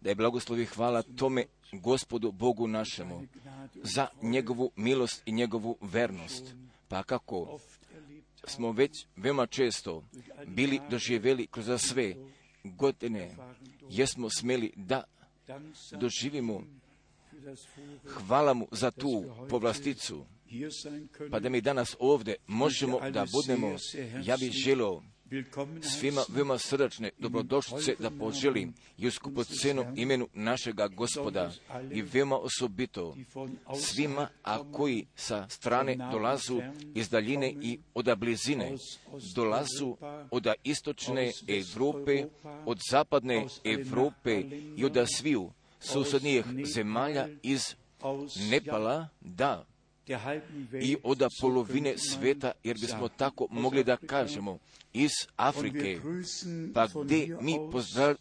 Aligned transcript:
Da 0.00 0.08
je 0.08 0.14
blagoslov 0.14 0.60
i 0.60 0.64
hvala 0.64 1.02
tome 1.02 1.44
gospodu 1.72 2.32
Bogu 2.32 2.66
našemu 2.66 3.26
za 3.74 4.06
njegovu 4.22 4.70
milost 4.76 5.22
i 5.26 5.32
njegovu 5.32 5.76
vernost. 5.80 6.54
Pa 6.88 7.02
kako 7.02 7.58
smo 8.46 8.72
već 8.72 9.06
veoma 9.16 9.46
često 9.46 10.04
bili 10.46 10.80
doživjeli 10.90 11.46
kroz 11.46 11.82
sve 11.82 12.14
godine, 12.64 13.36
jesmo 13.90 14.30
smeli 14.30 14.72
da 14.76 15.04
doživimo 16.00 16.62
hvala 18.06 18.54
mu 18.54 18.68
za 18.70 18.90
tu 18.90 19.24
povlasticu, 19.50 20.24
pa 21.30 21.40
da 21.40 21.48
mi 21.48 21.60
danas 21.60 21.96
ovdje 21.98 22.36
možemo 22.46 23.10
da 23.10 23.26
budemo, 23.32 23.76
ja 24.24 24.36
bih 24.36 24.52
želio 24.52 25.02
svima 25.82 26.22
veoma 26.28 26.58
srdačne 26.58 27.10
dobrodošlice 27.18 27.94
da 27.98 28.10
poželim 28.10 28.74
i 28.98 29.06
u 29.06 29.44
cenu 29.44 29.84
imenu 29.96 30.28
našega 30.34 30.88
gospoda 30.88 31.52
i 31.92 32.02
veoma 32.02 32.38
osobito 32.38 33.16
svima, 33.80 34.28
a 34.42 34.72
koji 34.72 35.06
sa 35.14 35.48
strane 35.48 35.96
dolazu 36.12 36.60
iz 36.94 37.08
daljine 37.08 37.54
i 37.62 37.78
od 37.94 38.18
blizine, 38.18 38.72
dolazu 39.34 39.96
od 40.30 40.46
istočne 40.64 41.32
Evrope, 41.48 42.24
od 42.66 42.78
zapadne 42.90 43.46
Evrope 43.64 44.42
i 44.76 44.84
od 44.84 45.06
sviju 45.16 45.50
susjednijih 45.80 46.44
zemalja 46.74 47.28
iz 47.42 47.74
Nepala, 48.50 49.08
da, 49.20 49.66
i 50.82 50.96
od 51.02 51.22
polovine 51.40 51.94
sveta, 51.98 52.52
jer 52.64 52.76
bismo 52.80 53.08
tako 53.08 53.46
mogli 53.50 53.84
da 53.84 53.96
kažemo, 53.96 54.58
iz 54.94 55.10
Afrike, 55.36 56.00
pa 56.74 56.88
gdje 57.04 57.38
mi 57.40 57.56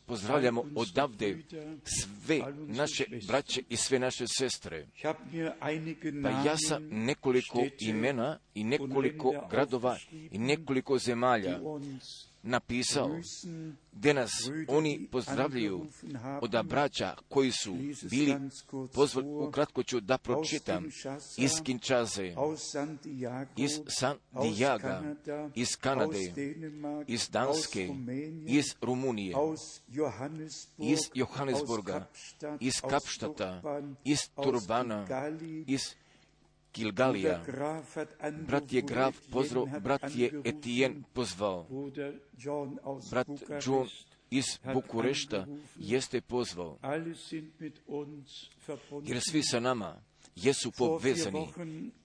pozdravljamo 0.06 0.66
odavde 0.76 1.38
sve 1.84 2.42
naše 2.68 3.06
braće 3.28 3.62
i 3.70 3.76
sve 3.76 4.00
naše 4.00 4.26
sestre. 4.28 4.88
Pa 6.24 6.30
ja 6.30 6.58
sam 6.58 6.84
nekoliko 6.92 7.66
imena 7.80 8.40
i 8.56 8.64
nekoliko 8.64 9.48
gradova 9.50 9.98
i 10.32 10.38
nekoliko 10.38 10.98
zemalja 10.98 11.60
napisao, 12.44 13.10
gdje 13.92 14.14
nas 14.14 14.32
oni 14.68 15.08
pozdravljaju 15.12 15.88
od 16.42 16.66
braća 16.66 17.16
koji 17.30 17.52
su 17.52 17.76
bili 18.10 18.36
pozvali, 18.94 19.28
ukratko 19.28 19.84
ću 19.84 20.00
da 20.00 20.18
pročitam, 20.18 20.90
iz 21.38 21.52
Kinčaze, 21.64 22.36
iz 23.56 23.80
San 23.88 24.18
Dijaga, 24.42 25.16
iz 25.56 25.76
Kanade, 25.76 26.34
iz 27.08 27.30
Danske, 27.30 27.90
iz 28.48 28.66
Rumunije, 28.82 29.36
iz 30.78 31.00
Johannesburga, 31.14 32.08
iz 32.60 32.74
Kapštata, 32.90 33.62
iz 34.04 34.20
Turbana, 34.36 35.08
iz 35.68 35.96
Gilgalija. 36.74 37.44
Brat 38.48 38.74
je 38.74 38.82
graf 38.82 39.16
pozvao, 39.32 39.66
brat 39.80 40.16
je 40.16 40.42
Etienne 40.46 41.02
pozvao. 41.14 41.68
Brat 43.12 43.28
John 43.66 43.88
iz 44.30 44.46
Bukurešta 44.74 45.48
jeste 45.76 46.22
pozvao. 46.22 46.78
Jer 49.04 49.22
svi 49.30 49.44
sa 49.44 49.60
nama 49.60 50.02
jesu 50.36 50.72
povezani 50.78 51.48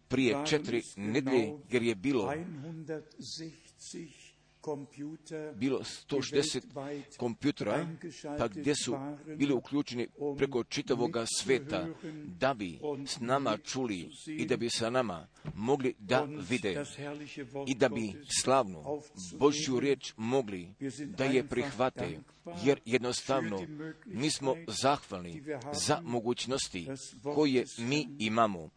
prije 0.08 0.36
četiri 0.46 0.82
nedelje, 0.96 1.52
jer 1.70 1.82
je 1.82 1.94
bilo 1.94 2.34
bilo 5.54 5.78
160 5.78 6.60
kompjutora, 7.16 7.88
pa 8.38 8.48
gdje 8.48 8.74
su 8.74 8.96
bili 9.36 9.52
uključeni 9.52 10.08
preko 10.38 10.64
čitavoga 10.64 11.24
sveta, 11.38 11.86
da 12.38 12.54
bi 12.54 12.78
s 13.06 13.20
nama 13.20 13.56
čuli 13.56 14.10
i 14.26 14.46
da 14.46 14.56
bi 14.56 14.70
sa 14.70 14.90
nama 14.90 15.26
mogli 15.54 15.94
da 15.98 16.26
vide 16.50 16.84
i 17.66 17.74
da 17.74 17.88
bi 17.88 18.14
slavnu 18.42 19.02
Božju 19.38 19.80
riječ 19.80 20.12
mogli 20.16 20.74
da 21.06 21.24
je 21.24 21.48
prihvate, 21.48 22.18
jer 22.64 22.80
jednostavno 22.84 23.66
mi 24.06 24.30
smo 24.30 24.54
zahvalni 24.66 25.42
za 25.72 26.00
mogućnosti 26.04 26.88
koje 27.34 27.64
mi 27.78 28.08
imamo, 28.18 28.70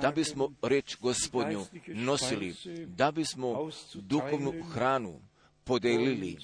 da 0.00 0.10
bismo 0.10 0.52
reč 0.62 0.96
gospodnju 1.00 1.66
nosili, 1.86 2.54
da 2.86 3.10
bismo 3.10 3.70
duhovnu 3.94 4.52
hranu 4.72 5.20
podelili 5.64 6.38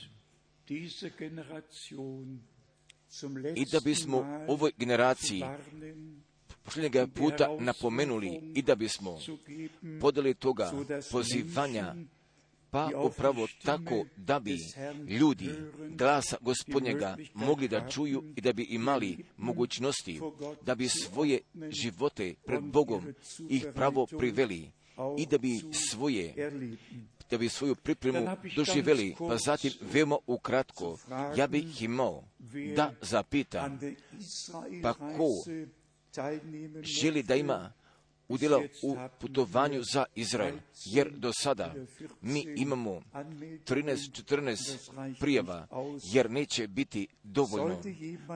i 3.55 3.65
da 3.73 3.81
bismo 3.85 4.45
ovoj 4.49 4.73
generaciji 4.77 5.43
posljednjega 6.63 7.07
puta 7.07 7.57
napomenuli 7.61 8.53
i 8.55 8.63
da 8.63 8.75
bismo 8.75 9.19
podali 10.01 10.35
toga 10.35 10.73
pozivanja 11.13 11.95
pa 12.71 12.91
upravo 13.05 13.49
tako 13.65 14.05
da 14.17 14.41
bi 14.41 14.59
ljudi 15.09 15.51
glasa 15.89 16.37
gospodnjega 16.41 17.17
mogli 17.35 17.69
da 17.69 17.89
čuju 17.89 18.25
i 18.37 18.41
da 18.41 18.53
bi 18.53 18.63
imali 18.63 19.25
mogućnosti 19.37 20.21
da 20.63 20.75
bi 20.75 20.89
svoje 20.89 21.41
živote 21.71 22.35
pred 22.47 22.63
Bogom 22.63 23.15
ih 23.49 23.67
pravo 23.75 24.07
priveli 24.07 24.71
i 25.19 25.27
da 25.27 25.39
bi 25.39 25.61
svoje 25.73 26.51
da 27.31 27.39
bi 27.39 27.49
svoju 27.49 27.75
pripremu 27.75 28.37
doživjeli, 28.57 29.15
pa 29.19 29.37
zatim 29.37 29.73
veoma 29.93 30.17
ukratko, 30.27 30.99
ja 31.37 31.47
bih 31.47 31.83
imao 31.83 32.25
da 32.77 32.93
zapitam, 33.01 33.81
pa 34.83 34.95
ko 34.95 35.29
želi 36.83 37.23
da 37.23 37.37
ima 37.37 37.73
udjela 38.29 38.63
u 38.83 38.97
putovanju 39.21 39.83
za 39.93 40.05
Izrael, 40.15 40.57
jer 40.85 41.11
do 41.11 41.33
sada 41.33 41.75
mi 42.21 42.45
imamo 42.57 43.03
13-14 43.13 45.19
prijava, 45.21 45.67
jer 46.13 46.31
neće 46.31 46.69
biti 46.69 47.07
dovoljno. 47.23 47.81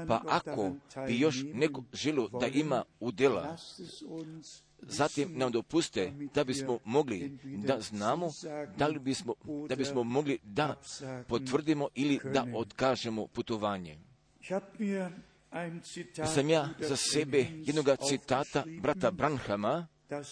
Pa 0.09 0.23
ako 0.27 0.73
bi 1.07 1.21
još 1.21 1.37
neko 1.55 1.85
želio 1.93 2.29
da 2.41 2.47
ima 2.47 2.85
udjela, 3.01 3.57
zatim 4.83 5.39
nam 5.39 5.53
dopuste 5.53 6.13
da 6.35 6.45
bismo 6.45 6.79
mogli 6.85 7.39
da 7.45 7.81
znamo 7.81 8.31
da 8.77 8.87
li 8.87 8.99
bismo, 8.99 9.35
da 9.69 9.77
bismo 9.77 10.05
mogli 10.05 10.39
da 10.43 10.81
potvrdimo 11.29 11.89
ili 11.95 12.21
da 12.33 12.47
odkažemo 12.55 13.27
putovanje. 13.27 13.99
Sam 16.35 16.51
ja 16.51 16.69
za 16.79 16.97
sebe 16.97 17.47
jednog 17.51 17.87
citata 18.09 18.65
brata 18.81 19.11
Branhama 19.11 19.87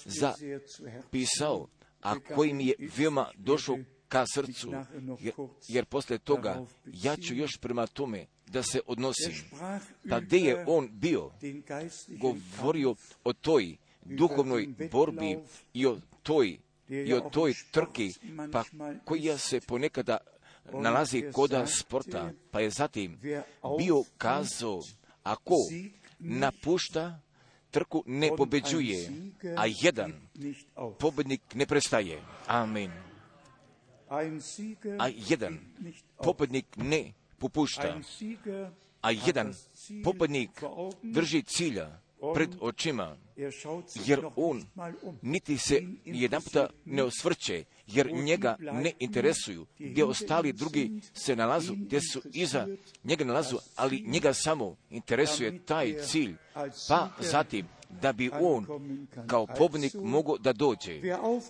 zapisao, 0.04 1.68
a 2.02 2.14
koji 2.34 2.52
mi 2.52 2.66
je 2.66 2.74
veoma 2.96 3.30
došao 3.36 3.78
ka 4.08 4.24
srcu, 4.34 4.72
jer, 5.20 5.34
jer 5.68 5.84
posle 5.84 6.18
toga 6.18 6.66
ja 6.86 7.16
ću 7.16 7.34
još 7.34 7.50
prema 7.60 7.86
tome 7.86 8.26
da 8.46 8.62
se 8.62 8.80
odnosim. 8.86 9.32
Pa 10.10 10.20
gdje 10.20 10.38
je 10.38 10.64
on 10.68 10.88
bio, 10.92 11.30
govorio 12.08 12.94
o 13.24 13.32
toj 13.32 13.76
duhovnoj 14.04 14.68
borbi 14.92 15.38
i 15.74 15.86
o 15.86 15.98
toj, 16.22 16.58
i 16.88 17.14
o 17.14 17.20
toj 17.20 17.54
trki, 17.70 18.10
pa 18.52 18.64
koja 19.04 19.38
se 19.38 19.60
ponekada 19.60 20.16
nalazi 20.72 21.24
koda 21.32 21.66
sporta, 21.66 22.32
pa 22.50 22.60
je 22.60 22.70
zatim 22.70 23.18
bio 23.78 24.04
kazao, 24.18 24.80
ako 25.22 25.56
napušta 26.18 27.20
trku 27.70 28.02
ne 28.06 28.30
pobeđuje, 28.36 29.10
a 29.56 29.66
jedan 29.80 30.12
pobednik 30.98 31.54
ne 31.54 31.66
prestaje. 31.66 32.22
Amen. 32.46 32.90
A 34.98 35.08
jedan 35.28 35.58
pobednik 36.24 36.66
ne 36.76 37.12
popušta, 37.38 38.00
a 39.00 39.10
jedan 39.10 39.54
pobednik 40.04 40.50
drži 41.02 41.42
cilja 41.42 42.00
pred 42.34 42.50
očima, 42.60 43.16
jer 44.06 44.20
on 44.36 44.64
niti 45.22 45.58
se 45.58 45.82
jedan 46.04 46.42
puta 46.42 46.66
ne 46.84 47.02
osvrće, 47.02 47.64
jer 47.86 48.12
njega 48.12 48.56
ne 48.60 48.92
interesuju, 48.98 49.66
gdje 49.78 50.04
ostali 50.04 50.52
drugi 50.52 51.00
se 51.14 51.36
nalazu, 51.36 51.74
gdje 51.76 52.00
su 52.00 52.22
iza 52.32 52.66
njega 53.04 53.24
nalazu, 53.24 53.58
ali 53.76 54.04
njega 54.06 54.32
samo 54.32 54.76
interesuje 54.90 55.64
taj 55.64 55.94
cilj, 56.02 56.34
pa 56.88 57.10
zatim 57.18 57.66
da 57.88 58.12
bi 58.12 58.30
on 58.40 58.66
kao 59.26 59.46
pobnik 59.46 59.94
mogao 59.94 60.38
da 60.38 60.52
dođe. 60.52 61.00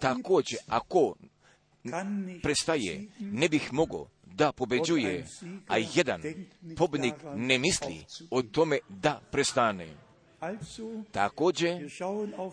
Također, 0.00 0.58
ako 0.66 1.14
prestaje, 2.42 3.08
ne 3.20 3.48
bih 3.48 3.72
mogao 3.72 4.08
da 4.24 4.52
pobeđuje, 4.52 5.26
a 5.68 5.78
jedan 5.94 6.22
pobnik 6.76 7.14
ne 7.34 7.58
misli 7.58 8.04
o 8.30 8.42
tome 8.42 8.78
da 8.88 9.20
prestane. 9.32 9.88
Također, 11.12 11.90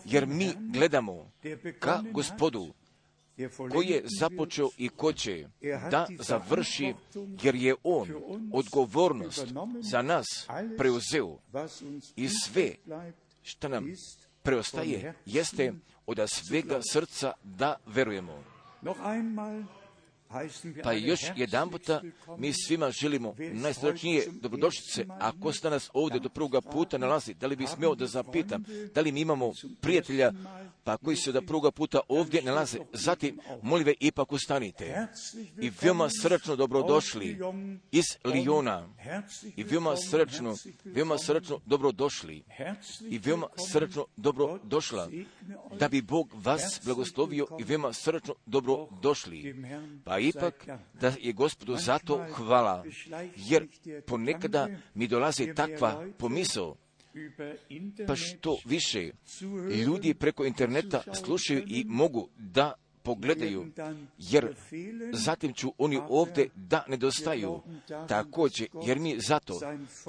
jer 0.04 0.26
mi 0.26 0.52
gledamo 0.72 1.30
ka 1.78 2.02
gospodu 2.12 2.66
koji 3.72 3.86
je 3.86 4.04
započeo 4.18 4.68
i 4.78 4.88
ko 4.88 5.12
će 5.12 5.46
da 5.90 6.06
završi, 6.18 6.94
jer 7.42 7.54
je 7.54 7.74
On 7.82 8.08
odgovornost 8.52 9.46
za 9.80 10.02
nas 10.02 10.26
preuzeo. 10.78 11.38
i 12.16 12.28
sve 12.28 12.74
što 13.42 13.68
nam 13.68 13.92
preostaje 14.42 15.14
jeste 15.26 15.72
od 16.06 16.18
svega 16.26 16.80
srca 16.92 17.32
da 17.42 17.76
verujemo. 17.86 18.44
Pa 20.82 20.92
još 20.92 21.20
jedan 21.36 21.70
puta 21.70 22.02
mi 22.38 22.52
svima 22.52 22.90
želimo 22.90 23.34
najsrećnije 23.52 24.26
dobrodošlice. 24.32 25.06
Ako 25.20 25.52
ste 25.52 25.70
nas 25.70 25.90
ovdje 25.92 26.20
do 26.20 26.28
prvoga 26.28 26.60
puta 26.60 26.98
nalazi, 26.98 27.34
da 27.34 27.46
li 27.46 27.56
bi 27.56 27.66
smio 27.66 27.94
da 27.94 28.06
zapitam, 28.06 28.64
da 28.94 29.00
li 29.00 29.12
mi 29.12 29.20
imamo 29.20 29.52
prijatelja 29.80 30.32
pa 30.84 30.96
koji 30.96 31.16
se 31.16 31.32
da 31.32 31.42
prvoga 31.42 31.70
puta 31.70 32.00
ovdje 32.08 32.42
nalaze. 32.42 32.78
Zatim, 32.92 33.38
molive, 33.62 33.94
ipak 34.00 34.32
ustanite. 34.32 35.06
I 35.60 35.70
veoma 35.82 36.08
srčno 36.22 36.56
dobrodošli 36.56 37.38
iz 37.90 38.04
Lijona. 38.24 38.88
I 39.56 39.64
veoma 39.64 39.96
srčno, 39.96 40.56
veoma 40.84 41.18
srčno 41.18 41.60
dobrodošli. 41.66 42.44
I 43.10 43.18
veoma 43.18 43.46
srčno 43.72 44.06
dobrodošla. 44.16 45.08
Da 45.78 45.88
bi 45.88 46.02
Bog 46.02 46.30
vas 46.34 46.80
blagoslovio 46.84 47.46
i 47.60 47.64
veoma 47.64 47.92
srčno 47.92 48.34
dobrodošli. 48.46 49.54
Pa 50.04 50.17
ipak 50.18 50.66
da 51.00 51.12
je 51.20 51.32
gospodu 51.32 51.76
zato 51.76 52.26
hvala, 52.32 52.84
jer 53.36 53.68
ponekada 54.06 54.68
mi 54.94 55.06
dolazi 55.06 55.54
takva 55.54 56.06
pomisao, 56.18 56.76
pa 58.06 58.16
što 58.16 58.58
više 58.64 59.10
ljudi 59.86 60.14
preko 60.14 60.44
interneta 60.44 61.02
slušaju 61.14 61.64
i 61.66 61.84
mogu 61.84 62.28
da 62.36 62.72
pogledaju, 63.02 63.66
jer 64.18 64.54
zatim 65.12 65.52
ću 65.52 65.72
oni 65.78 66.00
ovdje 66.08 66.48
da 66.54 66.84
nedostaju. 66.88 67.62
Također, 68.08 68.68
jer 68.86 68.98
mi 68.98 69.20
zato 69.20 69.60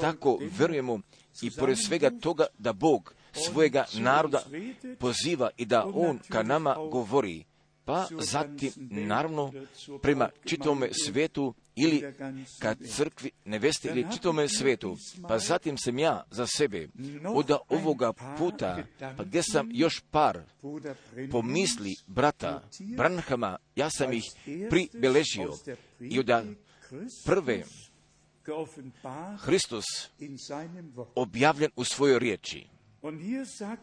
tako 0.02 0.40
verujemo 0.58 1.00
i 1.42 1.52
pored 1.52 1.78
svega 1.88 2.12
toga 2.22 2.46
da 2.58 2.74
Bog 2.74 3.14
svojega 3.32 3.86
naroda 3.94 4.42
poziva 5.00 5.50
i 5.58 5.66
da 5.66 5.86
On 5.94 6.20
ka 6.30 6.44
nama 6.44 6.76
govori 6.92 7.44
pa 7.90 8.08
zatim, 8.20 8.72
naravno, 8.92 9.52
prema 10.02 10.30
čitome 10.46 10.90
svetu 11.06 11.54
ili 11.76 12.14
kad 12.60 12.78
crkvi 12.88 13.32
neveste 13.46 13.90
ili 13.90 14.06
čitome 14.14 14.48
svetu, 14.48 14.98
pa 15.28 15.40
zatim 15.40 15.78
sam 15.78 16.00
ja 16.00 16.24
za 16.32 16.48
sebe. 16.48 16.88
Od 17.28 17.52
ovoga 17.70 18.14
puta, 18.38 18.84
pa 19.18 19.24
gdje 19.24 19.44
sam 19.44 19.70
još 19.72 20.04
par 20.12 20.42
pomisli 21.32 21.96
brata 22.08 22.70
Branhama, 22.98 23.58
ja 23.76 23.90
sam 23.90 24.14
ih 24.14 24.24
pribeležio. 24.70 25.54
I 26.00 26.20
od 26.20 26.30
prve 27.26 27.64
Hristos 29.40 29.86
objavljen 31.16 31.72
u 31.76 31.84
svojoj 31.84 32.20
riječi. 32.20 32.68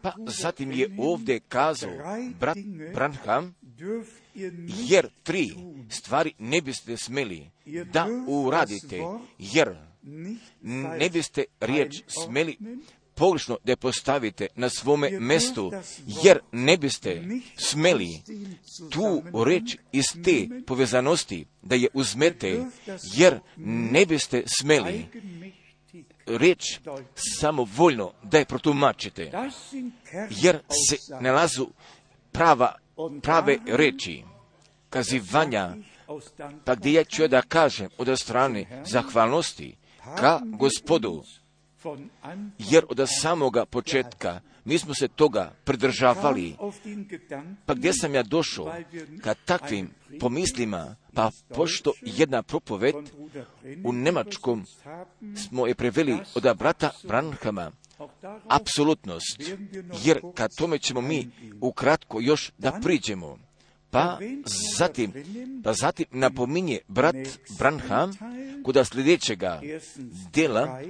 Pa 0.02 0.14
zatim 0.26 0.72
je 0.72 0.88
ovdje 0.98 1.40
kazao 1.40 1.92
brat 2.40 2.58
Branham, 2.94 3.54
jer 4.88 5.08
tri 5.22 5.50
stvari 5.90 6.32
ne 6.38 6.60
biste 6.60 6.96
smeli 6.96 7.50
da 7.92 8.06
uradite, 8.26 9.00
jer 9.38 9.76
ne 10.62 11.10
biste 11.12 11.44
riječ 11.60 12.02
smeli 12.06 12.56
pogrešno 13.14 13.58
da 13.64 13.76
postavite 13.76 14.46
na 14.54 14.68
svome 14.68 15.10
mestu, 15.20 15.72
jer 16.24 16.38
ne 16.52 16.76
biste 16.76 17.24
smeli 17.56 18.08
tu 18.90 19.22
reč 19.44 19.76
iz 19.92 20.04
te 20.24 20.48
povezanosti 20.66 21.46
da 21.62 21.74
je 21.74 21.88
uzmete, 21.94 22.64
jer 23.16 23.40
ne 23.56 24.06
biste 24.06 24.42
smeli 24.58 25.04
riječ 26.26 26.78
samovoljno 27.14 28.12
da 28.22 28.38
je 28.38 28.44
protumačite, 28.44 29.30
jer 30.30 30.58
se 30.88 30.96
nalazu 31.20 31.66
prava, 32.32 32.74
prave 33.22 33.58
reči, 33.66 34.22
kazivanja, 34.90 35.76
pa 36.64 36.74
gdje 36.74 36.92
ja 36.92 37.04
ću 37.04 37.28
da 37.28 37.42
kažem 37.42 37.88
od 37.98 38.18
strane 38.18 38.82
zahvalnosti 38.86 39.76
ka 40.16 40.40
gospodu, 40.44 41.24
jer 42.58 42.84
od 42.88 43.06
samoga 43.20 43.64
početka 43.64 44.40
mi 44.64 44.78
smo 44.78 44.94
se 44.94 45.08
toga 45.08 45.52
pridržavali. 45.64 46.56
Pa 47.66 47.74
gdje 47.74 47.92
sam 47.92 48.14
ja 48.14 48.22
došao 48.22 48.74
ka 49.22 49.34
takvim 49.34 49.90
pomislima, 50.20 50.96
pa 51.16 51.30
pošto 51.54 51.92
jedna 52.02 52.42
propoved 52.42 52.94
u 53.84 53.92
Nemačkom 53.92 54.66
smo 55.36 55.66
je 55.66 55.74
preveli 55.74 56.18
od 56.34 56.56
brata 56.58 56.90
Branhama, 57.02 57.70
apsolutnost, 58.48 59.42
jer 60.04 60.20
ka 60.34 60.48
tome 60.48 60.78
ćemo 60.78 61.00
mi 61.00 61.30
ukratko 61.60 62.20
još 62.20 62.52
da 62.58 62.80
priđemo. 62.82 63.38
Pa 63.90 64.18
zatim, 64.76 65.12
pa 65.64 65.72
zatim 65.72 66.06
napominje 66.10 66.78
brat 66.88 67.16
Branham 67.58 68.12
kuda 68.64 68.84
sljedećega 68.84 69.60
dela 70.32 70.80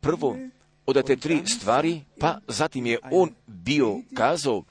prvo 0.00 0.36
od 0.86 1.06
te 1.06 1.16
tri 1.16 1.42
stvari, 1.46 2.00
pa 2.18 2.38
zatim 2.48 2.86
je 2.86 2.98
on 3.12 3.30
bio 3.46 3.96
kazao 4.14 4.62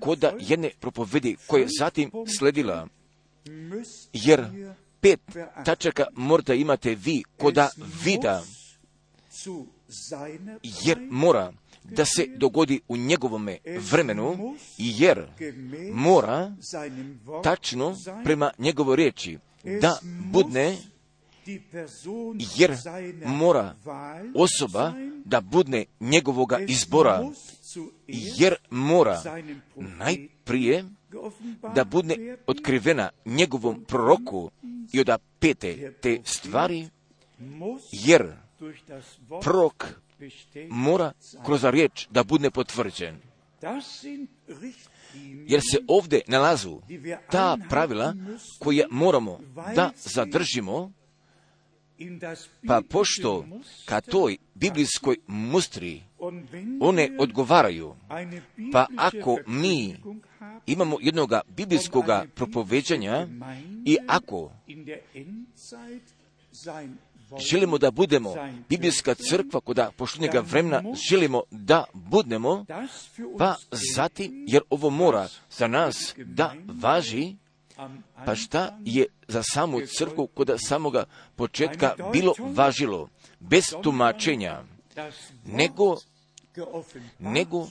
koda 0.00 0.32
jedne 0.40 0.70
propovedi 0.80 1.36
koje 1.46 1.66
zatim 1.78 2.10
sledila. 2.38 2.88
Jer 4.12 4.46
pet 5.00 5.20
tačaka 5.64 6.06
morate 6.12 6.56
imate 6.56 6.94
vi 6.94 7.22
koda 7.38 7.68
vida, 8.04 8.42
jer 10.84 10.98
mora 11.10 11.52
da 11.84 12.04
se 12.04 12.26
dogodi 12.36 12.80
u 12.88 12.96
njegovome 12.96 13.58
vremenu, 13.90 14.56
jer 14.78 15.26
mora 15.92 16.56
tačno 17.42 17.96
prema 18.24 18.50
njegovoj 18.58 18.96
riječi 18.96 19.38
da 19.80 19.98
budne 20.32 20.76
jer 22.56 22.76
mora 23.26 23.76
osoba 24.34 24.92
da 25.24 25.40
budne 25.40 25.84
njegovoga 26.00 26.58
izbora, 26.58 27.30
jer 28.06 28.54
mora 28.70 29.22
najprije 29.76 30.84
da 31.74 31.84
budne 31.84 32.36
otkrivena 32.46 33.10
njegovom 33.24 33.84
proroku 33.84 34.50
i 34.92 35.00
od 35.00 35.10
pete 35.38 35.92
te 36.00 36.20
stvari, 36.24 36.88
jer 37.92 38.32
prorok 39.42 39.86
mora 40.68 41.12
kroz 41.44 41.64
riječ 41.64 42.06
da 42.10 42.24
budne 42.24 42.50
potvrđen. 42.50 43.16
Jer 45.46 45.60
se 45.60 45.78
ovdje 45.88 46.20
nalazu 46.26 46.80
ta 47.30 47.56
pravila 47.68 48.14
koja 48.58 48.86
moramo 48.90 49.40
da 49.74 49.90
zadržimo 49.96 50.92
pa 52.66 52.82
pošto 52.88 53.46
ka 53.84 54.00
toj 54.00 54.36
biblijskoj 54.54 55.16
mustri 55.26 56.02
one 56.80 57.16
odgovaraju, 57.18 57.94
pa 58.72 58.86
ako 58.96 59.38
mi 59.46 59.96
imamo 60.66 60.96
jednog 61.00 61.32
biblijskog 61.48 62.04
propoveđanja 62.34 63.26
i 63.84 63.96
ako 64.06 64.50
želimo 67.38 67.78
da 67.78 67.90
budemo 67.90 68.34
biblijska 68.68 69.14
crkva 69.14 69.60
koda 69.60 69.90
poštenjega 69.96 70.40
vremena 70.40 70.82
želimo 71.10 71.42
da 71.50 71.84
budemo, 71.92 72.64
pa 73.38 73.56
zatim, 73.94 74.44
jer 74.48 74.62
ovo 74.70 74.90
mora 74.90 75.28
za 75.50 75.66
nas 75.68 76.14
da 76.16 76.54
važi, 76.80 77.34
pa 78.24 78.34
šta 78.34 78.78
je 78.84 79.06
za 79.28 79.42
samu 79.42 79.80
crkvu 79.98 80.26
kod 80.26 80.50
samoga 80.68 81.04
početka 81.36 81.94
bilo 82.12 82.34
važilo, 82.38 83.08
bez 83.40 83.64
tumačenja, 83.82 84.62
nego, 85.46 85.96
nego 87.18 87.66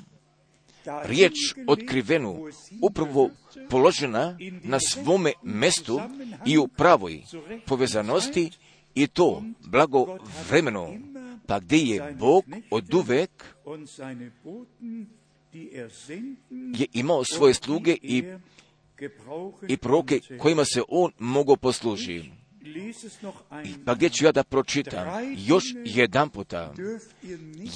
riječ 1.04 1.34
otkrivenu, 1.68 2.48
upravo 2.82 3.30
položena 3.70 4.38
na 4.64 4.80
svome 4.80 5.32
mestu 5.44 6.02
i 6.46 6.58
u 6.58 6.68
pravoj 6.68 7.22
povezanosti 7.66 8.52
i 8.96 9.08
to 9.08 9.44
blago 9.68 10.18
vremeno, 10.50 10.94
pa 11.48 11.60
gdje 11.60 11.78
je 11.78 12.16
Bog 12.20 12.46
od 12.72 12.94
uvek 12.94 13.46
je 16.54 16.88
imao 16.94 17.24
svoje 17.24 17.54
sluge 17.54 17.98
i 18.02 18.24
i 19.68 19.78
proroke 19.78 20.20
kojima 20.40 20.66
se 20.66 20.82
on 20.88 21.12
mogao 21.20 21.56
poslužiti. 21.56 22.43
Pa 23.86 23.94
gdje 23.94 24.10
ću 24.10 24.26
ja 24.26 24.32
da 24.32 24.44
pročitam? 24.44 25.08
Još 25.38 25.64
jedan 25.86 26.30
puta, 26.30 26.74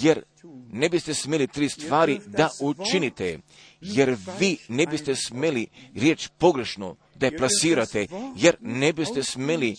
jer 0.02 0.24
ne 0.72 0.90
biste 0.90 1.14
smjeli 1.14 1.48
tri 1.48 1.70
stvari 1.70 2.20
da 2.26 2.50
učinite, 2.62 3.40
jer 3.82 4.16
vi 4.40 4.58
ne 4.68 4.86
biste 4.86 5.16
smjeli 5.16 5.68
riječ 5.96 6.30
pogrešno 6.38 6.96
da 7.16 7.26
je 7.26 7.38
plasirate, 7.38 8.08
jer 8.36 8.56
ne 8.62 8.94
biste 8.94 9.24
smeli 9.24 9.76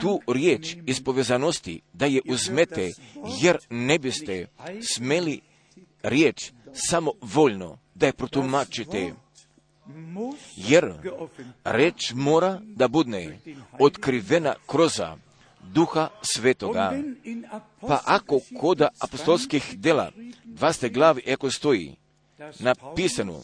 tu 0.00 0.20
riječ 0.34 0.76
iz 0.86 1.02
povezanosti 1.04 1.80
da 1.92 2.06
je 2.06 2.20
uzmete, 2.28 2.90
jer 3.40 3.58
ne 3.70 3.98
biste 3.98 4.46
smeli 4.94 5.40
riječ 6.02 6.52
samo 6.72 7.12
voljno 7.20 7.78
da 7.94 8.06
je 8.06 8.12
protumačite, 8.12 9.12
jer 10.56 10.94
reč 11.64 12.12
mora 12.14 12.60
da 12.64 12.88
budne 12.88 13.38
otkrivena 13.78 14.54
kroza 14.66 15.16
duha 15.62 16.08
svetoga. 16.22 16.92
Pa 17.80 18.00
ako 18.04 18.40
koda 18.60 18.88
apostolskih 18.98 19.78
dela, 19.78 20.12
dva 20.44 20.72
ste 20.72 20.88
glavi, 20.88 21.32
ako 21.32 21.50
stoji 21.50 21.96
napisano, 22.58 23.42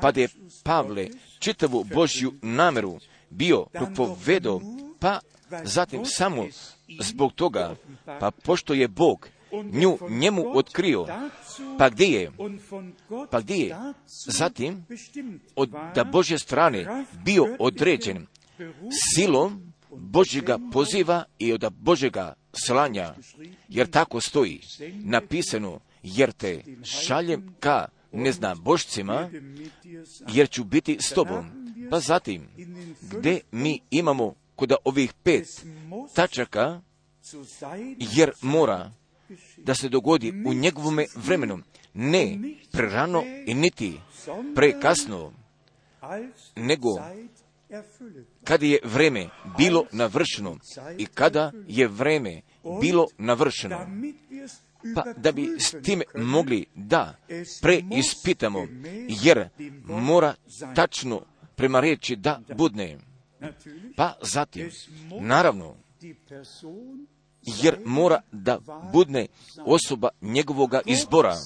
pa 0.00 0.12
da 0.12 0.20
je 0.20 0.28
Pavle 0.62 1.08
čitavu 1.38 1.84
Božju 1.84 2.32
nameru 2.42 2.98
bio 3.30 3.64
propovedo, 3.72 4.60
pa 4.98 5.20
zatim 5.64 6.04
samo 6.04 6.46
zbog 7.00 7.32
toga, 7.32 7.74
pa 8.20 8.30
pošto 8.30 8.74
je 8.74 8.88
Bog 8.88 9.28
nju 9.52 9.98
njemu 10.08 10.44
otkrio, 10.54 11.06
pa 11.78 11.90
gdje 11.90 12.06
je, 12.06 12.32
pa 13.30 13.40
gdje 13.40 13.54
je, 13.54 13.76
zatim 14.26 14.86
od 15.56 15.70
da 15.94 16.04
Božje 16.04 16.38
strane 16.38 17.04
bio 17.24 17.56
određen 17.58 18.26
silom 19.14 19.72
Božjega 19.90 20.58
poziva 20.72 21.24
i 21.38 21.52
od 21.52 21.72
Božjega 21.78 22.34
slanja, 22.66 23.14
jer 23.68 23.90
tako 23.90 24.20
stoji 24.20 24.60
napisano, 24.94 25.80
jer 26.02 26.32
te 26.32 26.62
šaljem 26.84 27.54
ka 27.60 27.88
ne 28.12 28.32
znam 28.32 28.58
božcima, 28.62 29.30
jer 30.28 30.50
ću 30.50 30.64
biti 30.64 30.98
s 31.00 31.12
tobom. 31.12 31.50
Pa 31.90 32.00
zatim, 32.00 32.48
gdje 33.12 33.40
mi 33.50 33.80
imamo 33.90 34.34
kod 34.56 34.72
ovih 34.84 35.12
pet 35.22 35.64
tačaka, 36.14 36.80
jer 37.98 38.32
mora 38.42 38.92
da 39.56 39.74
se 39.74 39.88
dogodi 39.88 40.42
u 40.46 40.54
njegovome 40.54 41.06
vremenu, 41.14 41.58
ne 41.94 42.38
prerano 42.72 43.22
i 43.46 43.54
niti 43.54 44.00
prekasno, 44.54 45.32
nego 46.56 46.88
kada 48.44 48.66
je 48.66 48.78
vreme 48.84 49.28
bilo 49.58 49.86
navršeno 49.92 50.58
i 50.98 51.06
kada 51.06 51.52
je 51.66 51.88
vreme 51.88 52.42
bilo 52.80 53.06
navršeno, 53.18 53.86
pa 54.94 55.12
da 55.16 55.32
bi 55.32 55.48
s 55.58 55.74
time 55.82 56.04
mogli 56.14 56.66
da 56.74 57.16
preispitamo, 57.62 58.66
jer 59.22 59.48
mora 59.84 60.34
tačno 60.74 61.22
prema 61.56 61.80
reći 61.80 62.16
da 62.16 62.40
budne. 62.56 62.98
Pa 63.96 64.14
zatim, 64.22 64.70
naravno, 65.20 65.76
jer 67.42 67.78
mora 67.84 68.20
da 68.32 68.58
budne 68.92 69.26
osoba 69.66 70.08
njegovoga 70.20 70.80
izbora, 70.86 71.36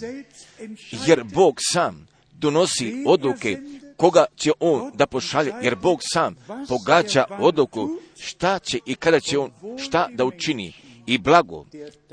jer 1.07 1.25
Bog 1.25 1.57
sam 1.73 2.07
donosi 2.33 3.05
odluke 3.07 3.59
koga 3.97 4.25
će 4.37 4.51
on 4.61 4.93
da 4.95 5.07
pošalje, 5.07 5.53
jer 5.63 5.77
Bog 5.77 6.01
sam 6.03 6.37
pogađa 6.69 7.25
odluku 7.41 7.89
šta 8.19 8.59
će 8.59 8.79
i 8.87 8.95
kada 8.95 9.21
će 9.21 9.39
on 9.39 9.51
šta 9.79 10.09
da 10.15 10.25
učini. 10.25 10.73
I 11.07 11.19
blago 11.19 11.67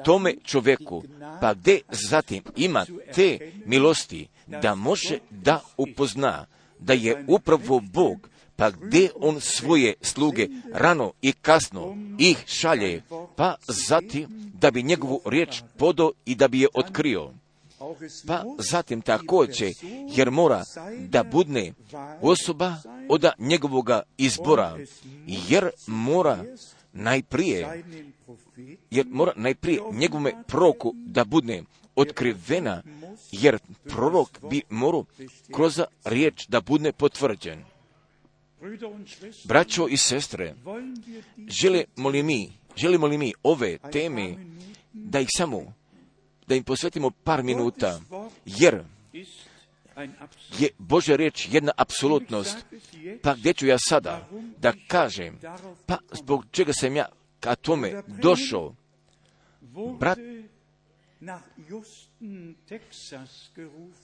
tome 0.06 0.36
čovjeku, 0.44 1.04
pa 1.42 1.54
gdje 1.54 1.82
zatim 1.90 2.44
ima 2.56 2.86
te 3.16 3.52
milosti 3.66 4.28
da 4.48 4.76
može 4.76 5.18
da 5.30 5.62
upozna 5.78 6.46
da 6.80 6.94
je 6.94 7.26
upravo 7.28 7.80
Bog, 7.94 8.30
pa 8.60 8.70
gdje 8.70 9.10
on 9.16 9.42
svoje 9.42 9.94
sluge 10.02 10.48
rano 10.74 11.12
i 11.22 11.32
kasno 11.32 11.98
ih 12.18 12.44
šalje, 12.48 13.02
pa 13.36 13.56
zatim 13.68 14.28
da 14.54 14.72
bi 14.72 14.84
njegovu 14.84 15.22
riječ 15.26 15.62
podo 15.78 16.12
i 16.26 16.36
da 16.36 16.48
bi 16.48 16.60
je 16.60 16.68
otkrio. 16.74 17.32
Pa 18.28 18.44
zatim 18.72 19.02
također, 19.02 19.72
jer 20.16 20.32
mora 20.32 20.64
da 21.00 21.24
budne 21.24 21.74
osoba 22.22 22.76
od 23.10 23.26
njegovoga 23.38 24.02
izbora, 24.18 24.78
jer 25.26 25.70
mora 25.88 26.44
najprije, 26.94 27.84
jer 28.92 29.06
mora 29.10 29.34
najprije 29.36 29.82
njegovome 29.92 30.44
proroku 30.48 30.94
da 30.96 31.26
budne 31.26 31.64
otkrivena, 31.96 32.82
jer 33.32 33.60
prorok 33.84 34.30
bi 34.50 34.62
morao 34.70 35.06
kroz 35.54 35.82
riječ 36.06 36.48
da 36.48 36.62
budne 36.62 36.92
potvrđen. 36.92 37.64
Braćo 39.44 39.88
i 39.88 39.98
sestre, 39.98 40.56
želimo 41.62 42.10
li 42.10 42.24
mi, 42.24 42.52
želimo 42.76 43.08
li 43.08 43.18
mi 43.18 43.34
ove 43.44 43.78
teme 43.92 44.36
da 44.94 45.20
ih 45.20 45.28
samo, 45.38 45.74
da 46.48 46.56
im 46.56 46.64
posvetimo 46.64 47.12
par 47.24 47.44
minuta, 47.44 48.02
jer 48.46 48.84
je 50.60 50.70
Božja 50.78 51.16
riječ 51.16 51.48
jedna 51.52 51.72
apsolutnost. 51.78 52.58
Pa 53.22 53.36
gdje 53.36 53.54
ću 53.54 53.68
ja 53.68 53.78
sada 53.90 54.28
da 54.58 54.74
kažem, 54.88 55.40
pa 55.86 55.98
zbog 56.12 56.46
čega 56.52 56.74
sam 56.74 56.96
ja 56.96 57.06
ka 57.40 57.56
tome 57.56 58.02
došao, 58.08 58.76
brat 60.00 60.20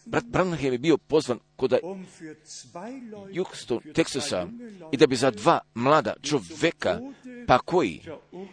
Brat 0.06 0.26
Branham 0.26 0.72
je 0.72 0.78
bio 0.78 0.98
pozvan 0.98 1.40
kod 1.56 1.74
Houston, 3.36 3.80
Texasa 3.94 4.48
i 4.92 4.98
da 4.98 5.08
bi 5.08 5.16
za 5.16 5.32
dva 5.32 5.60
mlada 5.74 6.14
čoveka, 6.22 7.00
pa 7.48 7.60
koji 7.60 8.02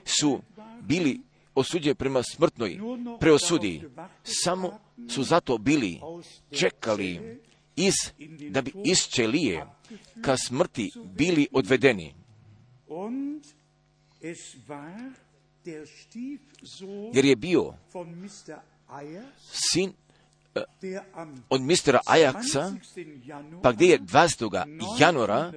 su 0.04 0.40
bili 0.82 1.20
osuđeni 1.54 1.94
prema 1.94 2.22
smrtnoj 2.22 2.78
preosudi, 3.20 3.82
samo 4.22 4.78
su 5.08 5.22
zato 5.22 5.58
bili 5.58 6.00
čekali 6.50 7.40
iz, 7.76 7.94
da 8.50 8.62
bi 8.62 8.72
iz 8.84 8.98
čelije 8.98 9.66
ka 10.24 10.36
smrti 10.36 10.90
bili 11.04 11.48
odvedeni. 11.52 12.14
Jer 17.12 17.24
je 17.24 17.36
bio 17.36 17.74
sin 19.52 19.92
od 21.48 21.60
mistera 21.60 22.00
Ajaxa, 22.06 22.76
pa 23.62 23.72
gdje 23.72 23.86
je 23.86 24.00
20. 24.00 24.64
januara 24.98 25.52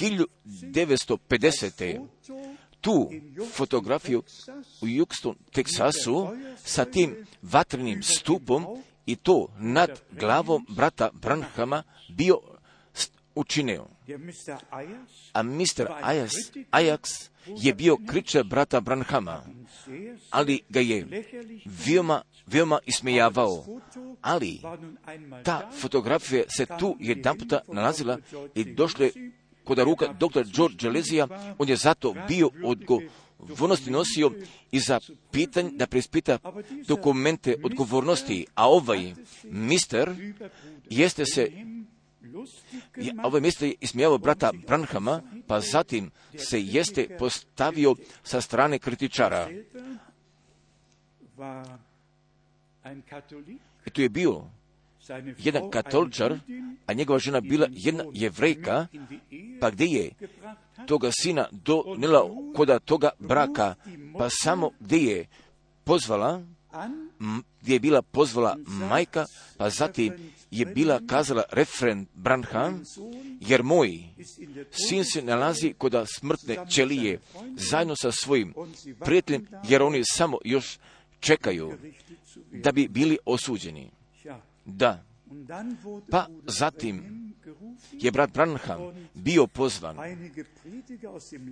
1950. 0.00 2.06
tu 2.80 3.10
fotografiju 3.52 4.22
u 4.82 4.86
Houston, 4.96 5.36
Teksasu, 5.52 6.28
sa 6.64 6.84
tim 6.84 7.26
vatrenim 7.42 8.02
stupom 8.02 8.66
i 9.06 9.16
to 9.16 9.48
nad 9.58 10.00
glavom 10.12 10.66
brata 10.68 11.10
Branhama 11.12 11.82
bio 12.08 12.55
učinio. 13.36 13.86
A 15.32 15.42
mister 15.42 15.86
Ajax, 16.02 16.32
Ajax 16.70 17.30
je 17.46 17.74
bio 17.74 17.96
kričar 18.06 18.44
brata 18.44 18.80
Branhama, 18.80 19.42
ali 20.30 20.60
ga 20.68 20.80
je 20.80 21.24
veoma, 21.86 22.22
veoma 22.46 22.78
ismejavao. 22.86 23.66
Ali 24.20 24.60
ta 25.44 25.70
fotografija 25.80 26.44
se 26.56 26.66
tu 26.78 26.96
jedan 27.00 27.38
puta 27.38 27.60
nalazila 27.68 28.18
i 28.54 28.64
došle 28.64 29.10
kod 29.64 29.78
ruka 29.78 30.06
dr. 30.06 30.44
George 30.54 30.88
Lezija, 30.88 31.28
on 31.58 31.68
je 31.68 31.76
zato 31.76 32.14
bio 32.28 32.50
odgovornosti 32.64 33.90
nosio 33.90 34.32
i 34.70 34.80
za 34.80 35.00
pitanje 35.30 35.70
da 35.70 35.86
preispita 35.86 36.38
dokumente 36.88 37.56
odgovornosti, 37.64 38.46
a 38.54 38.68
ovaj 38.68 39.14
mister 39.44 40.10
jeste 40.90 41.24
se 41.24 41.50
ovaj 43.24 43.40
mister 43.40 43.68
je 43.68 43.74
ismijavao 43.80 44.18
brata 44.18 44.52
Branhama, 44.66 45.22
pa 45.46 45.60
zatim 45.60 46.10
se 46.36 46.62
jeste 46.62 47.16
postavio 47.18 47.94
sa 48.22 48.40
strane 48.40 48.78
kritičara. 48.78 49.48
I 53.86 53.90
tu 53.92 54.02
je 54.02 54.08
bio 54.08 54.42
jedan 55.38 55.70
katoličar, 55.70 56.38
a 56.86 56.92
njegova 56.92 57.18
žena 57.18 57.40
bila 57.40 57.66
jedna 57.70 58.04
jevrejka, 58.12 58.86
pa 59.60 59.70
gdje 59.70 59.86
je 59.86 60.10
toga 60.86 61.10
sina 61.12 61.48
donela 61.52 62.30
koda 62.56 62.78
toga 62.78 63.10
braka, 63.18 63.74
pa 64.18 64.28
samo 64.30 64.70
gdje 64.80 64.98
je 64.98 65.26
pozvala, 65.84 66.42
gdje 67.62 67.74
je 67.74 67.80
bila 67.80 68.02
pozvala 68.02 68.56
majka, 68.66 69.24
pa 69.56 69.70
zatim 69.70 70.12
je 70.50 70.66
bila 70.66 71.00
kazala 71.06 71.42
refren 71.52 72.06
Branham, 72.14 72.82
jer 73.40 73.62
moj 73.62 74.02
sin 74.70 75.04
se 75.04 75.22
nalazi 75.22 75.74
kod 75.78 75.94
smrtne 76.18 76.56
ćelije 76.70 77.20
zajedno 77.70 77.96
sa 77.96 78.12
svojim 78.12 78.54
prijateljem, 79.00 79.46
jer 79.68 79.82
oni 79.82 80.02
samo 80.04 80.38
još 80.44 80.78
čekaju 81.20 81.72
da 82.52 82.72
bi 82.72 82.88
bili 82.88 83.18
osuđeni. 83.24 83.90
Da, 84.64 85.04
Pa 86.10 86.26
zatim 86.46 87.26
je 87.92 88.10
brat 88.10 88.32
Branham 88.32 88.80
bio 89.14 89.46
pozvan 89.46 89.96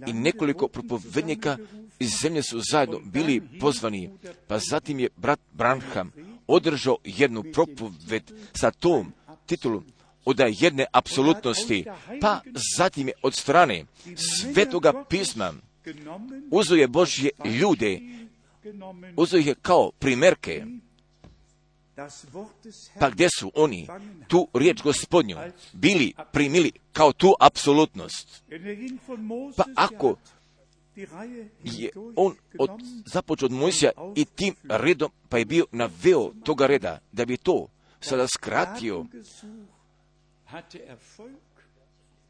i 0.07 0.13
nekoliko 0.13 0.69
propovednika 0.69 1.57
iz 1.99 2.11
zemlje 2.23 2.43
su 2.43 2.61
zajedno 2.71 3.01
bili 3.05 3.43
pozvani, 3.61 4.11
pa 4.47 4.59
zatim 4.59 5.01
je 5.01 5.09
brat 5.17 5.41
Branham 5.53 6.13
održao 6.47 6.97
jednu 7.05 7.43
propoved 7.53 8.33
sa 8.53 8.71
tom 8.71 9.13
titulom 9.47 9.85
od 10.25 10.41
jedne 10.61 10.87
apsolutnosti, 10.93 11.85
pa 12.21 12.41
zatim 12.77 13.09
je 13.09 13.15
od 13.23 13.35
strane 13.35 13.85
svetoga 14.17 15.05
pisma 15.09 15.53
uzeo 16.51 16.77
je 16.77 16.89
Božje 16.89 17.31
ljude, 17.61 18.01
ih 19.39 19.47
je 19.47 19.55
kao 19.63 19.91
primerke, 19.99 20.67
pa 23.01 23.11
gdje 23.11 23.29
su 23.39 23.53
oni? 23.55 23.89
Tu 24.29 24.49
riječ 24.55 24.83
gospodnju 24.83 25.37
bili 25.73 26.13
primili 26.33 26.73
kao 26.93 27.13
tu 27.13 27.35
apsolutnost? 27.41 28.43
Pa 29.57 29.65
ako 29.75 30.17
je 31.65 31.91
on 32.17 32.35
od, 32.59 32.71
započeo 33.07 33.47
od 33.47 33.53
Mojsija 33.53 33.91
i 34.17 34.25
tim 34.25 34.55
redom, 34.69 35.11
pa 35.29 35.39
je 35.39 35.45
bio 35.45 35.67
naveo 35.73 36.33
toga 36.45 36.67
reda, 36.67 36.99
da 37.13 37.25
bi 37.25 37.37
to 37.37 37.69
sada 38.01 38.27
skratio, 38.27 39.07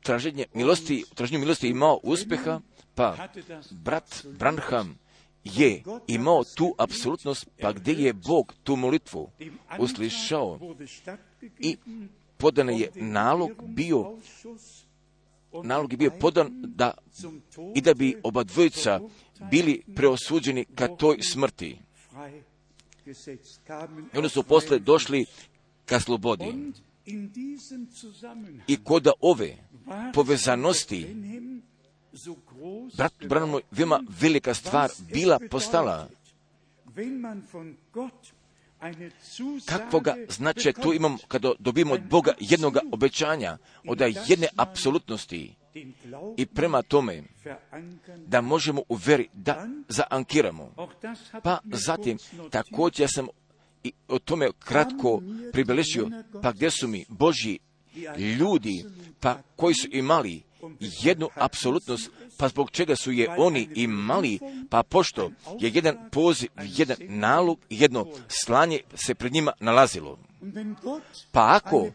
traženje 0.03 0.47
milosti, 0.55 1.05
traženje 1.15 1.39
milosti 1.39 1.69
imao 1.69 2.01
uspjeha, 2.03 2.61
pa 2.95 3.29
brat 3.71 4.27
Branham 4.39 4.99
je 5.45 5.83
imao 6.07 6.45
tu 6.45 6.75
apsolutnost, 6.79 7.47
pa 7.61 7.73
gdje 7.73 7.93
je 7.93 8.13
Bog 8.13 8.55
tu 8.63 8.77
molitvu 8.77 9.31
uslišao? 9.79 10.59
i 11.59 11.77
podan 12.37 12.71
je 12.71 12.91
nalog 12.95 13.51
bio 13.63 14.17
nalog 15.63 15.93
je 15.93 15.97
bio 15.97 16.11
podan 16.21 16.51
da 16.63 16.95
i 17.75 17.81
da 17.81 17.95
bi 17.95 18.17
oba 18.23 18.45
dvojica 18.45 19.01
bili 19.51 19.83
preosuđeni 19.97 20.65
ka 20.65 20.89
toj 20.89 21.19
smrti. 21.23 21.79
I 24.15 24.17
onda 24.17 24.29
su 24.29 24.43
posle 24.43 24.79
došli 24.79 25.27
ka 25.87 26.01
slobodi. 26.01 26.73
I 28.67 28.85
kod 28.85 29.09
ove 29.21 29.57
povezanosti 30.15 31.07
brat 32.97 33.13
Branham 33.29 33.61
veoma 33.71 34.01
velika 34.21 34.55
stvar 34.55 34.91
bila 35.13 35.39
postala. 35.51 36.09
Kakvoga 39.67 40.15
znače 40.29 40.73
tu 40.73 40.93
imamo 40.93 41.19
kada 41.29 41.53
dobijemo 41.59 41.95
od 41.95 42.03
Boga 42.03 42.33
jednoga 42.41 42.81
obećanja, 42.93 43.59
od 43.87 44.01
jedne 44.29 44.49
apsolutnosti 44.57 45.55
i 46.37 46.47
prema 46.47 46.83
tome 46.83 47.23
da 48.27 48.41
možemo 48.41 48.83
u 48.89 48.95
veri 48.95 49.29
da 49.33 49.69
zaankiramo. 49.89 50.75
Pa 51.43 51.59
zatim 51.65 52.19
također 52.51 53.09
sam 53.15 53.27
i 53.85 53.93
o 54.09 54.19
tome 54.19 54.49
kratko 54.59 55.23
pribelešio, 55.53 56.11
pa 56.43 56.53
gdje 56.53 56.71
su 56.71 56.89
mi 56.89 57.05
Božji 57.09 57.59
ljudi, 58.39 58.85
pa 59.21 59.43
koji 59.57 59.75
su 59.75 59.89
imali 59.93 60.43
jednu 61.03 61.29
apsolutnost, 61.35 62.11
pa 62.37 62.49
zbog 62.49 62.71
čega 62.71 62.97
su 62.97 63.13
je 63.13 63.31
oni 63.39 63.69
imali, 63.75 64.39
pa 64.71 64.83
pošto 64.83 65.31
je 65.61 65.71
jedan 65.75 65.97
poziv, 66.11 66.49
jedan 66.63 66.97
nalog, 67.01 67.59
jedno 67.71 68.07
slanje 68.29 68.81
se 68.95 69.15
pred 69.15 69.33
njima 69.33 69.53
nalazilo. 69.61 70.19
Pa 71.33 71.55
ako, 71.57 71.89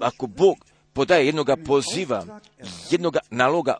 ako 0.00 0.26
Bog 0.26 0.56
podaje 0.92 1.26
jednoga 1.26 1.56
poziva, 1.56 2.40
jednoga 2.90 3.20
naloga, 3.30 3.76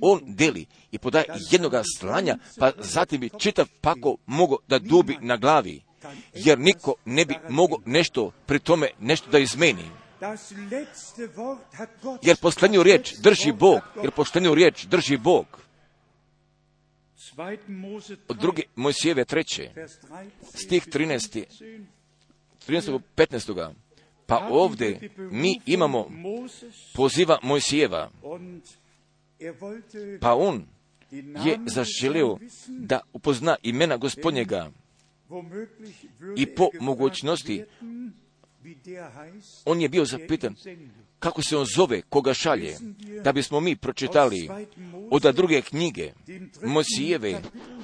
on 0.00 0.20
deli 0.26 0.66
i 0.92 0.98
podaje 0.98 1.24
jednoga 1.50 1.82
slanja, 1.98 2.38
pa 2.58 2.72
zatim 2.78 3.20
bi 3.20 3.30
čitav 3.38 3.66
pako 3.80 4.16
mogao 4.26 4.58
da 4.68 4.78
dubi 4.78 5.16
na 5.20 5.36
glavi, 5.36 5.82
jer 6.34 6.58
niko 6.58 6.94
ne 7.04 7.24
bi 7.24 7.34
mogao 7.48 7.78
nešto 7.86 8.30
pri 8.46 8.58
tome 8.58 8.90
nešto 9.00 9.30
da 9.30 9.38
izmeni. 9.38 9.84
Jer 12.22 12.36
posljednju 12.36 12.82
riječ 12.82 13.14
drži 13.22 13.52
Bog, 13.52 13.80
jer 14.02 14.10
posljednju 14.10 14.54
riječ 14.54 14.84
drži 14.84 15.16
Bog. 15.16 15.46
Od 18.28 18.36
druge 18.40 18.62
Mojsijeve 18.74 19.24
treće, 19.24 19.70
stih 20.54 20.86
13. 20.86 21.44
13. 22.68 23.00
15. 23.16 23.72
Pa 24.26 24.48
ovdje 24.50 25.10
mi 25.16 25.60
imamo 25.66 26.10
poziva 26.94 27.38
Mojsijeva, 27.42 28.10
pa 30.20 30.34
on 30.34 30.66
je 31.44 31.58
zaželio 31.66 32.38
da 32.68 33.00
upozna 33.12 33.56
imena 33.62 33.96
gospodnjega 33.96 34.70
i 36.36 36.46
po 36.46 36.68
mogućnosti 36.80 37.64
on 39.64 39.80
je 39.80 39.88
bio 39.88 40.04
zapitan 40.04 40.56
kako 41.18 41.42
se 41.42 41.56
on 41.56 41.66
zove, 41.76 42.02
koga 42.02 42.34
šalje, 42.34 42.76
da 43.24 43.32
bismo 43.32 43.60
mi 43.60 43.76
pročitali 43.76 44.48
od 45.10 45.22
druge 45.34 45.62
knjige, 45.62 46.12
Mosijeve, 46.62 47.40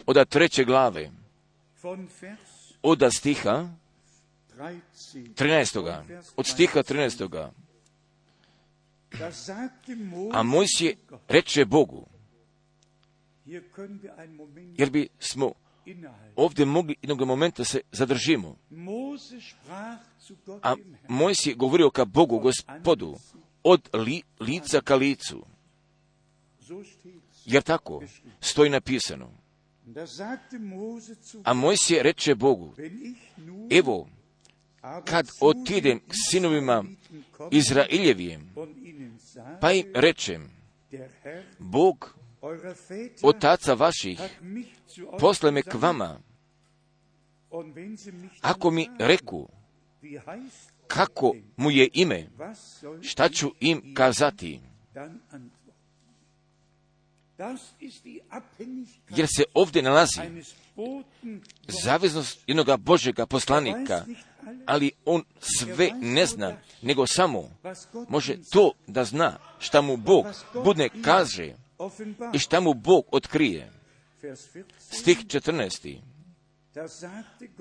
od 0.07 0.29
treće 0.29 0.65
glave, 0.65 1.11
od 2.83 3.03
stiha 3.15 3.69
13. 4.59 6.23
od 6.37 6.47
stiha 6.47 6.83
13. 6.83 7.51
A 10.33 10.43
Mojsije 10.43 10.97
reče 11.29 11.65
Bogu, 11.65 12.07
jer 14.77 14.91
bi 14.91 15.09
smo 15.19 15.53
ovdje 16.37 16.65
mogli 16.67 16.97
jednog 17.03 17.25
momenta 17.25 17.65
se 17.65 17.81
zadržimo. 17.93 18.57
A 20.63 20.77
Mojs 21.09 21.47
je 21.47 21.55
govorio 21.55 21.91
ka 21.91 22.05
Bogu, 22.05 22.39
gospodu, 22.39 23.17
od 23.63 23.89
li, 23.93 24.23
lica 24.41 24.81
ka 24.81 24.97
licu. 24.97 25.47
Jer 27.45 27.63
tako 27.63 28.03
stoji 28.41 28.71
napisano. 28.71 29.31
A 31.45 31.55
Mojs 31.55 31.91
je 31.91 32.03
reče 32.03 32.35
Bogu, 32.35 32.75
evo, 33.71 34.09
kad 35.05 35.29
otidem 35.41 35.99
k 35.99 36.13
sinovima 36.31 36.85
Izraeljevijem, 37.51 38.55
pa 39.61 39.73
im 39.73 39.87
rečem, 39.95 40.51
Bog 41.59 42.17
otaca 43.23 43.75
vaših 43.75 44.21
posle 45.21 45.51
me 45.51 45.63
k 45.63 45.75
vama. 45.75 46.21
Ako 48.41 48.71
mi 48.71 48.89
reku, 48.99 49.49
kako 50.87 51.35
mu 51.57 51.71
je 51.71 51.89
ime, 51.93 52.29
šta 53.03 53.29
ću 53.29 53.51
im 53.61 53.95
kazati? 53.95 54.61
Jer 59.11 59.27
se 59.37 59.45
ovdje 59.55 59.83
nalazi 59.83 60.21
zaveznost 61.69 62.41
jednog 62.47 62.81
Božega 62.81 63.27
poslanika, 63.27 64.05
ali 64.67 64.91
on 65.05 65.23
sve 65.39 65.91
ne 66.01 66.27
zna, 66.27 66.57
nego 66.83 67.07
samo 67.07 67.51
može 68.09 68.37
to 68.51 68.73
da 68.87 69.05
zna 69.05 69.39
šta 69.59 69.81
mu 69.81 69.97
Bog 69.97 70.27
budne 70.65 70.89
kaže 71.05 71.55
i 72.35 72.39
šta 72.39 72.61
mu 72.61 72.75
Bog 72.75 73.05
otkrije. 73.11 73.73
Stih 74.79 75.19
14. 75.19 76.01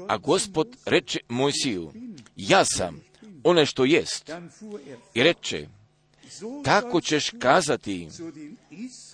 A 0.08 0.18
gospod 0.18 0.78
reče 0.86 1.20
Mojsiju, 1.30 1.94
ja 2.36 2.66
sam 2.66 3.02
one 3.44 3.66
što 3.66 3.86
jest. 3.86 4.32
I 5.14 5.24
reče, 5.24 5.68
tako 6.64 7.02
ćeš 7.02 7.32
kazati 7.40 8.10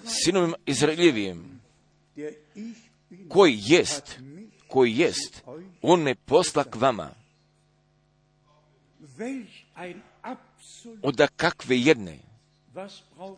sinovima 0.05 0.57
Izraeljevijem, 0.65 1.61
koji 3.29 3.59
jest, 3.65 4.19
koji 4.67 4.97
jest, 4.97 5.43
on 5.81 6.01
me 6.01 6.15
posla 6.15 6.63
k 6.63 6.75
vama. 6.75 7.11
Od 11.01 11.21
kakve 11.35 11.79
jedne 11.79 12.28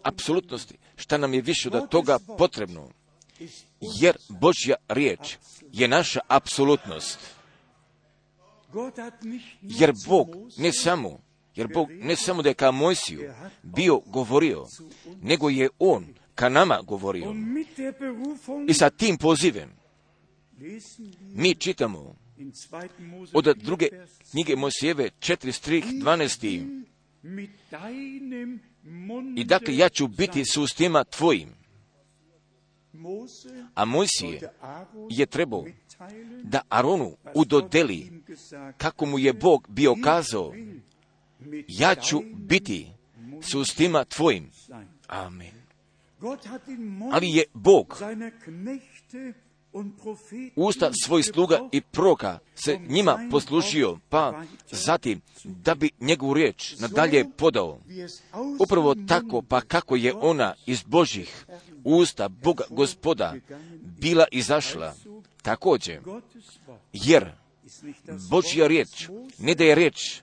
apsolutnosti, 0.03 0.77
šta 0.95 1.17
nam 1.17 1.33
je 1.33 1.41
više 1.41 1.69
od 1.69 1.89
toga 1.89 2.19
potrebno, 2.37 2.89
jer 3.99 4.17
Božja 4.29 4.75
riječ 4.87 5.37
je 5.71 5.87
naša 5.87 6.19
apsolutnost. 6.27 7.19
Jer 9.61 9.93
Bog 10.07 10.27
ne 10.57 10.71
samo, 10.73 11.19
jer 11.55 11.67
Bog 11.73 11.91
ne 11.91 12.15
samo 12.15 12.41
da 12.41 12.49
je 12.49 12.55
ka 12.55 12.71
Mojsiju 12.71 13.33
bio 13.63 13.99
govorio, 14.05 14.65
nego 15.21 15.49
je 15.49 15.69
On 15.79 16.13
ka 16.35 16.49
nama 16.49 16.81
govorio. 16.81 17.35
I 18.67 18.73
sa 18.73 18.89
tim 18.89 19.17
pozivem 19.17 19.81
mi 21.21 21.55
čitamo 21.55 22.15
od 23.33 23.57
druge 23.57 23.87
knjige 24.31 24.55
Mosijeve 24.55 25.09
4 25.19 25.51
strih 25.51 25.85
12. 25.85 26.83
I 29.35 29.43
dakle, 29.43 29.77
ja 29.77 29.89
ću 29.89 30.07
biti 30.07 30.45
s 30.45 30.57
ustima 30.57 31.03
tvojim. 31.03 31.49
A 33.75 33.85
Mojsije 33.85 34.51
je 35.09 35.25
trebao 35.25 35.65
da 36.43 36.61
Aronu 36.69 37.17
udodeli 37.35 38.23
kako 38.77 39.05
mu 39.05 39.19
je 39.19 39.33
Bog 39.33 39.67
bio 39.69 39.95
kazao, 40.03 40.53
ja 41.67 41.95
ću 41.95 42.21
biti 42.33 42.87
s 43.41 43.55
ustima 43.55 44.03
tvojim. 44.03 44.51
Amen. 45.07 45.61
Ali 47.11 47.27
je 47.27 47.43
Bog 47.53 47.97
usta 50.55 50.91
svojih 51.05 51.25
sluga 51.25 51.59
i 51.71 51.81
proka 51.81 52.39
se 52.55 52.79
njima 52.87 53.27
poslužio, 53.31 53.97
pa 54.09 54.43
zatim 54.71 55.21
da 55.43 55.75
bi 55.75 55.89
njegovu 55.99 56.33
riječ 56.33 56.75
nadalje 56.79 57.25
podao. 57.37 57.79
Upravo 58.59 58.95
tako, 59.07 59.41
pa 59.41 59.61
kako 59.61 59.95
je 59.95 60.13
ona 60.13 60.53
iz 60.65 60.83
Božih 60.83 61.45
usta 61.83 62.29
Boga 62.29 62.63
gospoda 62.69 63.35
bila 63.81 64.25
izašla, 64.31 64.93
također, 65.41 65.99
jer 66.93 67.31
Božja 68.29 68.67
riječ, 68.67 69.09
ne 69.39 69.55
da 69.55 69.63
je 69.63 69.75
riječ 69.75 70.21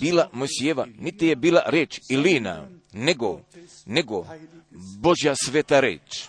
bila 0.00 0.28
Mosijeva, 0.32 0.86
niti 0.98 1.26
je 1.26 1.36
bila 1.36 1.62
riječ 1.66 2.00
Ilina, 2.08 2.68
nego, 2.92 3.40
nego 3.86 4.26
Božja 4.98 5.34
sveta 5.44 5.80
riječ 5.80 6.28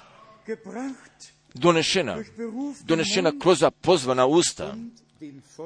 donešena, 1.53 2.23
donešena 2.83 3.31
kroz 3.39 3.63
pozvana 3.81 4.25
usta, 4.25 4.75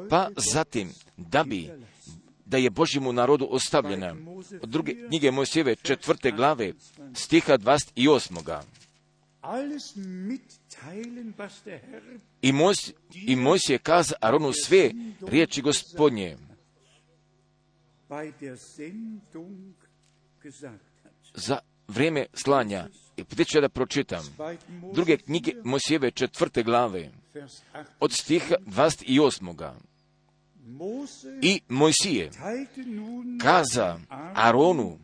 pa 0.09 0.29
zatim 0.37 0.89
da 1.17 1.43
bi 1.43 1.69
da 2.47 2.57
je 2.57 2.69
Božjemu 2.69 3.13
narodu 3.13 3.47
ostavljena. 3.51 4.15
Od 4.61 4.69
druge 4.69 5.07
knjige 5.07 5.31
Mojsijeve 5.31 5.75
četvrte 5.75 6.31
glave, 6.31 6.73
stiha 7.13 7.57
28. 7.57 8.61
I, 12.41 12.51
Mojs, 12.51 12.91
I 13.13 13.35
Mojsije 13.35 13.77
kaza 13.77 14.15
Aronu 14.21 14.53
sve 14.53 14.91
riječi 15.21 15.61
gospodnje. 15.61 16.37
Za 21.33 21.59
vrijeme 21.87 22.25
slanja 22.33 22.87
i 23.17 23.45
ću 23.45 23.61
da 23.61 23.69
pročitam 23.69 24.35
druge 24.93 25.17
knjige 25.17 25.51
Mosijeve 25.63 26.11
četvrte 26.11 26.63
glave 26.63 27.09
od 27.99 28.11
stiha 28.11 28.55
28. 28.65 29.71
I 31.41 31.61
Mojsije 31.69 32.31
kaza 33.41 33.99
Aronu 34.33 34.97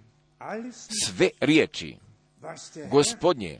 sve 1.05 1.29
riječi 1.39 1.97
gospodnje 2.91 3.59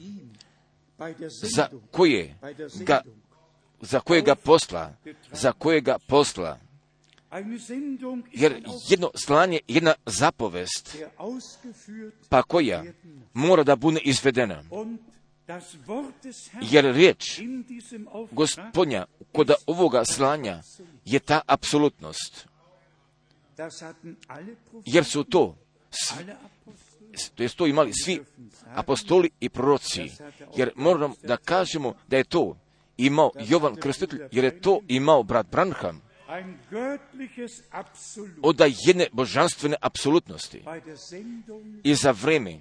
za 1.56 1.68
koje 1.92 2.36
ga 2.80 3.02
za 3.82 4.00
kojega 4.00 4.36
posla, 4.36 4.94
za 5.32 5.52
kojega 5.52 5.98
posla. 6.08 6.60
Jer 8.32 8.64
jedno 8.90 9.12
slanje, 9.16 9.60
jedna 9.68 9.94
zapovest, 10.06 10.98
pa 12.30 12.44
koja 12.44 12.84
mora 13.34 13.64
da 13.64 13.76
bude 13.76 14.00
izvedena. 14.00 14.64
Jer 16.62 16.86
riječ 16.86 17.42
gospodnja 18.32 19.06
kod 19.32 19.52
ovoga 19.66 20.06
slanja 20.06 20.62
je 21.06 21.20
ta 21.20 21.42
apsolutnost. 21.48 22.48
Jer 24.86 25.06
su 25.06 25.24
to, 25.24 25.58
to 27.36 27.44
je 27.44 27.50
to 27.50 27.68
imali 27.68 27.92
svi 27.94 28.22
apostoli 28.76 29.30
i 29.40 29.50
proroci. 29.50 30.12
Jer 30.56 30.72
moram 30.76 31.14
da 31.24 31.38
kažemo 31.38 31.94
da 32.08 32.18
je 32.18 32.24
to 32.24 32.58
imao 32.98 33.32
Jovan 33.40 33.76
Krstitelj, 33.76 34.22
jer 34.32 34.44
je 34.44 34.62
to 34.62 34.80
imao 34.88 35.24
brat 35.24 35.48
Branham 35.52 36.13
od 38.42 38.62
jedne 38.86 39.08
božanstvene 39.12 39.76
apsolutnosti. 39.82 40.64
I 41.84 41.96
za 41.96 42.12
vreme 42.12 42.60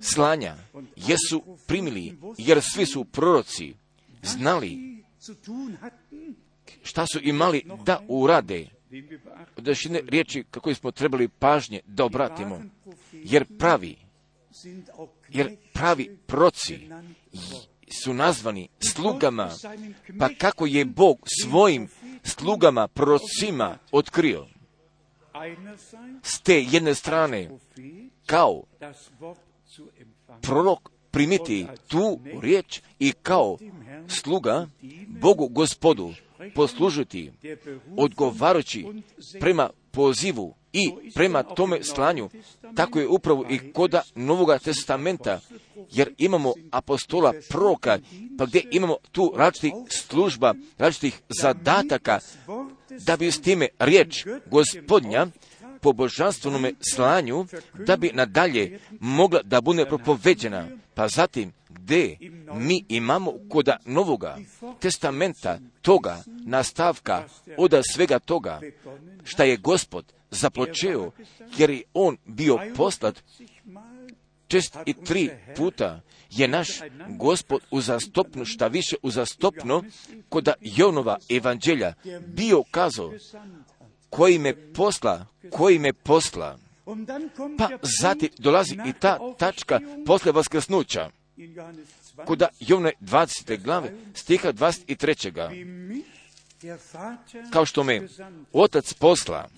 slanja 0.00 0.56
jesu 0.96 1.42
primili, 1.66 2.18
jer 2.38 2.60
svi 2.62 2.86
su 2.86 3.04
proroci 3.04 3.74
znali 4.22 5.02
šta 6.82 7.06
su 7.12 7.20
imali 7.22 7.64
da 7.84 8.00
urade. 8.08 8.68
Od 9.56 9.66
jedne 9.66 10.00
riječi 10.08 10.44
kako 10.50 10.74
smo 10.74 10.90
trebali 10.90 11.28
pažnje 11.28 11.80
da 11.86 12.04
obratimo, 12.04 12.62
jer 13.12 13.44
pravi, 13.58 13.96
jer 15.28 15.56
pravi 15.72 16.16
proci 16.26 16.88
su 18.02 18.14
nazvani 18.14 18.68
slugama, 18.92 19.50
pa 20.18 20.28
kako 20.38 20.66
je 20.66 20.84
Bog 20.84 21.18
svojim 21.42 21.88
slugama, 22.22 22.88
prorocima 22.88 23.78
otkrio. 23.92 24.46
S 26.22 26.40
te 26.40 26.62
jedne 26.62 26.94
strane, 26.94 27.50
kao 28.26 28.62
prorok 30.42 30.90
primiti 31.10 31.66
tu 31.88 32.20
riječ 32.40 32.80
i 32.98 33.12
kao 33.12 33.58
sluga 34.08 34.66
Bogu 35.06 35.48
gospodu 35.48 36.12
poslužiti 36.54 37.32
odgovarajući 37.96 38.86
prema 39.40 39.70
pozivu 39.90 40.54
i 40.72 40.92
prema 41.14 41.42
tome 41.42 41.82
slanju, 41.82 42.30
tako 42.74 43.00
je 43.00 43.08
upravo 43.08 43.44
i 43.50 43.72
koda 43.72 44.02
Novoga 44.14 44.58
testamenta, 44.58 45.40
jer 45.90 46.14
imamo 46.18 46.52
apostola 46.70 47.32
proka, 47.48 47.98
pa 48.38 48.46
gdje 48.46 48.64
imamo 48.70 48.96
tu 49.12 49.32
različitih 49.36 49.72
služba, 49.90 50.54
različitih 50.78 51.20
zadataka, 51.40 52.18
da 53.06 53.16
bi 53.16 53.30
s 53.30 53.40
time 53.40 53.68
riječ 53.78 54.26
gospodnja 54.46 55.26
po 55.80 55.92
božanstvenome 55.92 56.72
slanju, 56.94 57.46
da 57.86 57.96
bi 57.96 58.10
nadalje 58.14 58.80
mogla 59.00 59.42
da 59.42 59.60
bude 59.60 59.86
propoveđena. 59.86 60.68
Pa 60.94 61.08
zatim, 61.08 61.52
gdje 61.68 62.18
mi 62.54 62.84
imamo 62.88 63.32
koda 63.48 63.76
Novoga 63.84 64.38
testamenta 64.80 65.58
toga 65.82 66.22
nastavka 66.44 67.24
od 67.56 67.74
svega 67.92 68.18
toga, 68.18 68.60
šta 69.24 69.44
je 69.44 69.56
gospod 69.56 70.12
započeo, 70.32 71.10
jer 71.58 71.70
je 71.70 71.82
on 71.94 72.16
bio 72.24 72.58
poslat 72.76 73.22
čest 74.48 74.76
i 74.86 74.94
tri 75.04 75.30
puta 75.56 76.00
je 76.30 76.48
naš 76.48 76.68
gospod 77.08 77.60
uzastopno, 77.70 78.44
šta 78.44 78.66
više 78.66 78.96
uzastopno, 79.02 79.84
koda 80.28 80.52
Jonova 80.60 81.18
evanđelja 81.28 81.94
bio 82.26 82.62
kazao, 82.70 83.12
koji 84.10 84.38
me 84.38 84.72
posla, 84.72 85.26
koji 85.50 85.78
me 85.78 85.92
posla. 85.92 86.58
Pa 87.58 87.68
zatim 88.00 88.28
dolazi 88.38 88.74
i 88.86 88.92
ta 89.00 89.18
tačka 89.38 89.80
posle 90.06 90.32
vaskrsnuća. 90.32 91.10
Kuda 92.26 92.48
Jovne 92.60 92.92
20. 93.00 93.62
glave 93.62 93.92
stiha 94.14 94.52
23. 94.52 95.92
Kao 97.52 97.66
što 97.66 97.84
me 97.84 98.08
otac 98.52 98.94
posla, 98.94 99.48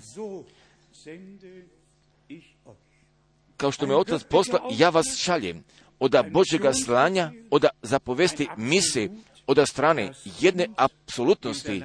kao 3.57 3.73
što 3.73 3.87
me 3.87 3.97
otac 3.97 4.23
posla, 4.25 4.69
ja 4.71 4.91
vas 4.91 5.07
šaljem. 5.17 5.65
Oda 5.99 6.23
Božega 6.23 6.73
slanja, 6.73 7.33
oda 7.51 7.69
zapovesti 7.83 8.49
mise, 8.57 9.09
oda 9.47 9.67
strane 9.67 10.13
jedne 10.41 10.67
apsolutnosti, 10.77 11.83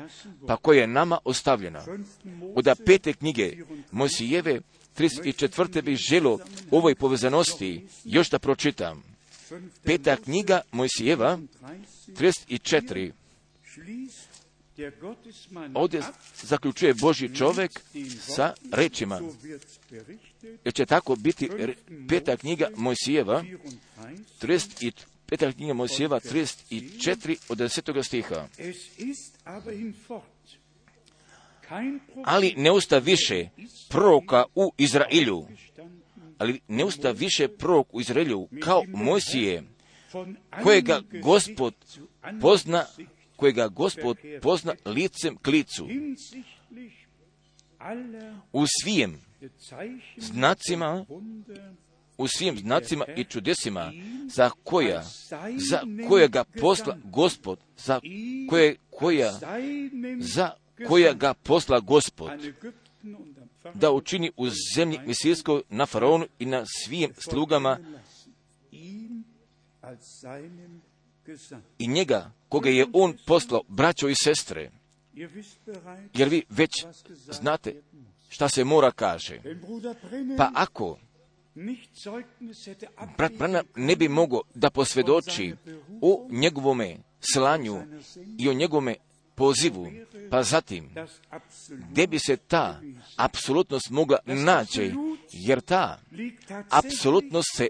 pa 0.47 0.57
koja 0.57 0.81
je 0.81 0.87
nama 0.87 1.19
ostavljena. 1.25 1.83
Oda 2.55 2.75
pete 2.85 3.13
knjige 3.13 3.57
Mosijeve, 3.91 4.61
34. 4.97 5.81
bih 5.81 5.97
želo 5.97 6.39
ovoj 6.71 6.95
povezanosti 6.95 7.87
još 8.03 8.29
da 8.29 8.39
pročitam. 8.39 9.03
Peta 9.83 10.15
knjiga 10.15 10.61
Mojsijeva, 10.71 11.39
34. 12.07 13.11
Ovdje 15.73 16.01
zaključuje 16.43 16.93
Boži 16.93 17.35
čovjek 17.35 17.71
sa 18.19 18.53
rečima. 18.71 19.21
Jer 20.65 20.73
će 20.73 20.85
tako 20.85 21.15
biti 21.15 21.49
peta 22.09 22.37
knjiga 22.37 22.67
Mojsijeva, 22.75 23.43
30 24.41 24.91
peta 25.25 25.51
knjiga 25.51 25.73
Mojsijeva, 25.73 26.19
34 26.19 27.37
od 27.49 27.57
10. 27.57 28.03
stiha. 28.03 28.47
Ali 32.25 32.53
ne 32.57 32.71
usta 32.71 32.97
više 32.97 33.49
proroka 33.89 34.43
u 34.55 34.71
Izraelju, 34.77 35.47
ali 36.37 36.59
ne 36.67 36.85
usta 36.85 37.11
više 37.11 37.47
prorok 37.47 37.93
u 37.93 38.01
Izraelju 38.01 38.47
kao 38.59 38.83
Mojsije, 38.87 39.63
kojega 40.63 41.01
gospod 41.21 41.73
pozna 42.41 42.85
kojega 43.39 43.67
gospod 43.67 44.17
pozna 44.41 44.73
licem 44.85 45.37
k 45.41 45.47
licu. 45.47 45.87
U 48.51 48.65
svim 48.81 49.17
znacima, 50.17 51.05
u 52.17 52.27
svim 52.27 52.57
znacima 52.57 53.05
i 53.15 53.23
čudesima 53.23 53.91
za 54.27 54.49
koja, 54.63 55.03
za 55.69 55.81
kojega 56.07 56.43
posla 56.43 56.97
gospod, 57.03 57.59
za 57.77 57.99
koje, 58.49 58.75
koja, 58.89 59.39
za 60.19 60.51
koja 60.87 61.13
ga 61.13 61.33
posla 61.33 61.79
gospod, 61.79 62.29
da 63.73 63.91
učini 63.91 64.31
u 64.37 64.47
zemlji 64.75 64.99
Misirskoj 65.05 65.61
na 65.69 65.85
faraonu 65.85 66.25
i 66.39 66.45
na 66.45 66.63
svim 66.65 67.11
slugama 67.17 67.77
i 71.77 71.87
njega, 71.87 72.31
koga 72.49 72.69
je 72.69 72.85
on 72.93 73.17
poslao, 73.25 73.61
braćo 73.67 74.09
i 74.09 74.15
sestre, 74.15 74.71
jer 76.13 76.29
vi 76.29 76.43
već 76.49 76.85
znate 77.31 77.81
šta 78.29 78.49
se 78.49 78.63
mora 78.63 78.91
kaže. 78.91 79.41
Pa 80.37 80.51
ako 80.53 80.97
brat 83.17 83.33
Branham 83.33 83.65
ne 83.75 83.95
bi 83.95 84.07
mogao 84.07 84.41
da 84.55 84.69
posvjedoči 84.69 85.55
o 86.01 86.27
njegovome 86.31 86.97
slanju 87.33 87.81
i 88.37 88.49
o 88.49 88.53
njegovome 88.53 88.95
pozivu, 89.39 89.91
pa 90.29 90.43
zatim, 90.43 90.89
gdje 91.91 92.07
bi 92.07 92.19
se 92.19 92.37
ta 92.37 92.81
apsolutnost 93.15 93.89
mogla 93.89 94.17
naći, 94.25 94.91
jer 95.31 95.61
ta 95.61 95.99
apsolutnost 96.69 97.47
se 97.55 97.67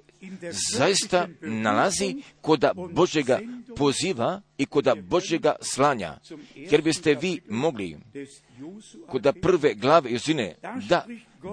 zaista 0.77 1.27
nalazi 1.41 2.15
koda 2.41 2.71
Božega 2.91 3.39
poziva 3.75 4.41
i 4.57 4.65
koda 4.65 4.95
Božega 4.95 5.55
slanja. 5.61 6.19
Jer 6.55 6.81
biste 6.81 7.15
vi 7.21 7.41
mogli 7.49 7.97
koda 9.07 9.33
prve 9.33 9.73
glave 9.73 10.11
Jozine 10.11 10.55
da 10.89 11.05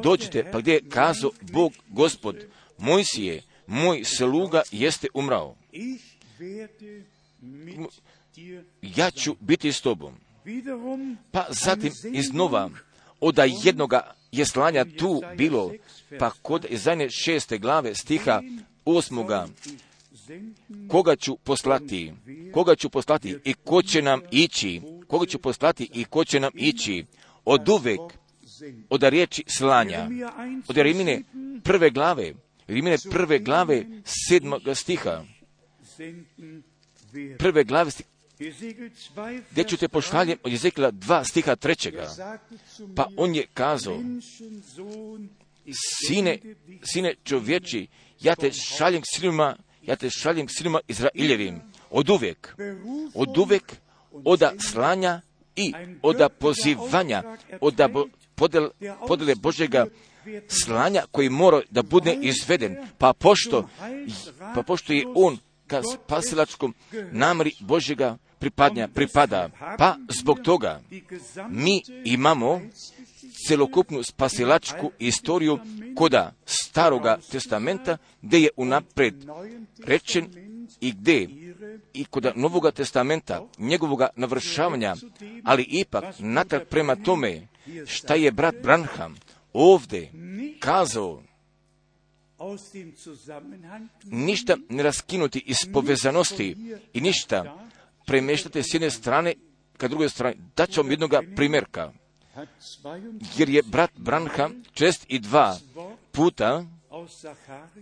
dođete 0.03 0.51
pa 0.53 0.61
gdje 0.61 0.73
je 0.73 0.89
kazao 0.89 1.31
Bog 1.53 1.73
gospod, 1.89 2.37
moj 2.79 3.05
si 3.05 3.23
je, 3.23 3.43
moj 3.67 4.05
sluga 4.05 4.63
jeste 4.73 5.09
umrao. 5.15 5.57
Ja 8.83 9.11
ću 9.11 9.37
biti 9.41 9.73
s 9.73 9.81
tobom. 9.81 10.15
Pa 11.31 11.47
zatim 11.51 11.93
iznova, 12.13 12.71
oda 13.21 13.45
jednoga 13.65 14.15
je 14.33 14.47
slanja 14.47 14.85
tu 14.99 15.23
bilo, 15.37 15.73
pa 16.19 16.31
kod 16.43 16.67
Izajne 16.69 17.11
šeste 17.11 17.59
glave 17.59 17.95
stiha 17.95 18.43
osmoga, 18.85 19.47
koga 20.89 21.17
ću 21.17 21.37
poslati, 21.37 22.13
koga 22.53 22.75
ću 22.75 22.91
poslati 22.91 23.39
i 23.45 23.55
ko 23.55 23.83
će 23.83 24.03
nam 24.03 24.21
ići, 24.31 24.81
koga 25.07 25.27
ću 25.27 25.39
poslati 25.39 25.91
i 25.95 26.05
ko 26.05 26.25
će 26.25 26.41
nam 26.41 26.53
ići, 26.55 27.05
od 27.45 27.69
uvek, 27.69 28.01
od 28.91 29.03
riječi 29.03 29.45
slanja, 29.47 30.09
od 30.69 30.77
Rimine 30.77 31.23
prve 31.65 31.91
glave, 31.91 32.35
Rimine 32.67 32.97
prve 33.11 33.39
glave 33.39 33.87
sedmoga 34.05 34.75
stiha, 34.75 35.25
prve 37.39 37.65
glave 37.65 37.91
stiha, 37.91 38.16
Hesekiel 38.16 38.16
2, 38.16 38.16
gdje 39.51 39.65
ću 39.65 39.77
te 39.77 39.89
pošaljem 39.89 40.39
od 40.43 40.53
Jezekila 40.53 40.91
dva 40.91 41.25
stiha 41.25 41.57
trećega, 41.57 42.03
Er 42.03 42.09
sagte 42.09 42.55
zu 42.77 42.89
pa 42.97 43.07
mir, 43.09 43.15
on 43.17 43.35
je 43.35 43.47
kazao, 43.55 44.01
sine, 46.07 46.39
sine 46.85 47.15
čovječi, 47.25 47.87
ja 48.21 48.35
te 48.35 48.53
šaljem 48.53 49.03
k 49.03 49.05
sinima, 49.15 49.57
ja 49.83 49.97
te 49.97 50.11
šaljem 50.11 50.47
k 50.47 50.51
sinima 50.57 50.81
Izraeljevim, 50.89 51.61
od 51.91 52.11
uvijek, 52.11 52.57
od 53.15 53.39
uvijek, 53.39 53.77
oda 54.25 54.53
slanja 54.71 55.21
i 55.57 55.73
oda 56.03 56.29
pozivanja, 56.29 57.23
oda 57.61 57.89
bo, 57.89 58.07
podel, 58.35 58.69
podele 59.09 59.35
Božega 59.35 59.87
slanja 60.49 61.03
koji 61.11 61.29
mora 61.29 61.61
da 61.71 61.83
bude 61.83 62.19
izveden, 62.23 62.77
pa 62.99 63.13
pošto, 63.13 63.69
pa 64.55 64.63
pošto 64.63 64.93
je 64.93 65.07
on 65.15 65.39
ka 65.67 65.83
spasilačkom 65.83 66.75
namri 67.13 67.53
Božega 67.61 68.17
pripadnja, 68.39 68.89
pripada, 68.89 69.49
pa 69.79 69.97
zbog 70.09 70.41
toga 70.45 70.81
mi 71.49 71.83
imamo 72.05 72.61
celokupnu 73.49 74.03
spasilačku 74.03 74.91
istoriju 74.99 75.59
koda 75.97 76.33
staroga 76.47 77.19
testamenta, 77.31 77.99
gdje 78.23 78.39
je 78.39 78.51
unapred 78.57 79.15
rečen 79.85 80.27
i 80.81 80.93
gdje 80.93 81.29
i 81.95 82.05
kod 82.05 82.33
Novoga 82.35 82.71
testamenta, 82.71 83.43
njegovoga 83.59 84.09
navršavanja, 84.17 84.97
ali 85.45 85.63
ipak 85.63 86.05
natrag 86.19 86.63
prema 86.71 86.97
tome 86.97 87.47
šta 87.87 88.15
je 88.15 88.33
brat 88.33 88.55
Branham 88.63 89.15
ovdje 89.53 90.13
kazao, 90.61 91.23
ništa 94.05 94.57
ne 94.69 94.83
raskinuti 94.83 95.43
iz 95.47 95.57
povezanosti 95.73 96.57
i 96.93 97.01
ništa 97.01 97.67
premještati 98.07 98.63
s 98.63 98.75
jedne 98.75 98.91
strane 98.91 99.35
ka 99.77 99.89
druge 99.89 100.09
strane. 100.09 100.37
Daću 100.57 100.81
vam 100.81 100.91
jednoga 100.91 101.23
primjerka, 101.37 101.93
hat 102.35 102.49
22 102.83 103.21
jer 103.37 103.49
je 103.49 103.63
brat 103.63 103.91
Branham 103.97 104.63
čest 104.73 105.05
i 105.09 105.19
dva 105.19 105.59
puta 106.13 106.65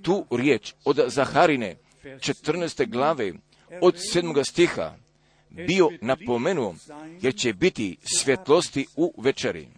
tu 0.03 0.27
riječ 0.31 0.75
od 0.85 1.01
Zaharine 1.07 1.77
14. 2.05 2.90
glave 2.90 3.33
od 3.81 3.95
7. 4.14 4.51
stiha 4.51 4.97
bio 5.51 5.88
napomenuo, 6.01 6.75
jer 7.23 7.35
će 7.35 7.53
biti 7.53 7.97
svjetlosti 8.03 8.87
u 8.97 9.14
večeri. 9.23 9.69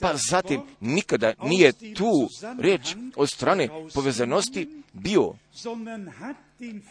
Pa 0.00 0.14
zatim 0.30 0.60
nikada 0.80 1.34
nije 1.42 1.72
tu 1.72 2.28
riječ 2.58 2.96
od 3.16 3.30
strane 3.30 3.68
povezanosti 3.94 4.68
bio 4.92 5.32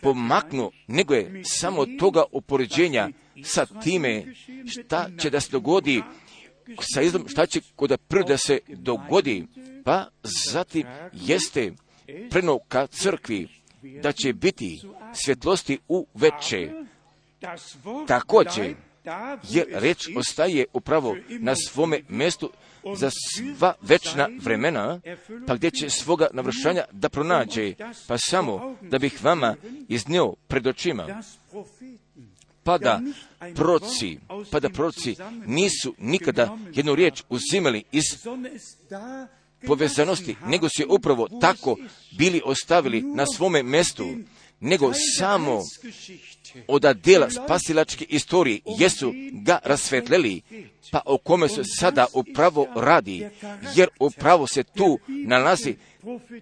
pomaknuo, 0.02 0.71
nego 0.88 1.13
je 1.13 1.41
samo 1.45 1.86
toga 1.99 2.23
opoređenja 2.32 3.10
sa 3.43 3.65
time 3.65 4.26
šta 4.67 5.10
će 5.19 5.30
da 5.30 5.39
se 5.39 5.52
dogodi 5.52 6.02
sa 6.93 7.02
izom, 7.02 7.26
šta 7.28 7.45
će 7.45 7.62
kod 7.76 7.97
prvi 8.08 8.23
da 8.28 8.38
se 8.38 8.60
dogodi, 8.67 9.47
pa 9.84 10.08
zatim 10.23 10.88
jeste 11.13 11.73
preno 12.30 12.60
ka 12.67 12.88
crkvi 12.88 13.47
da 14.04 14.12
će 14.12 14.34
biti 14.34 14.82
svjetlosti 15.13 15.80
u 15.88 16.08
veče. 16.13 16.71
Također, 18.08 18.76
jer 19.50 19.68
reč 19.72 20.10
ostaje 20.16 20.66
upravo 20.74 21.16
na 21.30 21.56
svome 21.56 22.02
mjestu 22.10 22.52
za 22.96 23.10
sva 23.10 23.74
večna 23.82 24.30
vremena, 24.42 25.00
pa 25.48 25.56
gdje 25.56 25.72
će 25.72 25.89
svoga 25.89 26.28
navršanja 26.34 26.84
da 26.92 27.10
pronađe, 27.10 27.74
pa 28.08 28.18
samo 28.18 28.76
da 28.82 29.00
bih 29.00 29.24
vama 29.24 29.56
iznio 29.88 30.34
pred 30.48 30.68
očima, 30.68 31.22
pa 32.63 32.78
da 32.78 33.02
proci, 33.56 34.20
pa 34.52 34.60
da 34.60 34.70
proci 34.70 35.16
nisu 35.46 35.94
nikada 35.98 36.58
jednu 36.74 36.96
riječ 36.96 37.24
uzimali 37.30 37.84
iz 37.92 38.04
povezanosti, 39.68 40.36
nego 40.46 40.70
su 40.70 40.82
je 40.82 40.88
upravo 40.89 41.28
tako 41.42 41.78
bili 42.18 42.42
ostavili 42.46 43.02
na 43.02 43.26
svome 43.26 43.63
mjestu, 43.63 44.08
nego 44.60 44.92
samo 45.18 45.62
Od 46.68 46.82
dela 47.04 47.30
spasilačke 47.30 48.06
istorije 48.10 48.60
jesu 48.80 49.13
ga 49.32 49.60
rasvetlili, 49.63 50.42
pa 50.92 51.02
o 51.06 51.18
kome 51.18 51.50
se 51.50 51.63
sada 51.80 52.06
upravo 52.13 52.68
radi, 52.76 53.30
jer 53.76 53.89
upravo 54.00 54.48
se 54.48 54.63
tu 54.63 55.00
nalazi 55.08 55.76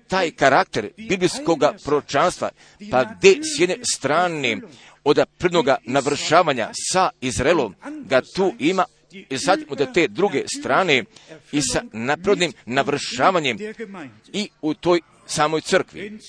taj 0.07 0.31
karakter 0.31 0.89
biblijskog 0.97 1.59
proročanstva, 1.85 2.49
pa 2.91 3.03
gdje 3.03 3.39
s 3.43 3.59
jedne 3.59 3.77
strane 3.93 4.57
od 5.03 5.19
prvnoga 5.37 5.77
navršavanja 5.85 6.69
sa 6.91 7.09
Izraelom 7.21 7.75
ga 8.05 8.21
tu 8.35 8.53
ima 8.59 8.85
i 9.29 9.37
zatim 9.37 9.65
od 9.69 9.93
te 9.93 10.07
druge 10.07 10.43
strane 10.57 11.03
i 11.51 11.61
sa 11.61 11.81
naprednim 11.93 12.53
navršavanjem 12.65 13.57
i 14.33 14.49
u 14.61 14.73
toj 14.73 15.01
samoj 15.25 15.61
crkvi. 15.61 16.19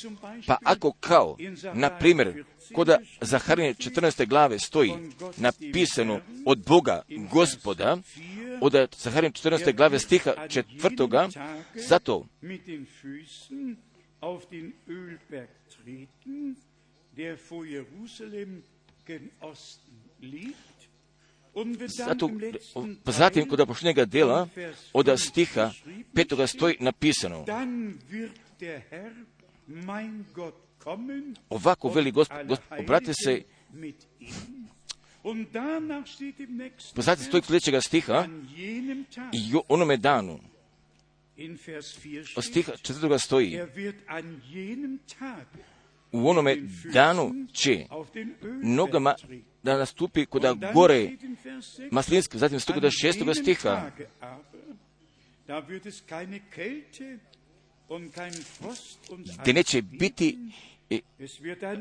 Pa 0.47 0.57
ako 0.65 0.93
kao, 1.01 1.37
na 1.75 1.99
primjer, 1.99 2.45
koda 2.75 2.99
Zaharine 3.21 3.75
14. 3.75 4.27
glave 4.27 4.59
stoji 4.59 4.93
napisano 5.37 6.21
od 6.47 6.65
Boga 6.67 7.03
gospoda, 7.33 7.99
od 8.61 8.75
Zaharine 8.99 9.33
14. 9.33 9.77
glave 9.77 9.99
stiha 9.99 10.49
četvrtoga, 10.49 11.29
zato 11.75 12.27
Zato, 21.97 22.31
pa 23.05 23.13
zatim 23.13 23.49
kod 23.49 23.67
pošljenjega 23.67 24.05
dela 24.05 24.49
od 24.93 25.07
5 25.07 25.17
stiha 25.17 25.71
petoga 26.15 26.47
stoji 26.47 26.77
napisano, 26.81 27.45
Ovako 31.51 31.89
veli 31.89 32.11
gospod, 32.11 32.47
gospod 32.47 32.79
obrate 32.79 33.13
se. 33.15 33.43
zatim 37.03 37.25
stoji 37.25 37.43
sljedećega 37.43 37.81
stiha. 37.81 38.27
i 39.33 39.55
onome 39.69 39.97
danu. 39.97 40.39
in 41.37 41.59
Vers 41.67 41.99
4 42.05 42.33
Od 42.37 42.45
stiha 42.45 42.73
četvrtoga 42.83 43.19
stoji. 43.19 43.55
Er 43.55 43.69
u 46.13 46.29
onome 46.29 46.57
danu 46.93 47.35
će 47.53 47.87
nogama 48.63 49.15
da 49.63 49.79
nastupi 49.79 50.27
kuda 50.27 50.55
gore 50.75 51.05
steht 51.07 51.23
in 51.23 51.37
Vers 51.45 51.79
6, 51.79 51.89
maslinski, 51.91 52.39
zatim 52.39 52.61
stoji 52.61 52.75
kuda 52.75 52.87
An 52.87 52.91
šestoga 52.91 53.33
jenem 53.33 53.45
stiha. 53.45 53.91
Gdje 59.41 59.53
neće 59.53 59.83
biti 59.83 60.39
Tag 61.61 61.79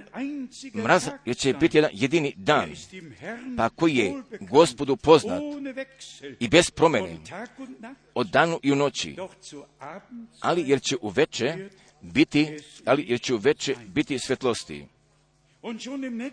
jer 1.26 1.38
će 1.38 1.54
biti 1.54 1.78
jedan 1.78 1.92
jedini 1.94 2.34
dan, 2.38 2.70
im 2.92 3.14
Herrn 3.20 3.56
pa 3.58 3.70
koji 3.70 3.96
je 3.96 4.14
gospodu 4.40 4.96
poznat 4.98 5.42
i 6.40 6.48
bez 6.48 6.72
promjene, 6.72 7.18
od 8.14 8.28
danu 8.28 8.60
i 8.64 8.72
u 8.72 8.76
noći, 8.76 9.16
ali 10.40 10.64
jer 10.68 10.82
će 10.82 10.98
u 11.02 11.10
veče 11.10 11.70
biti, 12.02 12.58
ali 12.86 13.06
jer 13.08 13.22
će 13.22 13.34
u 13.34 13.38
veče 13.38 13.76
biti 13.88 14.14
nächsten 14.14 14.86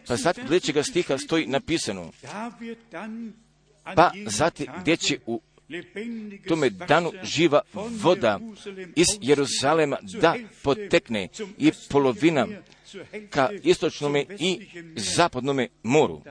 Pa 0.08 0.16
sad 0.16 0.34
sljedećega 0.34 0.82
stiha 0.82 1.18
stoji 1.18 1.46
napisano, 1.46 2.10
pa 3.96 4.10
zatim 4.26 4.66
gdje 4.80 4.96
će 4.96 5.18
u 5.26 5.40
tome 6.48 6.70
danu 6.70 7.12
živa 7.22 7.61
voda 7.74 8.40
iz 8.96 9.07
Jeruzalema 9.20 9.98
da 10.20 10.37
potekne 10.62 11.28
i 11.59 11.72
polovina 11.90 12.46
ka 13.31 13.50
istočnome 13.62 14.24
i 14.38 14.61
zapadnome 14.96 15.68
moru. 15.83 16.22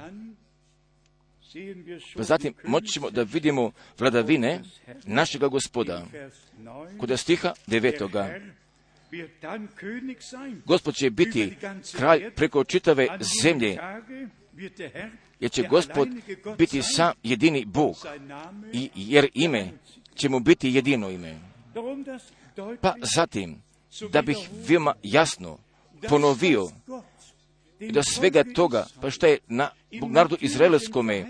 Pa 2.16 2.24
zatim 2.24 2.54
die 2.54 2.70
moći 2.70 2.88
ćemo 2.88 3.10
da 3.10 3.24
vidimo 3.24 3.72
vladavine 4.00 4.64
našega 5.06 5.48
gospoda. 5.48 6.06
in 6.14 6.20
Vers 6.20 6.34
9. 6.60 6.98
Kod 6.98 7.20
stiha 7.20 7.54
devetoga. 7.68 8.40
Gospod 10.66 10.96
će 10.96 11.10
biti 11.10 11.54
kralj 11.98 12.32
preko 12.32 12.64
čitave 12.64 13.08
zemlje, 13.42 13.78
Jer 15.40 15.52
će 15.52 15.64
gospod 15.64 16.10
biti 16.58 16.82
sam 16.82 17.14
jedini 17.24 17.66
Bog, 17.66 17.96
i 18.74 18.90
jer 18.96 19.30
ime 19.34 19.72
će 20.16 20.30
mu 20.30 20.40
biti 20.40 20.74
jedino 20.74 21.10
ime. 21.10 21.40
Pa 22.82 22.94
zatim, 23.16 23.62
da 24.12 24.22
bih 24.22 24.38
veoma 24.68 24.94
jasno 25.04 25.58
ponovio 26.10 26.68
da 27.80 28.04
svega 28.04 28.44
toga, 28.56 28.88
pa 29.02 29.10
što 29.10 29.28
je 29.28 29.40
na 29.48 29.70
narodu 29.92 30.38
izraelskome 30.42 31.26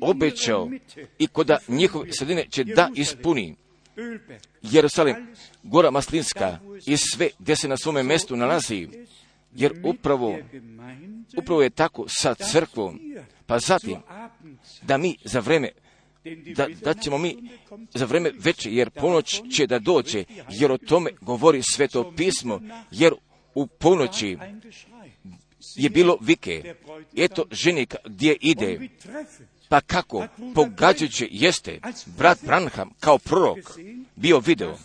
obećao 0.00 0.70
i 1.18 1.26
koda 1.26 1.58
njihove 1.68 2.12
sredine 2.12 2.46
će 2.50 2.64
da 2.64 2.90
ispuni 2.94 3.56
Jerusalim, 4.62 5.16
Gora 5.62 5.90
Maslinska 5.90 6.58
i 6.86 6.96
sve 6.96 7.28
gdje 7.38 7.56
se 7.56 7.68
na 7.68 7.76
svome 7.76 8.02
mjestu 8.02 8.36
nalazi, 8.36 8.88
jer 9.56 9.80
upravo, 9.84 10.38
upravo 11.38 11.62
je 11.62 11.70
tako 11.70 12.04
sa 12.08 12.34
crkvom, 12.34 13.00
pa 13.46 13.58
zatim 13.58 13.96
da 14.82 14.98
mi 14.98 15.16
za 15.24 15.40
vreme 15.40 15.68
da, 16.56 16.66
da 16.84 16.94
ćemo 16.94 17.18
mi 17.18 17.36
za 17.94 18.04
vreme 18.04 18.32
veće, 18.38 18.72
jer 18.72 18.90
ponoć 18.90 19.42
će 19.52 19.66
da 19.66 19.78
dođe, 19.78 20.24
jer 20.50 20.72
o 20.72 20.78
tome 20.78 21.10
govori 21.20 21.62
sveto 21.62 22.12
pismo, 22.16 22.60
jer 22.90 23.12
u 23.54 23.66
ponoći 23.66 24.38
je 25.76 25.90
bilo 25.90 26.18
vike, 26.20 26.74
eto 27.16 27.44
ženika 27.50 27.96
gdje 28.04 28.36
ide, 28.40 28.88
pa 29.68 29.80
kako? 29.80 30.26
Pogađajuće 30.54 31.28
jeste 31.30 31.80
brat 32.18 32.38
Branham 32.44 32.90
kao 33.00 33.18
prorok 33.18 33.78
bio 34.16 34.38
video, 34.38 34.78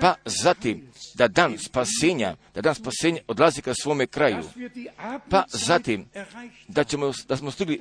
pa 0.00 0.14
zatim 0.24 0.88
da 1.14 1.28
dan 1.28 1.58
spasenja, 1.58 2.36
da 2.54 2.60
dan 2.60 2.74
spasenja 2.74 3.20
odlazi 3.26 3.62
ka 3.62 3.74
svome 3.74 4.06
kraju, 4.06 4.44
pa 5.30 5.44
zatim 5.48 6.06
da, 6.68 6.84
ćemo, 6.84 7.12
da 7.28 7.36
smo 7.36 7.50
stigli 7.50 7.80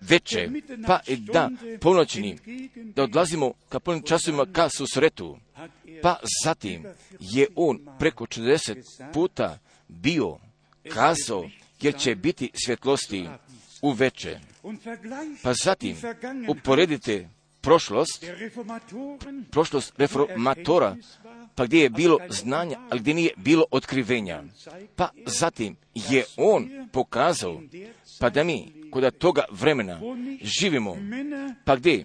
veče, 0.00 0.48
pa 0.86 1.00
i 1.06 1.16
da 1.16 1.50
ponoćni, 1.80 2.38
da 2.76 3.02
odlazimo 3.02 3.52
ka 3.68 3.80
punim 3.80 4.02
časovima 4.02 4.46
ka 4.52 4.68
susretu, 4.76 5.38
pa 6.02 6.16
zatim 6.44 6.84
je 7.20 7.46
on 7.56 7.78
preko 7.98 8.26
40 8.26 9.12
puta 9.12 9.58
bio 9.88 10.38
kazao, 10.88 11.48
jer 11.80 11.98
će 11.98 12.14
biti 12.14 12.50
svjetlosti 12.64 13.28
u 13.82 13.90
veče. 13.90 14.38
Pa 15.42 15.54
zatim 15.54 15.96
uporedite 16.48 17.28
prošlost, 17.62 18.24
prošlost 19.50 19.92
reformatora, 19.98 20.96
pa 21.54 21.66
gdje 21.66 21.82
je 21.82 21.90
bilo 21.90 22.18
znanja, 22.28 22.78
ali 22.90 23.00
gdje 23.00 23.14
nije 23.14 23.30
bilo 23.36 23.64
otkrivenja. 23.70 24.42
Pa 24.96 25.08
zatim 25.26 25.76
je 25.94 26.24
on 26.36 26.68
pokazao, 26.92 27.60
pa 28.20 28.30
da 28.30 28.44
mi 28.44 28.72
kod 28.90 29.18
toga 29.18 29.44
vremena 29.50 30.00
živimo, 30.42 30.96
pa 31.64 31.76
gdje, 31.76 32.04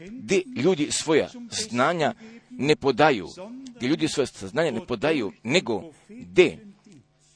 gdje 0.00 0.42
ljudi 0.56 0.88
svoja 0.90 1.28
znanja 1.50 2.14
ne 2.50 2.76
podaju, 2.76 3.28
gdje 3.76 3.88
ljudi 3.88 4.08
svoja 4.08 4.26
znanja 4.26 4.70
ne 4.70 4.86
podaju, 4.86 5.32
nego 5.42 5.82
gdje 6.08 6.58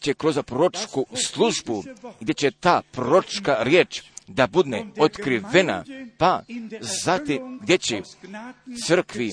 će 0.01 0.15
kroz 0.15 0.39
proročku 0.47 1.07
službu, 1.15 1.85
gdje 2.21 2.35
će 2.35 2.51
ta 2.51 2.83
proročka 2.93 3.57
riječ 3.63 4.03
da 4.27 4.47
budne 4.47 4.87
otkrivena, 4.99 5.85
pa 6.19 6.43
zatim 7.05 7.59
gdje 7.63 7.79
će 7.79 8.03
crkvi 8.87 9.33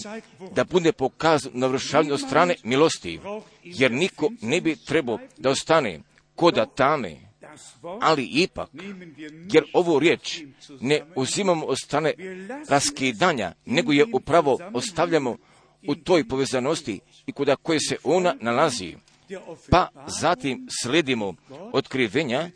da 0.52 0.64
bude 0.64 0.92
pokazan 0.92 1.52
na 1.56 1.68
vršavanju 1.68 2.14
od 2.14 2.20
strane 2.20 2.56
milosti, 2.64 3.20
jer 3.64 3.92
niko 3.92 4.32
ne 4.42 4.62
bi 4.62 4.76
trebao 4.88 5.20
da 5.38 5.50
ostane 5.50 6.00
koda 6.36 6.66
tame, 6.66 7.18
ali 8.02 8.26
ipak, 8.26 8.70
jer 9.52 9.64
ovu 9.74 10.00
riječ 10.00 10.42
ne 10.80 11.02
uzimamo 11.16 11.66
od 11.66 11.78
strane 11.84 12.14
raskidanja, 12.70 13.54
nego 13.66 13.92
je 13.92 14.06
upravo 14.14 14.58
ostavljamo 14.74 15.38
u 15.88 15.96
toj 15.96 16.28
povezanosti 16.28 17.00
i 17.26 17.32
kuda 17.32 17.56
koje 17.56 17.80
se 17.80 17.98
ona 18.04 18.36
nalazi. 18.42 18.96
Pa 19.70 19.88
zatim 20.22 20.68
sledimo 20.82 21.34
otkrivenja, 21.74 22.50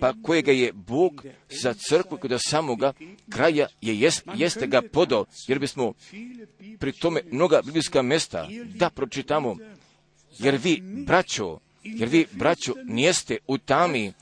pa 0.00 0.14
kojega 0.22 0.52
je 0.52 0.72
Bog 0.72 1.24
za 1.62 1.74
crkvu 1.74 2.18
kod 2.18 2.32
samoga 2.38 2.92
kraja 3.30 3.66
je 3.80 4.00
jest, 4.00 4.22
jeste 4.34 4.66
ga 4.66 4.82
podao, 4.92 5.24
jer 5.48 5.58
bismo 5.58 5.92
pri 6.78 6.92
tome 6.92 7.20
mnoga 7.30 7.62
biblijska 7.64 8.02
mesta 8.02 8.48
da 8.74 8.90
pročitamo, 8.90 9.56
jer 10.38 10.56
vi, 10.56 10.82
braćo, 11.06 11.58
jer 11.82 12.08
vi, 12.08 12.26
braćo, 12.32 12.74
nijeste 12.84 13.38
u 13.46 13.58
tami, 13.58 14.12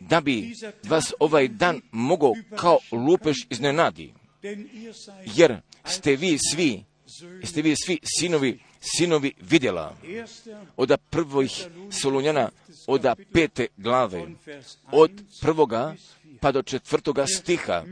da 0.00 0.20
bi 0.20 0.54
vas 0.88 1.12
ovaj 1.20 1.48
dan 1.48 1.80
mogao 1.92 2.32
kao 2.56 2.78
lupež 2.92 3.36
iznenadi, 3.50 4.12
jer 5.34 5.60
ste 5.84 6.16
vi 6.16 6.38
svi, 6.52 6.84
ste 7.44 7.62
vi 7.62 7.74
svi 7.84 7.98
sinovi, 8.18 8.58
sinovi 8.82 9.32
vidjela, 9.40 9.96
od 10.76 10.92
prvih 11.10 11.66
Solunjana, 11.90 12.50
od 12.86 13.06
pete 13.32 13.66
glave, 13.76 14.18
von 14.18 14.36
Vers 14.46 14.76
1 14.76 14.88
od 14.92 15.10
prvoga 15.40 15.94
pa 16.40 16.52
do 16.52 16.62
četvrtoga 16.62 17.26
stiha, 17.26 17.84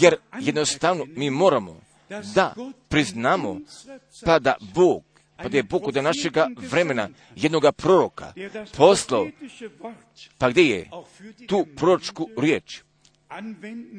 jer 0.00 0.16
jednostavno 0.40 1.04
mi 1.16 1.30
moramo 1.30 1.80
da 2.34 2.54
priznamo 2.88 3.60
pa 4.24 4.38
da 4.38 4.54
Bog, 4.74 5.02
pa 5.36 5.48
da 5.48 5.56
je 5.56 5.62
Bog 5.62 5.88
od 5.88 5.94
našega 5.94 6.48
vremena 6.56 7.08
jednoga 7.36 7.72
proroka 7.72 8.32
poslao, 8.76 9.28
pa 10.38 10.50
gdje 10.50 10.62
je? 10.62 10.90
Tu 11.46 11.66
proročku 11.76 12.28
riječ. 12.38 12.82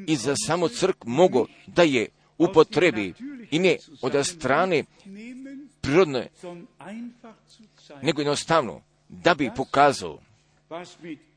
I 0.06 0.16
za 0.16 0.34
samo 0.46 0.68
crk 0.68 1.04
mogo 1.04 1.46
da 1.66 1.82
je 1.82 2.08
upotrebi 2.38 3.14
i 3.50 3.58
ne 3.58 3.76
od 4.02 4.26
strane 4.26 4.84
prirodne, 5.86 6.28
nego 8.02 8.20
jednostavno 8.20 8.82
da 9.08 9.34
bi 9.34 9.50
pokazao 9.56 10.18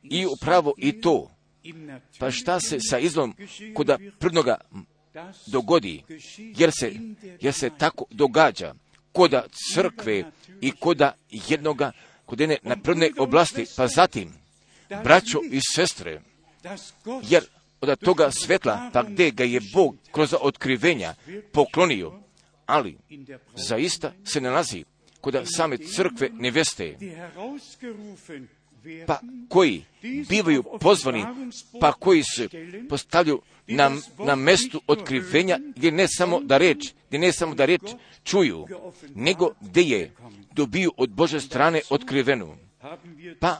i 0.03 0.25
upravo 0.25 0.73
i 0.77 1.01
to, 1.01 1.31
pa 2.19 2.31
šta 2.31 2.59
se 2.59 2.77
sa 2.89 2.99
izlom 2.99 3.35
koda 3.73 3.97
prirodnoga 4.19 4.57
dogodi, 5.47 6.03
jer 6.37 6.71
se, 6.79 6.93
jer 7.41 7.53
se 7.53 7.69
tako 7.77 8.05
događa. 8.09 8.73
Koda 9.11 9.43
crkve 9.73 10.23
i 10.61 10.71
koda 10.71 11.13
jednoga, 11.31 11.91
kod 12.25 12.39
jedne 12.39 12.57
napredne 12.63 13.11
oblasti, 13.17 13.65
pa 13.77 13.87
zatim, 13.87 14.33
braćo 15.03 15.39
i 15.51 15.59
sestre, 15.75 16.21
jer 17.23 17.43
od 17.81 17.99
toga 17.99 18.31
svetla, 18.31 18.89
pa 18.93 19.03
gdje 19.03 19.31
ga 19.31 19.43
je 19.43 19.61
Bog 19.73 19.95
kroz 20.11 20.35
otkrivenja 20.41 21.15
poklonio, 21.51 22.19
ali 22.69 22.97
zaista 23.55 24.13
se 24.23 24.41
nalazi 24.41 24.83
kod 25.21 25.41
same 25.55 25.77
crkve 25.77 26.29
neveste, 26.33 26.97
pa 29.07 29.19
koji 29.49 29.83
bivaju 30.29 30.63
pozvani, 30.79 31.25
pa 31.79 31.91
koji 31.91 32.23
se 32.23 32.47
postavljaju 32.89 33.41
na, 33.67 33.91
na 34.17 34.35
mestu 34.35 34.81
otkrivenja, 34.87 35.59
gdje 35.75 35.91
ne 35.91 36.07
samo 36.07 36.39
da 36.39 36.57
reč, 36.57 36.93
gdje 37.07 37.19
ne 37.19 37.31
samo 37.31 37.55
da 37.55 37.65
reč 37.65 37.81
čuju, 38.23 38.67
nego 39.15 39.53
gdje 39.61 39.81
je 39.81 40.11
dobiju 40.51 40.91
od 40.97 41.09
Bože 41.09 41.41
strane 41.41 41.81
otkrivenu. 41.89 42.55
Pa, 43.39 43.59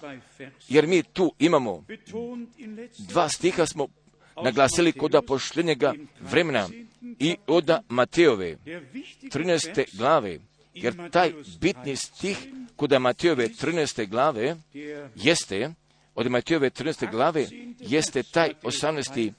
jer 0.68 0.88
mi 0.88 1.04
tu 1.04 1.34
imamo 1.40 1.84
dva 2.98 3.30
stiha 3.30 3.66
smo 3.66 3.88
naglasili 4.44 4.92
kod 4.92 5.16
pošljenjega 5.28 5.94
vremena 6.22 6.70
i 7.02 7.36
od 7.48 7.70
Mateove 7.90 8.58
13. 9.24 9.98
glave, 9.98 10.40
jer 10.74 11.10
taj 11.12 11.34
bitni 11.62 11.96
stih 11.96 12.38
kod 12.76 13.02
Mateove 13.02 13.48
13. 13.48 14.10
glave 14.10 14.56
jeste, 15.16 15.74
od 16.16 16.28
Mateove 16.28 16.70
13. 16.70 17.12
glave 17.12 17.48
jeste 17.80 18.24
taj 18.24 18.50
18. 18.64 19.34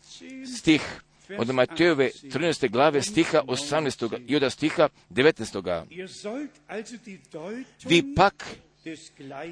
stih 0.56 1.00
od 1.38 1.54
Mateove 1.54 2.10
13. 2.22 2.70
glave 2.70 3.02
stiha 3.02 3.42
18. 3.46 4.18
i 4.26 4.36
od 4.36 4.52
stiha 4.52 4.88
19. 5.10 5.84
Vi 7.84 8.14
pak 8.14 8.44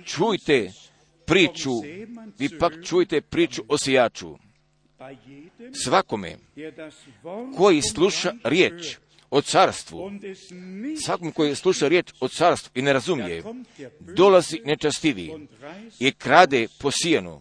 čujte 0.05 0.73
priču, 1.27 1.71
vi 2.39 2.59
pak 2.59 2.73
čujte 2.85 3.21
priču 3.21 3.63
o 3.69 3.79
sijaču. 3.79 4.37
Svakome 5.85 6.37
koji 7.57 7.83
sluša 7.83 8.33
riječ 8.45 8.97
o 9.31 9.41
carstvu, 9.41 10.11
svakom 11.05 11.33
koji 11.33 11.55
sluša 11.55 11.89
riječ 11.89 12.13
o 12.21 12.29
carstvu 12.29 12.71
i 12.75 12.83
ne 12.83 12.93
razumije, 12.93 13.43
dolazi 14.01 14.61
nečastivi 14.65 15.49
i 15.99 16.13
krade 16.13 16.67
po 16.81 16.91
sijenu. 16.91 17.41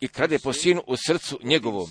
I 0.00 0.08
krade 0.08 0.38
po 0.38 0.52
sijenu 0.52 0.82
u 0.86 0.96
srcu 0.96 1.38
njegovom. 1.42 1.88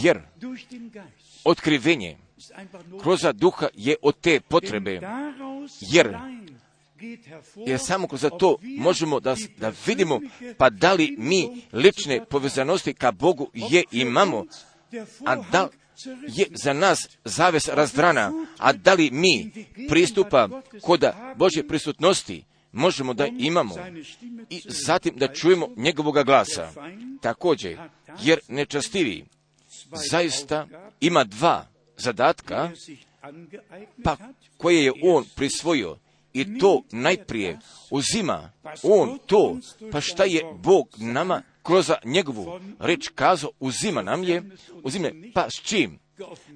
Jer 0.00 0.20
otkrivenje 1.44 2.16
kroz 3.02 3.20
duha 3.34 3.68
je 3.74 3.96
od 4.02 4.20
te 4.20 4.40
potrebe, 4.40 5.00
jer 5.80 6.16
jer 7.66 7.78
samo 7.80 8.08
kroz 8.08 8.24
to 8.38 8.56
možemo 8.62 9.20
da, 9.20 9.36
da 9.56 9.72
vidimo 9.86 10.20
pa 10.58 10.70
da 10.70 10.92
li 10.92 11.16
mi 11.18 11.62
lične 11.72 12.24
povezanosti 12.24 12.94
ka 12.94 13.12
Bogu 13.12 13.50
je 13.54 13.84
imamo, 13.90 14.44
a 15.26 15.36
da 15.36 15.68
je 16.28 16.46
za 16.50 16.72
nas 16.72 17.08
zaves 17.24 17.68
razdrana, 17.68 18.32
a 18.58 18.72
da 18.72 18.94
li 18.94 19.10
mi 19.10 19.50
pristupa 19.88 20.48
koda 20.82 21.34
Božje 21.36 21.68
prisutnosti 21.68 22.44
možemo 22.72 23.14
da 23.14 23.26
imamo 23.26 23.74
i 24.50 24.62
zatim 24.64 25.16
da 25.16 25.34
čujemo 25.34 25.68
njegovoga 25.76 26.22
glasa. 26.22 26.72
Također, 27.20 27.78
jer 28.22 28.40
nečastivi 28.48 29.24
zaista 30.10 30.66
ima 31.00 31.24
dva 31.24 31.66
zadatka, 31.96 32.70
pa 34.04 34.16
koje 34.56 34.84
je 34.84 34.92
on 35.02 35.24
prisvojio 35.36 35.98
i 36.32 36.58
to 36.58 36.82
najprije 36.92 37.58
uzima 37.90 38.50
on 38.82 39.18
to, 39.26 39.58
pa 39.92 40.00
šta 40.00 40.24
je 40.24 40.44
Bog 40.62 40.88
nama 40.98 41.42
kroz 41.62 41.90
njegovu 42.04 42.60
reč 42.78 43.08
kazao, 43.14 43.50
uzima 43.60 44.02
nam 44.02 44.24
je, 44.24 44.42
uzime, 44.82 45.12
pa 45.34 45.50
s 45.50 45.60
čim? 45.62 45.98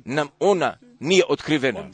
Nam 0.04 0.28
ona 0.38 0.78
nije 1.00 1.24
otkrivena. 1.28 1.90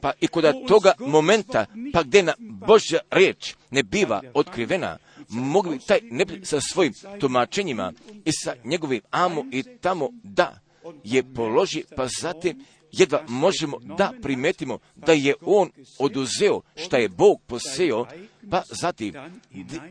Pa 0.00 0.12
i 0.20 0.26
kod 0.26 0.44
toga 0.68 0.92
momenta, 0.98 1.66
pa 1.92 2.02
gdje 2.02 2.22
na 2.22 2.34
Božja 2.38 2.98
riječ 3.10 3.54
ne 3.70 3.82
biva 3.82 4.22
otkrivena, 4.34 4.98
mogli 5.28 5.78
taj 5.78 6.00
ne 6.02 6.26
sa 6.42 6.60
svojim 6.60 6.92
tumačenjima 7.20 7.92
i 8.24 8.32
sa 8.32 8.54
njegovim 8.64 9.00
amo 9.10 9.44
i 9.52 9.62
tamo 9.62 10.08
da 10.22 10.60
je 11.04 11.34
položi, 11.34 11.84
pa 11.96 12.06
zatim 12.20 12.64
jedva 12.92 13.24
možemo 13.28 13.78
da 13.82 14.12
primetimo 14.22 14.78
da 14.96 15.12
je 15.12 15.34
on 15.42 15.70
oduzeo 15.98 16.60
šta 16.76 16.96
je 16.96 17.08
Bog 17.08 17.40
poseo, 17.46 18.06
pa 18.50 18.62
zatim 18.70 19.14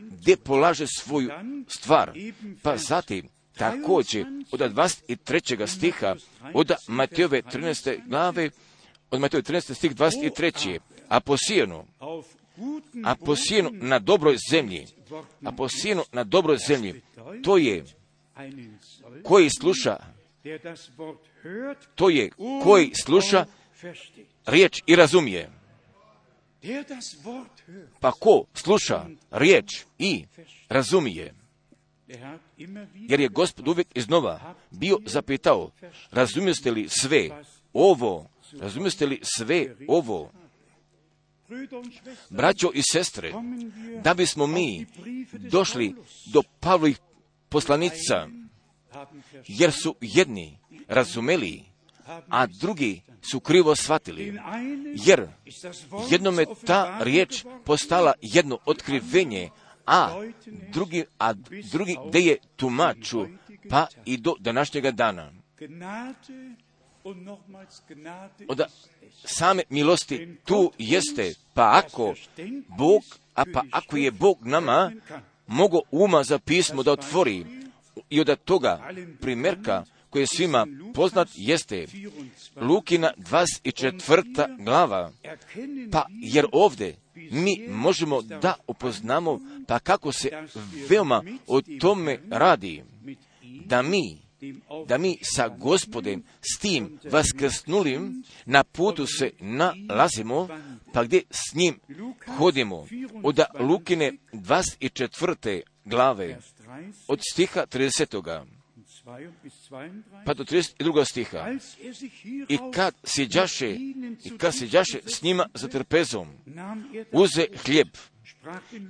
gdje 0.10 0.38
polaže 0.38 0.86
svoju 0.88 1.30
stvar, 1.68 2.12
pa 2.64 2.78
zatim 2.78 3.30
također 3.58 4.26
od 4.52 4.60
23. 4.60 5.68
stiha 5.68 6.16
od 6.54 6.72
Matejove 6.88 7.42
13. 7.42 8.00
glave, 8.08 8.50
od 9.12 9.20
Matejove 9.20 9.44
13. 9.44 9.74
stih 9.74 9.96
23. 9.96 10.80
A 11.10 11.20
posijenu, 11.20 11.84
a 13.04 13.16
posijenu 13.16 13.70
na 13.74 14.00
dobroj 14.00 14.36
zemlji, 14.52 14.88
a 15.44 15.52
posijenu 15.52 16.04
na 16.12 16.24
dobroj 16.24 16.58
zemlji, 16.68 17.02
to 17.44 17.58
je 17.58 17.86
koji 19.24 19.50
sluša 19.60 19.98
to 21.96 22.10
je 22.10 22.30
koji 22.64 22.92
sluša 23.04 23.46
riječ 24.46 24.84
i 24.86 24.96
razumije. 24.96 25.50
Pa 28.00 28.12
ko 28.12 28.46
sluša 28.54 29.06
riječ 29.32 29.86
i 30.00 30.26
razumije? 30.70 31.34
Jer 32.94 33.20
je 33.20 33.28
gospod 33.28 33.68
uvijek 33.68 33.88
iznova 33.96 34.56
bio 34.72 34.98
zapitao, 35.06 35.72
razumijeste 36.12 36.72
li 36.72 36.88
sve 36.90 37.30
ovo? 37.74 38.30
Razumijeste 38.54 39.06
li 39.06 39.20
sve 39.24 39.76
ovo? 39.88 40.32
Braćo 42.30 42.72
i 42.74 42.82
sestre, 42.92 43.34
da 44.04 44.14
bismo 44.14 44.48
mi 44.48 44.86
došli 45.34 45.96
do 46.34 46.42
Pavlovih 46.60 46.98
poslanica, 47.50 48.28
jer 49.48 49.72
su 49.72 49.96
jedni 50.02 50.58
razumeli, 50.88 51.64
a 52.30 52.46
drugi 52.62 53.02
su 53.32 53.40
krivo 53.40 53.76
shvatili, 53.76 54.40
jer 55.06 55.28
jednome 56.10 56.46
ta 56.66 56.98
riječ 57.04 57.46
postala 57.66 58.14
jedno 58.22 58.60
otkrivenje, 58.66 59.50
a 59.86 60.24
drugi, 60.74 61.06
a 61.18 61.34
drugi 61.72 61.98
gdje 62.08 62.20
je 62.20 62.38
tumaču, 62.56 63.26
pa 63.70 63.88
i 64.06 64.18
do 64.18 64.36
današnjega 64.40 64.92
dana. 64.92 65.32
Od 68.48 68.62
same 69.26 69.64
milosti 69.70 70.38
tu 70.46 70.72
jeste, 70.78 71.34
pa 71.54 71.82
ako 71.84 72.16
Bog, 72.78 73.02
a 73.34 73.44
pa 73.54 73.64
ako 73.72 73.98
je 73.98 74.12
Bog 74.12 74.38
nama 74.42 74.92
mogo 75.48 75.80
uma 75.92 76.24
za 76.24 76.40
pismo 76.40 76.84
da 76.84 76.92
otvori 76.92 77.46
i 78.10 78.22
od 78.22 78.44
toga 78.46 78.90
primjerka 79.22 79.84
koji 80.10 80.24
je 80.24 80.28
svima 80.28 80.68
poznat 80.94 81.28
jeste 81.36 81.86
Lukina 82.56 83.12
24. 83.18 84.64
glava. 84.64 85.12
Pa 85.92 86.06
jer 86.10 86.46
ovdje 86.52 86.96
mi 87.32 87.68
možemo 87.70 88.22
da 88.22 88.54
upoznamo 88.68 89.40
pa 89.68 89.80
kako 89.80 90.12
se 90.12 90.30
veoma 90.90 91.24
o 91.48 91.62
tome 91.80 92.20
radi. 92.30 92.84
Da 93.66 93.82
mi 93.82 94.27
da 94.88 94.98
mi 94.98 95.18
sa 95.22 95.48
gospodem 95.48 96.24
s 96.42 96.60
tim 96.60 97.00
vaskrsnulim 97.12 98.24
na 98.46 98.64
putu 98.64 99.06
se 99.08 99.32
nalazimo, 99.40 100.48
pa 100.94 101.04
gdje 101.04 101.24
s 101.32 101.56
njim 101.56 101.80
hodimo. 102.38 102.88
Od 103.24 103.40
Lukine 103.60 104.14
24. 104.34 105.62
glave, 105.86 106.40
od 107.08 107.20
stiha 107.32 107.66
30 107.66 108.46
pa 110.26 110.34
do 110.34 110.44
32. 110.44 111.06
stiha. 111.06 111.52
I 112.50 112.58
kad 112.74 112.96
sjeđaše, 113.04 113.76
i 114.24 114.38
kad 114.38 114.56
sjeđaše 114.56 115.00
s 115.06 115.22
njima 115.22 115.46
za 115.54 115.68
trpezom, 115.68 116.28
uze 117.12 117.46
hljeb 117.66 117.88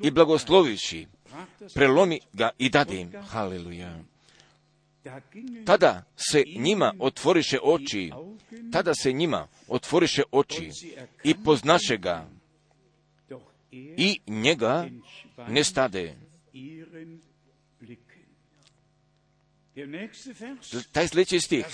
i 0.03 0.11
blagoslovići, 0.11 1.07
prelomi 1.73 2.19
ga 2.33 2.49
i 2.57 2.69
dade 2.69 3.01
im. 3.01 3.11
Haleluja. 3.29 3.99
Tada 5.66 6.03
se 6.16 6.43
njima 6.58 6.93
otvoriše 6.99 7.58
oči, 7.64 8.12
tada 8.72 8.93
se 8.93 9.12
njima 9.12 9.47
otvoriše 9.68 10.24
oči 10.32 10.70
i 11.24 11.34
poznaše 11.43 11.97
ga 11.97 12.30
i 13.97 14.20
njega 14.28 14.88
ne 15.47 15.64
stade. 15.64 16.16
Taj 20.91 21.08
sljedeći 21.08 21.39
stih. 21.39 21.66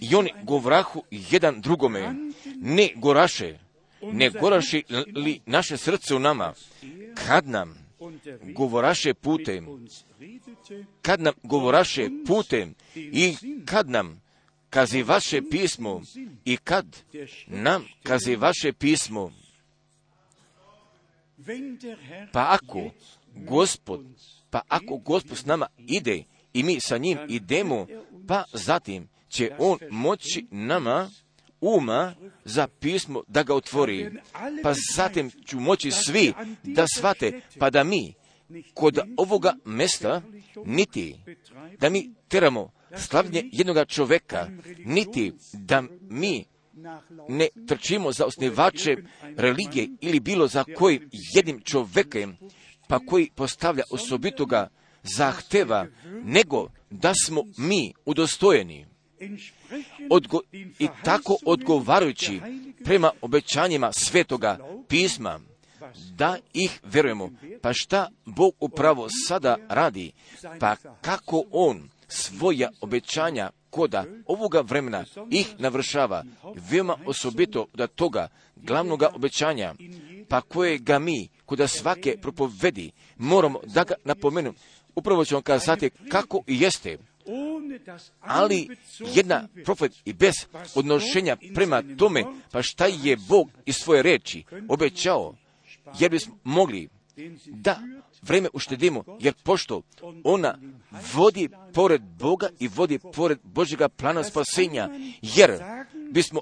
I 0.00 0.14
oni 0.14 0.32
govrahu 0.42 1.02
jedan 1.10 1.60
drugome, 1.60 2.14
ne 2.54 2.88
goraše, 2.96 3.58
ne 4.02 4.30
goraše 4.30 4.82
li 5.14 5.40
naše 5.46 5.76
srce 5.76 6.14
u 6.14 6.18
nama, 6.18 6.54
kad 7.26 7.48
nam 7.48 7.85
govoraše 8.54 9.14
putem, 9.14 9.66
kad 11.02 11.20
nam 11.20 11.34
govoraše 11.42 12.08
putem 12.26 12.74
i 12.94 13.36
kad 13.64 13.90
nam 13.90 14.20
kazi 14.70 15.02
vaše 15.02 15.42
pismo 15.50 16.02
i 16.44 16.56
kad 16.56 16.86
nam 17.46 17.84
kazi 18.02 18.36
vaše 18.36 18.72
pismo, 18.72 19.32
pa 22.32 22.46
ako 22.60 22.90
Gospod, 23.34 24.04
pa 24.50 24.60
ako 24.68 24.96
Gospod 24.96 25.38
s 25.38 25.44
nama 25.44 25.66
ide 25.78 26.24
i 26.52 26.62
mi 26.62 26.80
sa 26.80 26.98
njim 26.98 27.18
idemo, 27.28 27.86
pa 28.28 28.44
zatim 28.52 29.08
će 29.28 29.56
on 29.58 29.78
moći 29.90 30.46
nama 30.50 31.10
uma 31.66 32.14
za 32.44 32.66
pismo 32.66 33.22
da 33.28 33.42
ga 33.42 33.54
otvori. 33.54 34.10
Pa 34.62 34.72
zatim 34.94 35.30
ću 35.46 35.60
moći 35.60 35.90
svi 35.90 36.32
da 36.62 36.86
shvate, 36.96 37.40
pa 37.58 37.70
da 37.70 37.84
mi 37.84 38.14
kod 38.74 38.98
ovoga 39.16 39.54
mesta 39.64 40.22
niti 40.64 41.16
da 41.78 41.88
mi 41.88 42.14
teramo 42.28 42.72
slavljenje 42.96 43.50
jednoga 43.52 43.84
čoveka, 43.84 44.48
niti 44.84 45.32
da 45.52 45.82
mi 46.00 46.44
ne 47.28 47.48
trčimo 47.68 48.12
za 48.12 48.24
osnivače 48.26 48.96
religije 49.36 49.88
ili 50.00 50.20
bilo 50.20 50.48
za 50.48 50.64
koji 50.76 51.00
jednim 51.34 51.60
čovekem, 51.60 52.36
pa 52.88 52.98
koji 52.98 53.30
postavlja 53.34 53.82
osobitoga 53.90 54.68
zahteva, 55.16 55.86
nego 56.24 56.68
da 56.90 57.12
smo 57.24 57.42
mi 57.58 57.92
udostojeni 58.04 58.86
odgo- 60.10 60.40
i 60.78 60.88
tako 61.04 61.36
odgovarajući 61.46 62.40
prema 62.84 63.10
obećanjima 63.20 63.92
svetoga 63.92 64.58
pisma, 64.88 65.40
da 66.10 66.36
ih 66.54 66.80
verujemo. 66.82 67.30
Pa 67.62 67.72
šta 67.72 68.08
Bog 68.24 68.54
upravo 68.60 69.08
sada 69.28 69.56
radi? 69.68 70.12
Pa 70.60 70.76
kako 71.00 71.44
On 71.50 71.88
svoja 72.08 72.70
obećanja 72.80 73.50
koda 73.70 74.04
ovoga 74.26 74.60
vremena 74.60 75.04
ih 75.30 75.54
navršava, 75.58 76.24
veoma 76.70 76.98
osobito 77.06 77.66
da 77.74 77.86
toga 77.86 78.28
glavnoga 78.56 79.08
obećanja, 79.14 79.74
pa 80.28 80.40
koje 80.40 80.78
ga 80.78 80.98
mi, 80.98 81.28
koda 81.46 81.68
svake 81.68 82.16
propovedi, 82.22 82.90
moramo 83.16 83.60
da 83.66 83.84
ga 83.84 83.94
napomenu. 84.04 84.54
Upravo 84.94 85.24
ću 85.24 85.34
vam 85.34 85.42
kazati 85.42 85.90
kako 86.08 86.42
jeste, 86.46 86.98
ali 88.20 88.68
jedna 89.14 89.48
profet 89.64 89.92
i 90.04 90.12
bez 90.12 90.34
odnošenja 90.74 91.36
prema 91.54 91.82
tome, 91.98 92.24
pa 92.52 92.62
šta 92.62 92.86
je 92.86 93.16
Bog 93.28 93.50
iz 93.66 93.76
svoje 93.76 94.02
reči 94.02 94.44
obećao, 94.68 95.34
jer 95.98 96.10
bismo 96.10 96.38
mogli 96.44 96.88
da 97.46 97.80
vreme 98.22 98.48
uštedimo, 98.52 99.04
jer 99.20 99.34
pošto 99.42 99.82
ona 100.24 100.58
vodi 101.14 101.48
pored 101.74 102.02
Boga 102.02 102.48
i 102.58 102.68
vodi 102.68 102.98
pored 103.14 103.38
Božjega 103.42 103.88
plana 103.88 104.24
spasenja, 104.24 104.88
jer 105.22 105.62
bismo 106.10 106.40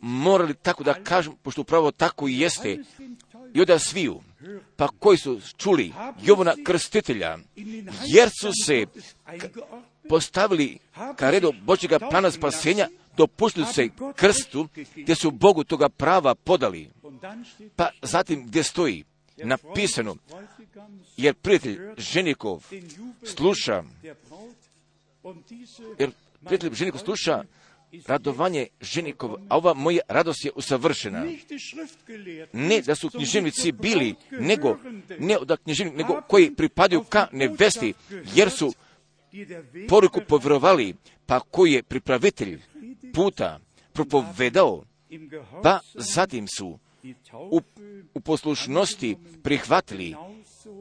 morali 0.00 0.54
tako 0.54 0.84
da 0.84 0.94
kažem, 0.94 1.32
pošto 1.42 1.60
upravo 1.60 1.90
tako 1.90 2.28
i 2.28 2.38
jeste, 2.38 2.78
i 3.54 3.60
onda 3.60 3.78
sviju, 3.78 4.20
pa 4.76 4.88
koji 4.88 5.18
su 5.18 5.40
čuli 5.56 5.92
Jovana 6.22 6.54
krstitelja, 6.64 7.38
jer 8.06 8.30
su 8.40 8.50
se 8.66 8.86
postavili 10.08 10.78
ka 11.16 11.30
redu 11.30 11.52
Božjega 11.62 11.98
plana 11.98 12.30
spasenja, 12.30 12.88
dopustili 13.16 13.66
se 13.66 13.88
krstu, 14.16 14.68
gdje 14.96 15.14
su 15.14 15.30
Bogu 15.30 15.64
toga 15.64 15.88
prava 15.88 16.34
podali. 16.34 16.90
Pa 17.76 17.90
zatim 18.02 18.46
gdje 18.46 18.62
stoji 18.62 19.04
napisano, 19.36 20.16
jer 21.16 21.34
prijatelj 21.34 21.78
ženikov 21.96 22.64
sluša, 23.24 23.84
jer 25.98 26.10
prijatelj 26.44 26.74
ženikov 26.74 27.00
sluša 27.00 27.44
radovanje 28.06 28.66
ženikov, 28.80 29.34
a 29.48 29.56
ova 29.56 29.74
moja 29.74 30.00
radost 30.08 30.44
je 30.44 30.50
usavršena. 30.54 31.24
Ne 32.52 32.80
da 32.80 32.94
su 32.94 33.10
književnici 33.10 33.72
bili, 33.72 34.14
nego, 34.30 34.78
ne 35.18 35.36
da 35.44 35.56
književnici, 35.56 35.96
nego 35.96 36.22
koji 36.28 36.54
pripadaju 36.54 37.04
ka 37.04 37.26
nevesti, 37.32 37.94
jer 38.34 38.50
su 38.50 38.72
poruku 39.88 40.20
povjerovali, 40.28 40.94
pa 41.26 41.40
koji 41.40 41.72
je 41.72 41.82
pripravitelj 41.82 42.60
puta 43.14 43.60
propovedao, 43.92 44.84
pa 45.62 45.80
zatim 45.94 46.46
su 46.48 46.78
u, 47.50 47.60
u 48.14 48.20
poslušnosti 48.20 49.16
prihvatili 49.42 50.14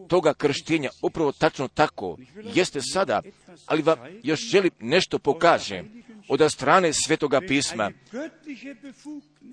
toga 0.07 0.33
krštenja, 0.33 0.89
upravo 1.01 1.31
tačno 1.31 1.67
tako, 1.67 2.17
jeste 2.53 2.81
sada, 2.81 3.21
ali 3.65 3.81
vam 3.81 3.99
još 4.23 4.39
želim 4.39 4.71
nešto 4.79 5.19
pokaže 5.19 5.83
od 6.27 6.51
strane 6.51 6.93
Svetoga 6.93 7.41
pisma. 7.47 7.91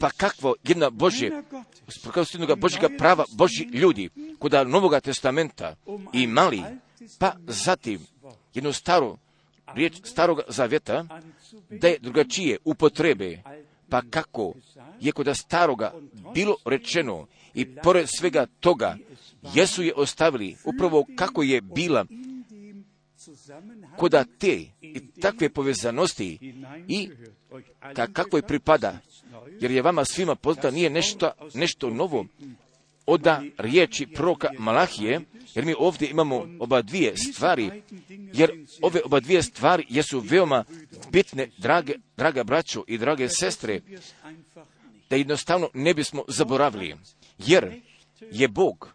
Pa 0.00 0.10
kakvo 0.10 0.54
jedna 0.62 0.90
Božje, 0.90 1.42
jednoga 2.32 2.54
Božjega 2.56 2.88
prava, 2.98 3.24
Božji 3.32 3.64
ljudi, 3.72 4.10
kod 4.38 4.52
Novoga 4.68 5.00
testamenta 5.00 5.76
imali, 6.12 6.62
pa 7.18 7.32
zatim 7.46 8.00
jednu 8.54 8.72
staru 8.72 9.18
riječ 9.74 9.94
starog 10.04 10.40
zavjeta, 10.48 11.06
da 11.70 11.88
je 11.88 11.98
drugačije 11.98 12.58
upotrebe, 12.64 13.42
pa 13.88 14.02
kako 14.10 14.54
je 15.00 15.12
kod 15.12 15.36
staroga 15.36 15.92
bilo 16.34 16.56
rečeno 16.64 17.26
i 17.54 17.74
pored 17.74 18.08
svega 18.18 18.46
toga, 18.60 18.96
jesu 19.54 19.82
je 19.82 19.94
ostavili 19.94 20.56
upravo 20.64 21.06
kako 21.16 21.42
je 21.42 21.60
bila 21.60 22.06
koda 23.96 24.24
te 24.38 24.64
i 24.80 25.00
takve 25.20 25.48
povezanosti 25.48 26.38
i 26.88 27.10
ka, 27.94 28.06
kako 28.06 28.36
je 28.36 28.42
pripada, 28.42 28.98
jer 29.60 29.70
je 29.70 29.82
vama 29.82 30.04
svima 30.04 30.34
poznata 30.34 30.70
nije 30.70 30.90
nešto, 30.90 31.30
nešto 31.54 31.90
novo 31.90 32.26
oda 33.08 33.42
riječi 33.58 34.06
proka 34.06 34.48
Malahije, 34.58 35.20
jer 35.54 35.64
mi 35.64 35.74
ovdje 35.78 36.10
imamo 36.10 36.46
oba 36.60 36.82
dvije 36.82 37.16
stvari, 37.16 37.82
jer 38.08 38.50
ove 38.82 39.00
oba 39.04 39.20
dvije 39.20 39.42
stvari 39.42 39.86
jesu 39.88 40.20
veoma 40.20 40.64
bitne, 41.12 41.50
drage, 41.58 41.94
draga 42.16 42.44
braćo 42.44 42.84
i 42.86 42.98
drage 42.98 43.28
sestre, 43.28 43.80
da 45.10 45.16
jednostavno 45.16 45.68
ne 45.74 45.94
bismo 45.94 46.24
zaboravili, 46.28 46.96
jer 47.38 47.80
je 48.32 48.48
Bog 48.48 48.92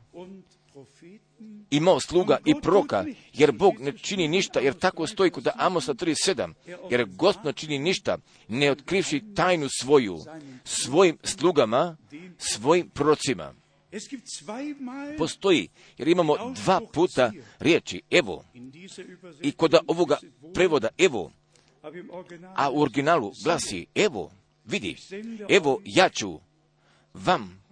imao 1.71 1.99
sluga 1.99 2.37
i 2.45 2.53
proka, 2.61 3.05
jer 3.33 3.51
Bog 3.51 3.73
ne 3.79 3.97
čini 3.97 4.27
ništa, 4.27 4.59
jer 4.59 4.73
tako 4.73 5.07
stoji 5.07 5.31
kod 5.31 5.47
Amosa 5.55 5.93
3.7, 5.93 6.53
jer 6.91 7.05
Gospod 7.05 7.45
ne 7.45 7.53
čini 7.53 7.79
ništa, 7.79 8.17
ne 8.47 8.71
otkrivši 8.71 9.23
tajnu 9.35 9.67
svoju, 9.79 10.19
svojim 10.63 11.17
slugama, 11.23 11.97
svojim 12.37 12.89
prorocima. 12.89 13.53
Postoji, 15.17 15.69
jer 15.97 16.07
imamo 16.07 16.53
dva 16.53 16.81
puta 16.93 17.31
riječi, 17.59 18.01
evo, 18.11 18.43
i 19.41 19.51
kod 19.51 19.75
ovoga 19.87 20.17
prevoda, 20.53 20.87
evo, 20.97 21.31
a 22.55 22.71
u 22.71 22.81
originalu 22.81 23.31
glasi, 23.43 23.85
evo, 23.95 24.31
vidi, 24.65 24.95
evo, 25.49 25.81
ja 25.85 26.09
ću 26.09 26.39
vam 27.13 27.63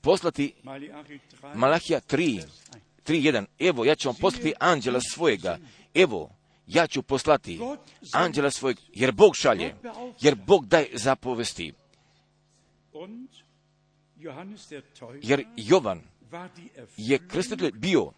poslati 0.00 0.54
Malahija 1.54 2.00
3, 2.00 2.42
3.1. 3.06 3.44
Evo, 3.58 3.84
ja 3.84 3.94
ću 3.94 4.08
vam 4.08 4.16
poslati 4.20 4.52
anđela 4.60 5.00
svojega. 5.00 5.58
Evo, 5.94 6.30
ja 6.66 6.86
ću 6.86 7.02
poslati 7.02 7.60
anđela 8.12 8.50
svojeg, 8.50 8.76
jer 8.94 9.12
Bog 9.12 9.36
šalje, 9.36 9.74
jer 10.20 10.34
Bog 10.34 10.66
daje 10.66 10.90
zapovesti. 10.92 11.72
Jer 15.22 15.44
Jovan 15.56 16.00
je 16.96 17.18
krstitelj 17.28 17.72
bio 17.72 18.12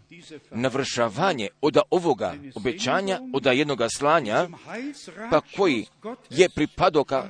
navršavanje 0.51 1.49
od 1.61 1.77
ovoga 1.91 2.35
obećanja, 2.55 3.21
od 3.33 3.47
jednoga 3.47 3.89
slanja, 3.89 4.49
pa 5.31 5.41
koji 5.57 5.87
je 6.31 6.49
pripadao 6.55 7.05
ka, 7.05 7.29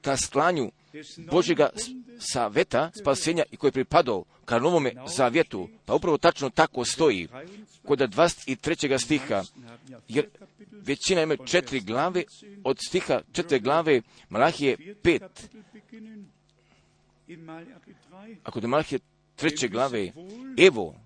ka 0.00 0.16
slanju 0.16 0.70
Božjega 1.30 1.68
saveta, 2.18 2.90
spasenja 3.00 3.44
i 3.50 3.56
koji 3.56 3.68
je 3.68 3.72
pripadao 3.72 4.24
ka 4.44 4.58
novome 4.58 4.92
zavjetu, 5.08 5.68
pa 5.84 5.94
upravo 5.94 6.18
tačno 6.18 6.50
tako 6.50 6.84
stoji 6.84 7.28
kod 7.86 7.98
23. 7.98 8.98
stiha, 8.98 9.42
jer 10.08 10.28
većina 10.70 11.22
ima 11.22 11.36
četiri 11.36 11.80
glave, 11.80 12.22
od 12.64 12.78
stiha 12.88 13.20
četiri 13.32 13.60
glave 13.60 14.02
Malahije 14.28 14.94
pet. 15.02 15.50
A 18.42 18.50
kod 18.50 18.64
Malahije 18.64 18.98
treće 19.36 19.68
glave, 19.68 20.12
evo, 20.58 21.00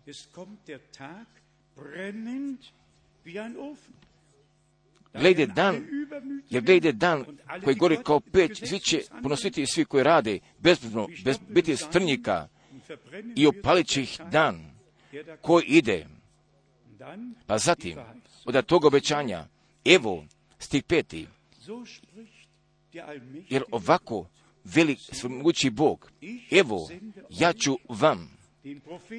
glede 5.15 5.47
dan, 5.47 5.77
jer 6.51 6.63
glede 6.63 6.93
dan 6.93 7.25
koji 7.65 7.77
gori 7.77 7.97
kao 8.05 8.21
peć, 8.21 8.69
svi 8.69 8.79
će 8.79 9.01
ponositi 9.23 9.67
svi 9.67 9.85
koji 9.85 10.05
rade 10.05 10.39
bezbrzno, 10.59 11.09
bez 11.25 11.39
biti 11.49 11.77
strnjika 11.77 12.49
i 13.37 13.47
opalit 13.47 13.87
će 13.87 14.03
ih 14.03 14.21
dan 14.33 14.71
koji 15.41 15.65
ide. 15.65 16.07
Pa 17.47 17.59
zatim, 17.59 17.99
od 18.45 18.67
tog 18.67 18.85
obećanja, 18.85 19.47
evo, 19.85 20.25
stih 20.59 20.85
peti, 20.85 21.27
Jer 23.49 23.63
ovako 23.71 24.27
velik 24.75 24.99
svemogući 25.13 25.71
Bog, 25.71 26.11
evo, 26.51 26.89
ja 27.31 27.53
ću 27.53 27.79
vam 27.89 28.39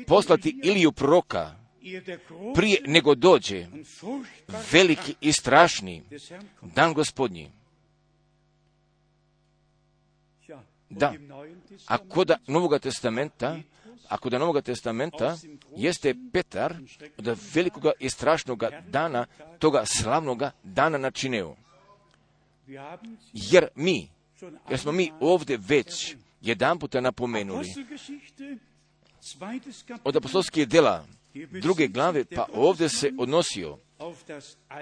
poslati 0.08 0.60
Iliju 0.64 0.92
proroka 0.92 1.56
prije 2.56 2.82
nego 2.88 3.16
dođe 3.16 3.68
veliki 4.72 5.16
i 5.22 5.34
strašni 5.34 6.04
dan 6.62 6.94
gospodnji. 6.94 7.52
Da. 10.90 11.14
A 11.88 11.98
koda 11.98 12.38
Novoga 12.48 12.80
testamenta, 12.80 13.58
a 14.08 14.18
koda 14.18 14.38
Novoga 14.38 14.62
testamenta 14.62 15.38
jeste 15.76 16.16
Petar 16.34 16.76
od 17.18 17.38
velikoga 17.54 17.92
i 18.00 18.10
strašnoga 18.10 18.82
dana, 18.88 19.26
toga 19.60 19.86
slavnoga 19.86 20.52
dana 20.64 20.98
načineo. 20.98 21.56
Jer 23.34 23.68
mi, 23.76 24.10
jer 24.70 24.80
smo 24.80 24.92
mi 24.92 25.12
ovdje 25.20 25.60
već 25.68 26.16
jedan 26.42 26.80
puta 26.80 27.02
napomenuli 27.02 27.66
od 30.04 30.16
apostolskih 30.16 30.68
dela 30.68 31.06
druge 31.62 31.88
glave, 31.88 32.26
pa 32.26 32.46
ovdje 32.54 32.90
se 32.90 33.12
odnosio 33.18 33.78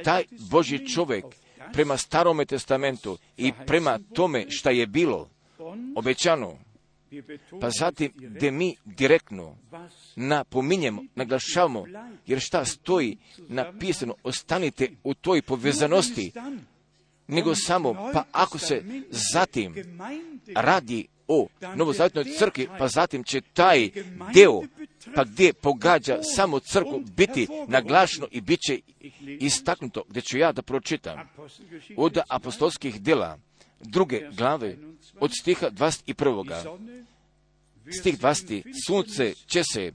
taj 0.04 0.24
Boži 0.52 0.88
čovjek 0.88 1.26
prema 1.74 1.98
starome 1.98 2.46
testamentu 2.46 3.18
i 3.38 3.54
prema 3.68 4.00
tome 4.14 4.46
šta 4.50 4.70
je 4.70 4.88
bilo 4.88 5.30
obećano, 5.96 6.58
pa 7.62 7.70
zatim 7.80 8.12
gdje 8.16 8.52
mi 8.52 8.76
direktno 8.86 9.58
napominjemo, 10.16 11.04
naglašavamo, 11.16 11.86
jer 12.26 12.40
šta 12.40 12.66
stoji 12.66 13.18
napisano, 13.48 14.16
ostanite 14.24 14.90
u 15.04 15.14
toj 15.14 15.42
povezanosti, 15.42 16.32
nego 17.28 17.56
samo, 17.56 17.94
pa 18.14 18.24
ako 18.32 18.58
se 18.58 18.84
zatim 19.34 19.76
radi 20.56 21.08
o 21.28 21.48
novozavjetnoj 21.76 22.26
crkvi, 22.38 22.68
pa 22.78 22.88
zatim 22.88 23.24
će 23.24 23.42
taj 23.42 23.90
deo, 24.34 24.62
pa 25.16 25.24
gdje 25.24 25.54
pogađa 25.54 26.20
samo 26.36 26.60
crkvu, 26.60 27.04
biti 27.16 27.48
naglašeno 27.68 28.28
i 28.32 28.42
bit 28.42 28.60
će 28.60 28.80
istaknuto, 29.40 30.04
gdje 30.10 30.22
ću 30.22 30.38
ja 30.38 30.52
da 30.52 30.62
pročitam 30.62 31.30
od 31.98 32.18
apostolskih 32.30 33.02
dela 33.02 33.38
druge 33.82 34.30
glave 34.38 34.78
od 35.20 35.32
stiha 35.42 35.70
21. 35.70 36.64
Sonne 36.64 37.06
Stih 37.92 38.20
20. 38.20 38.64
Sunce 38.88 39.34
će 39.48 39.64
se 39.74 39.92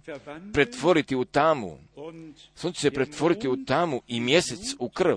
pretvoriti 0.53 1.17
u 1.17 1.25
tamu, 1.25 1.79
sunce 2.55 2.77
će 2.77 2.81
se 2.81 2.91
pretvoriti 2.91 3.49
u 3.49 3.65
tamu 3.65 4.03
i 4.07 4.21
mjesec 4.21 4.61
u 4.79 4.89
krv, 4.89 5.17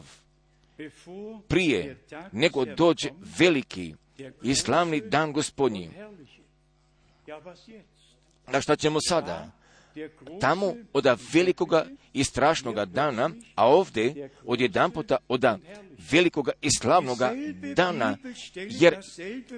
prije 1.48 1.98
nego 2.32 2.66
dođe 2.66 3.10
veliki 3.38 3.96
i 4.44 4.56
slavni 4.56 5.02
dan 5.02 5.34
gospodnji. 5.34 5.90
A 8.46 8.62
šta 8.62 8.76
ćemo 8.76 9.00
sada? 9.02 9.52
Tamo 10.42 10.74
od 10.94 11.06
velikoga 11.34 11.86
i 12.14 12.24
strašnoga 12.24 12.86
dana, 12.86 13.30
a 13.56 13.68
ovdje 13.68 14.30
od 14.46 14.62
jedan 14.62 14.92
puta 14.92 15.18
od 15.28 15.44
velikoga 16.12 16.52
i 16.62 16.70
slavnoga 16.80 17.34
dana, 17.76 18.18
jer 18.56 18.98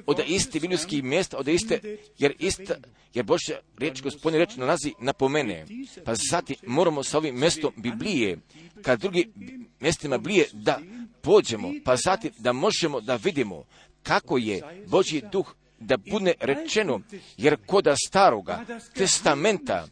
od 0.05 0.19
isti 0.27 0.59
vinjskih 0.59 1.03
mjesta, 1.03 1.37
od 1.37 1.47
iste, 1.47 1.97
jer 2.17 2.33
ista, 2.39 2.75
jer 3.13 3.25
Božja 3.25 3.59
riječ, 3.77 4.01
gospodin 4.01 4.39
reč 4.39 4.55
nalazi 4.55 4.93
na 4.99 5.13
pomene. 5.13 5.65
Pa 6.05 6.13
zatim 6.31 6.55
moramo 6.67 7.03
sa 7.03 7.17
ovim 7.17 7.39
mjestom 7.39 7.73
Biblije, 7.77 8.37
kad 8.81 8.99
drugi 8.99 9.31
mjestima 9.79 10.17
Biblije 10.17 10.45
da 10.53 10.79
pođemo, 11.27 11.73
pa 11.85 11.95
zatim 11.95 12.31
da 12.37 12.53
možemo 12.53 13.01
da 13.01 13.15
vidimo 13.15 13.63
kako 14.03 14.37
je 14.37 14.61
Božji 14.87 15.23
duh 15.31 15.55
da 15.79 15.97
bude 15.97 16.33
rečeno, 16.39 17.01
jer 17.37 17.57
koda 17.65 17.95
staroga 18.07 18.65
testamenta 18.95 19.87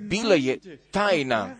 bila 0.00 0.34
je 0.34 0.58
tajna, 0.90 1.56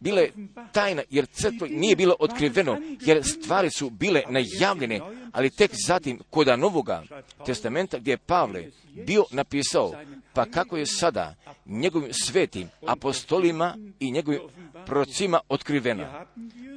bila 0.00 0.20
je 0.20 0.32
tajna, 0.72 1.02
jer 1.10 1.26
crkva 1.26 1.68
nije 1.70 1.96
bilo 1.96 2.16
otkriveno, 2.18 2.76
jer 3.00 3.24
stvari 3.24 3.70
su 3.70 3.90
bile 3.90 4.22
najavljene, 4.28 5.00
ali 5.32 5.50
tek 5.50 5.70
zatim 5.86 6.20
koda 6.30 6.56
novoga 6.56 7.02
testamenta 7.46 7.98
gdje 7.98 8.12
je 8.12 8.18
Pavle 8.18 8.64
bio 9.06 9.24
napisao, 9.30 9.92
pa 10.32 10.44
kako 10.44 10.76
je 10.76 10.86
sada 10.86 11.34
njegovim 11.66 12.12
svetim 12.12 12.68
apostolima 12.86 13.76
i 14.00 14.10
njegovim 14.10 14.40
procima 14.86 15.40
otkrivena. 15.48 16.26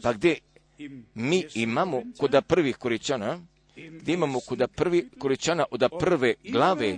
Pa 0.04 0.14
gdje 0.14 0.38
mi 1.16 1.44
imamo 1.56 2.04
koda 2.18 2.42
prvih 2.42 2.78
koričana, 2.78 3.40
gdje 3.76 4.14
imamo 4.14 4.40
koda 4.48 4.68
prvi 4.68 5.10
koričana 5.20 5.66
od 5.72 5.84
prve 6.00 6.34
glave, 6.44 6.98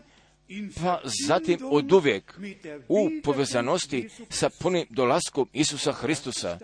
pa 0.82 1.02
zatim 1.28 1.60
od 1.64 1.92
uvijek 1.92 2.40
u 2.88 3.10
povezanosti 3.24 4.10
sa 4.30 4.50
punim 4.60 4.86
dolaskom 4.90 5.50
Isusa 5.54 5.92
Hristusa, 5.92 6.60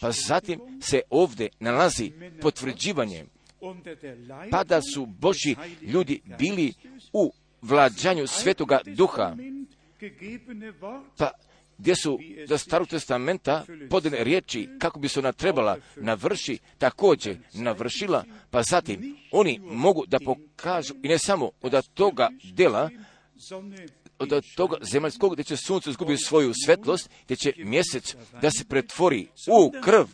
pa 0.00 0.12
zatim 0.12 0.60
se 0.80 1.00
ovdje 1.10 1.48
nalazi 1.60 2.12
potvrđivanje, 2.40 3.24
pa 4.50 4.64
da 4.64 4.80
su 4.82 5.06
Boži 5.06 5.56
ljudi 5.82 6.20
bili 6.38 6.72
u 7.12 7.32
vlađanju 7.62 8.26
Svetoga 8.26 8.80
Duha, 8.86 9.36
pa 11.18 11.30
gdje 11.78 11.94
su 11.96 12.18
do 12.48 12.58
starog 12.58 12.88
testamenta 12.88 13.64
podane 13.90 14.24
riječi 14.24 14.68
kako 14.78 14.98
bi 14.98 15.08
se 15.08 15.18
ona 15.18 15.32
trebala 15.32 15.76
navrši, 15.96 16.58
također 16.78 17.36
navršila, 17.52 18.24
pa 18.50 18.62
zatim 18.62 19.16
oni 19.32 19.60
mogu 19.62 20.06
da 20.06 20.18
pokažu 20.24 20.94
i 21.02 21.08
ne 21.08 21.18
samo 21.18 21.50
od 21.62 21.88
toga 21.94 22.28
dela, 22.52 22.90
od 24.18 24.44
toga 24.56 24.76
zemaljskog 24.82 25.32
gdje 25.32 25.44
će 25.44 25.56
sunce 25.56 25.90
izgubiti 25.90 26.24
svoju 26.24 26.52
svetlost, 26.64 27.10
gdje 27.24 27.36
će 27.36 27.52
mjesec 27.58 28.16
da 28.42 28.50
se 28.50 28.64
pretvori 28.64 29.26
u 29.50 29.72
krv, 29.82 30.06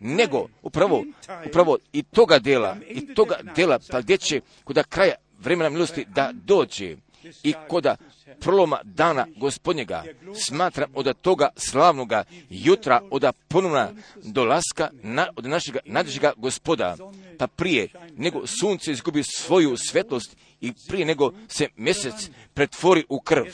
nego 0.00 0.48
upravo, 0.62 1.04
upravo 1.48 1.78
i 1.92 2.02
toga 2.02 2.38
dela, 2.38 2.76
i 2.88 3.14
toga 3.14 3.36
dela, 3.56 3.78
pa 3.90 4.00
gdje 4.00 4.16
će 4.16 4.40
kod 4.64 4.82
kraja 4.88 5.14
vremena 5.38 5.70
milosti 5.70 6.06
da 6.08 6.30
dođe 6.32 6.96
i 7.42 7.54
koda 7.68 7.96
proloma 8.40 8.80
dana 8.84 9.26
gospodnjega, 9.36 10.04
smatram 10.46 10.90
od 10.94 11.20
toga 11.20 11.48
slavnoga 11.56 12.24
jutra, 12.50 13.00
od 13.10 13.24
ponovna 13.48 13.92
dolaska 14.22 14.90
na, 15.02 15.28
od 15.36 15.46
našega 15.46 15.78
nadježega 15.84 16.32
gospoda, 16.36 16.96
pa 17.38 17.46
prije 17.46 17.88
nego 18.16 18.46
sunce 18.46 18.92
izgubi 18.92 19.22
svoju 19.22 19.76
svetlost 19.76 20.36
i 20.60 20.72
prije 20.88 21.06
nego 21.06 21.32
se 21.48 21.68
mjesec 21.76 22.30
pretvori 22.54 23.04
u 23.08 23.20
krv, 23.20 23.44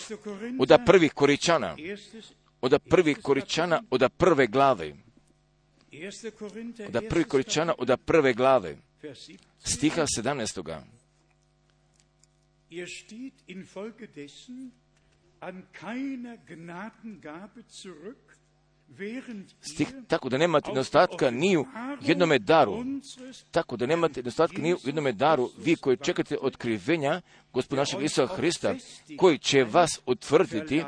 od 0.59 0.73
prvih 0.87 1.13
koričana, 1.13 1.77
od 2.61 2.83
prvih 2.91 3.19
koričana, 3.23 3.83
od 3.91 4.13
prve 4.17 4.47
glave, 4.47 4.95
od 6.89 7.05
prvih 7.09 7.27
koričana, 7.27 7.75
od 7.79 8.01
prve 8.05 8.33
glave, 8.33 8.77
stiha 9.65 10.07
17. 10.19 10.81
Ihr 12.73 12.87
steht 12.87 13.35
infolgedessen 13.47 14.73
an 15.41 15.63
keiner 15.73 16.39
Gnadengabe 16.47 17.65
zurück, 17.69 18.39
während 18.89 19.55
Stih, 19.61 19.89
tako 20.09 20.29
da 20.29 20.39
nemate 20.39 20.69
nedostatka 20.69 21.31
ni 21.31 21.57
u 21.57 21.67
jednome 22.01 22.39
daru, 22.39 22.85
tako 23.51 23.77
da 23.77 23.87
nemate 23.87 24.21
nedostatka 24.21 24.63
ni 24.63 24.75
u 24.75 24.79
jednome 24.85 25.13
daru, 25.13 25.51
vi 25.59 25.77
koji 25.77 25.97
čekate 25.97 26.39
otkrivenja 26.41 27.21
gospoda 27.53 27.81
našeg 27.81 28.03
Isusa 28.03 28.27
Hrista, 28.27 28.75
koji 29.17 29.39
će 29.39 29.65
vas 29.65 30.01
utvrditi, 30.07 30.85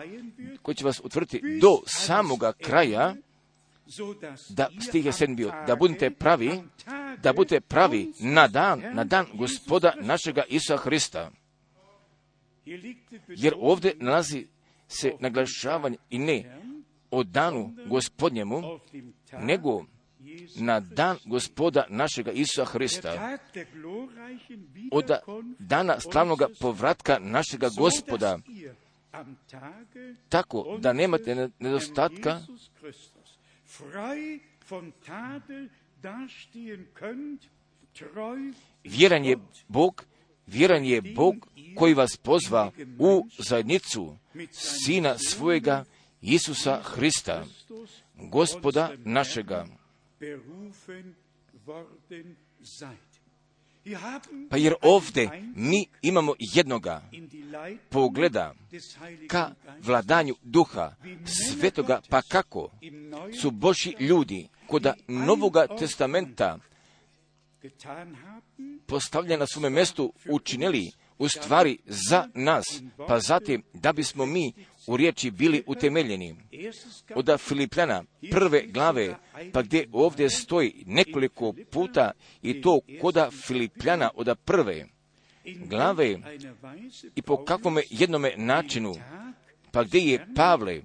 koji 0.63 0.75
će 0.75 0.85
vas 0.85 1.01
utvrditi 1.05 1.59
do 1.61 1.83
samoga 1.87 2.53
kraja, 2.53 3.15
da 4.49 4.69
stih 4.89 5.07
je 5.07 5.13
sedmi 5.13 5.37
bio, 5.37 5.53
da 5.67 5.77
budete 5.77 6.11
pravi, 6.11 6.63
da 7.23 7.33
budete 7.33 7.61
pravi 7.61 8.13
na 8.21 8.49
dan, 8.49 8.83
na 8.93 9.05
dan 9.05 9.27
gospoda 9.35 9.95
našega 10.01 10.43
Isusa 10.49 10.77
Hrista. 10.77 11.31
Jer 13.29 13.55
ovdje 13.59 13.95
nalazi 14.01 14.47
se 14.89 15.13
naglašavanje 15.21 15.97
i 16.11 16.19
ne 16.19 16.61
o 17.11 17.25
danu 17.25 17.75
gospodnjemu, 17.87 18.63
nego 19.39 19.85
na 20.57 20.81
dan 20.81 21.17
gospoda 21.25 21.87
našega 21.89 22.33
Isusa 22.33 22.65
Hrista, 22.65 23.39
od 24.93 25.11
dana 25.59 26.01
slavnoga 26.01 26.45
unseres 26.45 26.59
povratka 26.61 27.19
našega 27.21 27.69
gospoda, 27.79 28.39
tako 30.29 30.79
da 30.81 30.93
nemate 30.93 31.49
nedostatka, 31.59 32.41
vjeran 38.85 39.25
je 39.25 39.39
Bog, 39.69 40.05
vjeran 40.47 40.85
je 40.85 41.03
Bog 41.03 41.49
koji 41.77 41.95
vas 41.95 42.17
pozva 42.17 42.73
u 42.99 43.27
zajednicu 43.39 44.17
Sina 44.53 45.17
svojega 45.19 45.85
Isusa 46.21 46.81
Hrista, 46.83 47.45
gospoda 48.15 48.91
našega. 49.05 49.67
Pa 54.51 54.57
jer 54.57 54.75
ovdje 54.83 55.31
mi 55.57 55.87
imamo 56.03 56.35
jednoga 56.39 57.03
pogleda 57.89 58.55
ka 59.29 59.51
vladanju 59.83 60.35
duha 60.43 60.95
svetoga, 61.27 62.01
pa 62.09 62.23
kako 62.23 62.71
su 63.41 63.51
Boži 63.51 63.95
ljudi 64.01 64.49
koda 64.67 64.95
Novoga 65.09 65.67
testamenta 65.79 66.59
postavljeni 68.87 69.41
na 69.41 69.47
svome 69.47 69.71
mjestu 69.71 70.13
učinili 70.29 70.91
u 71.19 71.29
stvari 71.29 71.79
za 71.87 72.29
nas, 72.35 72.65
pa 73.09 73.21
zatim 73.21 73.63
da 73.73 73.93
bismo 73.93 74.27
mi 74.27 74.53
u 74.87 74.97
riječi 74.97 75.31
bili 75.31 75.63
utemeljeni. 75.67 76.37
Od 77.15 77.41
Filipljana 77.41 78.05
prve 78.31 78.63
glave, 78.67 79.15
pa 79.53 79.63
gdje 79.63 79.89
ovdje 79.93 80.31
stoji 80.31 80.85
nekoliko 80.87 81.55
puta 81.71 82.11
i 82.43 82.61
to 82.61 82.81
koda 83.01 83.31
Filipljana 83.31 84.11
od 84.15 84.39
prve 84.45 84.87
glave 85.45 86.19
i 87.15 87.23
po 87.23 87.45
kakvome 87.45 87.83
jednome 87.91 88.33
načinu, 88.37 88.95
pa 89.73 89.85
gdje 89.85 90.01
je 90.01 90.27
Pavle 90.37 90.83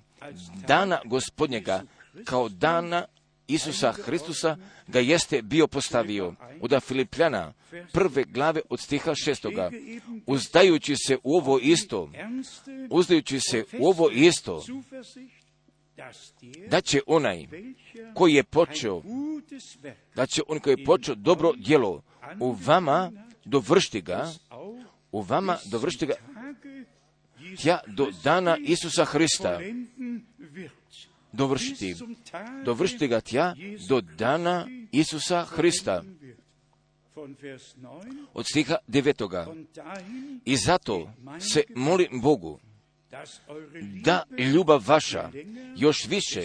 dana 0.67 1.01
gospodnjega 1.05 1.83
kao 2.25 2.49
dana 2.49 3.05
Isusa 3.49 3.91
Hristusa 3.91 4.57
ga 4.87 4.99
jeste 4.99 5.41
bio 5.41 5.67
postavio 5.67 6.33
od 6.61 6.83
Filipljana 6.83 7.53
prve 7.93 8.23
glave 8.23 8.61
od 8.69 8.79
stiha 8.79 9.15
šestoga, 9.15 9.71
uzdajući 10.25 10.95
se 10.95 11.17
u 11.23 11.37
ovo 11.37 11.59
isto, 11.59 12.11
uzdajući 12.89 13.39
se 13.39 13.65
u 13.79 13.87
ovo 13.87 14.09
isto, 14.09 14.63
da 16.67 16.81
će 16.81 17.01
onaj 17.07 17.47
koji 18.13 18.33
je 18.33 18.43
počeo, 18.43 19.01
da 20.15 20.25
će 20.25 20.41
on 20.47 20.59
koji 20.59 20.73
je 20.73 20.85
počeo 20.85 21.15
dobro 21.15 21.53
djelo 21.57 22.03
u 22.39 22.55
vama 22.65 23.11
dovršiti 23.45 24.01
ga, 24.01 24.31
u 25.11 25.21
vama 25.21 25.57
dovršiti 25.65 26.05
ga 26.05 26.13
tja 27.61 27.79
do 27.87 28.11
dana 28.23 28.57
Isusa 28.57 29.05
Hrista. 29.05 29.59
Dovršiti. 31.31 31.95
Dovršiti 32.65 33.07
ga 33.07 33.21
tja 33.21 33.55
do 33.89 34.01
dana 34.01 34.67
Isusa 34.91 35.45
Hrista. 35.45 36.01
vollenden 36.01 36.19
wird. 36.21 36.39
Von 37.15 37.35
Vers 37.41 37.75
9, 37.75 38.27
Od 38.33 38.45
stiha 38.45 38.77
devetoga. 38.87 39.47
I 40.45 40.55
zato 40.55 41.09
se 41.39 41.63
molim 41.75 42.21
Bogu 42.21 42.59
da 44.03 44.23
ljubav 44.53 44.83
vaša 44.87 45.31
još 45.77 46.07
više, 46.07 46.41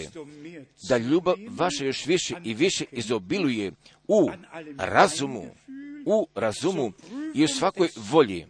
da 0.89 0.97
ljubav 0.97 1.35
vaša 1.49 1.85
još 1.85 2.05
više 2.05 2.35
i 2.43 2.53
više 2.53 2.85
izobiluje 2.91 3.71
u 4.07 4.29
razumu, 4.77 5.45
u 6.05 6.27
razumu 6.35 6.91
i 7.33 7.43
u 7.43 7.47
svakoj 7.47 7.89
volji, 7.95 8.45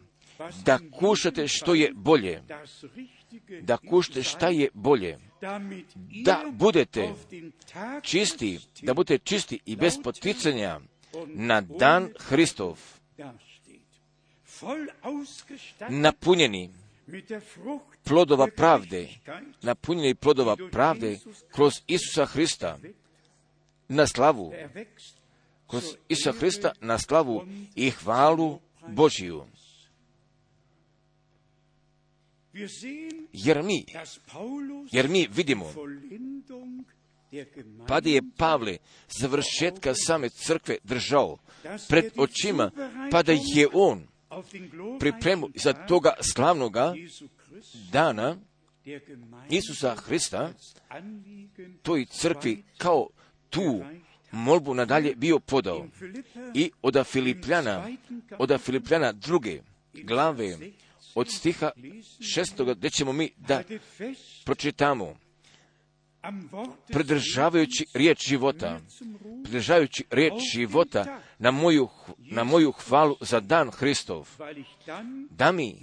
da 0.65 0.79
kušate 0.99 1.47
što 1.47 1.73
je 1.73 1.91
bolje, 1.95 2.41
da 3.61 3.77
kušate 3.77 4.23
šta 4.23 4.49
je 4.49 4.69
bolje, 4.73 5.17
da 6.23 6.43
budete 6.51 7.13
čisti, 8.01 8.59
da 8.81 8.93
budete 8.93 9.23
čisti 9.23 9.59
i 9.65 9.75
bez 9.75 9.93
poticanja 10.03 10.79
na 11.27 11.61
dan 11.61 12.09
Hristov, 12.19 12.79
napunjeni 15.89 16.69
plodova 18.03 18.47
pravde, 18.55 19.09
napunjeni 19.61 20.15
plodova 20.15 20.57
pravde 20.71 21.19
kroz 21.51 21.73
Isusa 21.87 22.25
Hrista 22.25 22.77
na 23.87 24.07
slavu, 24.07 24.53
kroz 25.67 25.83
Isusa 26.09 26.31
Hrista 26.31 26.71
na 26.81 26.99
slavu 26.99 27.45
i 27.75 27.89
hvalu 27.89 28.59
Božiju. 28.87 29.45
Jer 33.33 33.63
mi, 33.63 33.85
jer 34.91 35.09
mi 35.09 35.27
vidimo, 35.35 35.73
pa 37.87 38.01
je 38.03 38.21
Pavle 38.37 38.77
završetka 39.19 39.93
same 39.93 40.29
crkve 40.29 40.77
držao 40.83 41.37
pred 41.89 42.11
očima, 42.17 42.71
pa 43.11 43.23
da 43.23 43.31
je 43.31 43.67
on 43.73 44.07
pripremu 44.99 45.49
za 45.55 45.73
toga 45.73 46.13
slavnoga 46.33 46.93
dana 47.91 48.37
Isusa 49.49 49.95
Hrista 49.95 50.53
toj 51.81 52.05
crkvi 52.05 52.63
kao 52.77 53.07
tu 53.49 53.83
molbu 54.31 54.73
nadalje 54.73 55.15
bio 55.15 55.39
podao. 55.39 55.87
I 56.53 56.71
od 56.81 57.07
Filipljana, 57.07 57.89
od 58.37 58.61
Filipljana 58.61 59.11
druge 59.11 59.61
glave, 59.93 60.57
od 61.15 61.27
stiha 61.29 61.71
šestoga, 62.33 62.73
gdje 62.73 62.89
ćemo 62.89 63.13
mi 63.13 63.31
da 63.37 63.63
pročitamo, 64.45 65.17
pridržavajući 66.87 67.85
riječ 67.93 68.27
života, 68.27 68.79
pridržavajući 69.43 70.03
riječ 70.11 70.33
života 70.53 71.19
na 71.39 71.51
moju, 71.51 71.89
na 72.17 72.43
moju 72.43 72.71
hvalu 72.71 73.17
za 73.21 73.39
dan 73.39 73.71
Hristov, 73.71 74.29
da 75.29 75.51
mi 75.51 75.75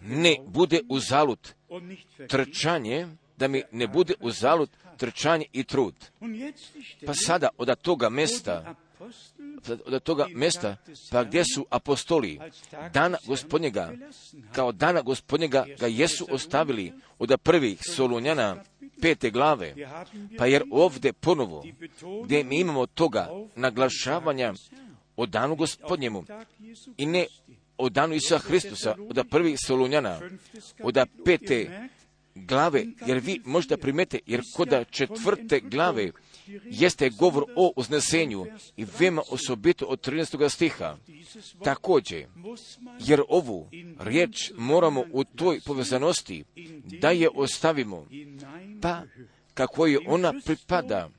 ne 0.00 0.36
bude 0.46 0.80
uzalud 0.88 1.54
trčanje, 2.28 3.08
da 3.36 3.48
mi 3.48 3.62
ne 3.72 3.86
bude 3.86 4.14
uzalud 4.20 4.70
trčanje 4.96 5.44
i 5.52 5.64
trud. 5.64 5.94
Pa 7.06 7.14
sada 7.14 7.48
od 7.58 7.80
toga 7.80 8.08
mesta, 8.08 8.74
od 9.86 10.02
toga 10.02 10.26
mesta, 10.34 10.76
pa 11.10 11.24
gdje 11.24 11.44
su 11.54 11.66
apostoli? 11.70 12.40
Dana 12.92 13.18
gospodnjega, 13.26 13.92
kao 14.52 14.72
dana 14.72 15.02
gospodnjega 15.02 15.66
ga 15.80 15.86
jesu 15.86 16.26
ostavili 16.30 16.92
od 17.18 17.34
prvih 17.42 17.78
Solunjana 17.88 18.56
pete 19.00 19.30
glave, 19.30 19.74
pa 20.38 20.46
jer 20.46 20.62
ovdje 20.70 21.12
ponovo, 21.12 21.64
gdje 22.24 22.44
mi 22.44 22.60
imamo 22.60 22.86
toga 22.86 23.28
naglašavanja 23.56 24.54
o 25.16 25.26
danu 25.26 25.56
gospodnjemu 25.56 26.24
i 26.96 27.06
ne 27.06 27.26
o 27.76 27.88
danu 27.88 28.14
Isusa 28.14 28.38
Hristusa, 28.38 28.94
od 29.08 29.26
prvih 29.30 29.58
Solunjana, 29.66 30.20
od 30.82 30.98
pete 31.24 31.88
glave, 32.34 32.86
jer 33.06 33.18
vi 33.18 33.40
možete 33.44 33.76
primete, 33.76 34.18
jer 34.26 34.40
kod 34.56 34.74
četvrte 34.90 35.60
glave 35.60 36.12
jeste 36.64 37.10
govor 37.10 37.44
o 37.56 37.72
uznesenju 37.76 38.46
i 38.76 38.86
vema 38.98 39.22
osobito 39.30 39.84
od 39.84 40.06
13. 40.08 40.48
stiha. 40.48 40.96
Također, 41.64 42.26
jer 43.00 43.22
ovu 43.28 43.68
riječ 43.98 44.52
moramo 44.56 45.04
u 45.12 45.24
toj 45.24 45.60
povezanosti 45.66 46.44
da 46.84 47.10
je 47.10 47.28
ostavimo, 47.34 48.06
pa 48.82 49.02
kako 49.54 49.86
je 49.86 49.98
ona 50.06 50.32
pripada, 50.44 51.10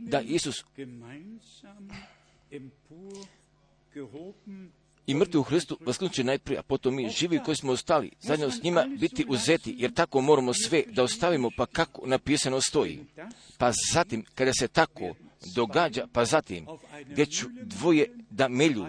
da 0.00 0.20
Isus 0.20 0.64
i 5.06 5.14
mrtvi 5.14 5.38
u 5.38 5.42
Hristu 5.42 5.78
vasknuće 5.80 6.24
najprije, 6.24 6.58
a 6.58 6.62
potom 6.62 6.94
mi 6.94 7.08
živi 7.08 7.40
koji 7.44 7.56
smo 7.56 7.72
ostali, 7.72 8.10
zajedno 8.20 8.50
s 8.50 8.62
njima 8.62 8.84
biti 8.98 9.26
uzeti, 9.28 9.74
jer 9.78 9.94
tako 9.94 10.20
moramo 10.20 10.54
sve 10.54 10.82
da 10.86 11.02
ostavimo, 11.02 11.50
pa 11.56 11.66
kako 11.66 12.06
napisano 12.06 12.60
stoji. 12.60 13.00
Pa 13.58 13.72
zatim, 13.92 14.24
kada 14.34 14.52
se 14.52 14.68
tako 14.68 15.14
događa, 15.54 16.06
pa 16.12 16.24
zatim, 16.24 16.66
gdje 17.06 17.26
ću 17.26 17.46
dvoje 17.62 18.06
da 18.30 18.48
melju, 18.48 18.86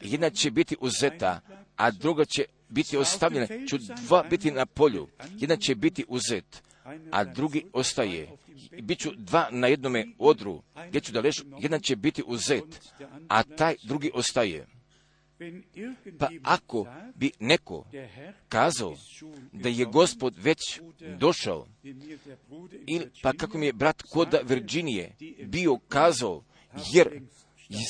jedna 0.00 0.30
će 0.30 0.50
biti 0.50 0.76
uzeta, 0.80 1.40
a 1.76 1.90
druga 1.90 2.24
će 2.24 2.44
biti 2.68 2.96
ostavljena, 2.96 3.46
ću 3.46 3.78
dva 3.78 4.22
biti 4.22 4.50
na 4.50 4.66
polju, 4.66 5.08
jedna 5.38 5.56
će 5.56 5.74
biti 5.74 6.04
uzet, 6.08 6.62
a 7.10 7.24
drugi 7.24 7.64
ostaje. 7.72 8.28
Biću 8.82 9.10
dva 9.16 9.48
na 9.50 9.66
jednome 9.66 10.06
odru, 10.18 10.62
gdje 10.88 11.00
ću 11.00 11.12
da 11.12 11.20
ležu, 11.20 11.44
jedan 11.58 11.80
će 11.80 11.96
biti 11.96 12.22
uzet, 12.26 12.92
a 13.28 13.42
taj 13.42 13.74
drugi 13.82 14.10
ostaje. 14.14 14.66
Pa 16.18 16.28
ako 16.42 16.86
bi 17.14 17.30
neko 17.40 17.84
kazao 18.48 18.96
da 19.52 19.68
je 19.68 19.84
gospod 19.84 20.34
već 20.38 20.80
došao, 21.18 21.66
ili 22.86 23.10
pa 23.22 23.32
kako 23.32 23.58
mi 23.58 23.66
je 23.66 23.72
brat 23.72 24.02
koda 24.02 24.38
Virginije 24.44 25.16
bio 25.46 25.78
kazao, 25.88 26.44
jer 26.92 27.22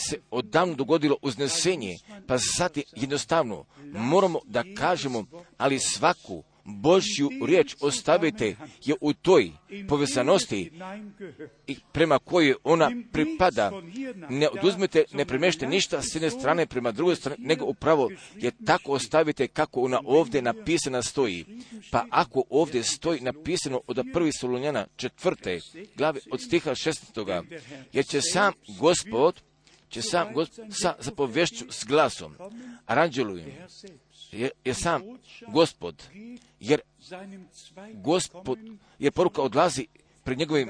se 0.08 0.18
odavno 0.30 0.74
dogodilo 0.74 1.16
uznesenje, 1.22 1.96
pa 2.26 2.36
zatim 2.58 2.82
jednostavno 2.96 3.64
moramo 3.92 4.40
da 4.44 4.64
kažemo, 4.76 5.24
ali 5.56 5.78
svaku 5.78 6.42
Božju 6.64 7.30
riječ 7.46 7.76
ostavite 7.80 8.56
je 8.84 8.94
u 9.00 9.12
toj 9.12 9.50
povezanosti 9.88 10.72
i 11.66 11.76
prema 11.92 12.18
kojoj 12.18 12.54
ona 12.64 12.90
pripada. 13.12 13.72
Ne 14.28 14.48
oduzmete, 14.48 15.04
ne 15.12 15.24
premešte 15.24 15.66
ništa 15.66 16.02
s 16.02 16.14
jedne 16.14 16.30
strane 16.30 16.66
prema 16.66 16.92
drugoj 16.92 17.16
strane, 17.16 17.36
nego 17.38 17.64
upravo 17.64 18.10
je 18.36 18.50
tako 18.66 18.92
ostavite 18.92 19.48
kako 19.48 19.80
ona 19.80 20.00
ovdje 20.04 20.42
napisana 20.42 21.02
stoji. 21.02 21.44
Pa 21.92 22.04
ako 22.10 22.42
ovdje 22.50 22.82
stoji 22.82 23.20
napisano 23.20 23.80
od 23.86 24.04
prvi 24.12 24.32
Solunjana 24.32 24.86
četvrte 24.96 25.58
glave 25.96 26.20
od 26.30 26.40
stiha 26.40 26.74
šeststoga, 26.74 27.42
jer 27.92 28.06
će 28.06 28.20
sam 28.20 28.52
gospod 28.78 29.42
će 29.90 30.02
sam 30.02 30.32
gospod 30.34 30.66
sa 30.70 30.94
zapovješću 30.98 31.64
s 31.70 31.84
glasom, 31.84 32.34
aranđelujem, 32.86 33.52
je, 34.32 34.50
je 34.64 34.74
sam 34.74 35.02
gospod, 35.48 36.02
jer 36.60 36.80
gospod, 37.94 38.58
je 38.98 39.10
poruka 39.10 39.42
odlazi 39.42 39.86
pred 40.24 40.38
njegovim 40.38 40.68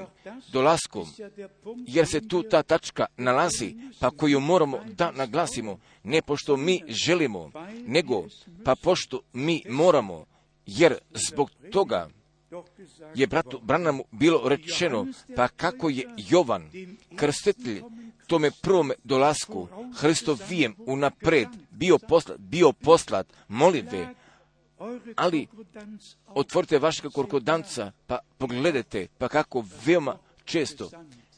dolaskom, 0.51 1.07
jer 1.87 2.07
se 2.07 2.27
tu 2.27 2.43
ta 2.43 2.63
tačka 2.63 3.05
nalazi, 3.17 3.75
pa 3.99 4.11
koju 4.11 4.39
moramo 4.39 4.79
da 4.85 5.11
naglasimo, 5.11 5.79
ne 6.03 6.21
pošto 6.21 6.57
mi 6.57 6.81
želimo, 6.87 7.51
nego 7.87 8.25
pa 8.65 8.75
pošto 8.75 9.21
mi 9.33 9.63
moramo, 9.69 10.25
jer 10.65 10.97
zbog 11.13 11.51
toga 11.71 12.09
je 13.15 13.27
bratu 13.27 13.59
Branamu 13.63 14.03
bilo 14.11 14.49
rečeno, 14.49 15.07
pa 15.35 15.47
kako 15.47 15.89
je 15.89 16.05
Jovan, 16.17 16.69
krstitelj, 17.15 17.81
tome 18.27 18.51
prvome 18.61 18.95
dolasku, 19.03 19.67
Hristovijem 19.95 20.75
unapred, 20.85 21.47
bio 21.71 21.97
poslat, 21.97 22.39
bio 22.39 22.71
poslat 22.71 23.27
molitve, 23.47 24.15
ali 25.15 25.47
otvorite 26.27 26.79
vašeg 26.79 27.11
korkodanca, 27.11 27.91
pa 28.07 28.19
pogledajte, 28.37 29.07
pa 29.17 29.27
kako 29.27 29.65
veoma 29.85 30.17
često 30.45 30.89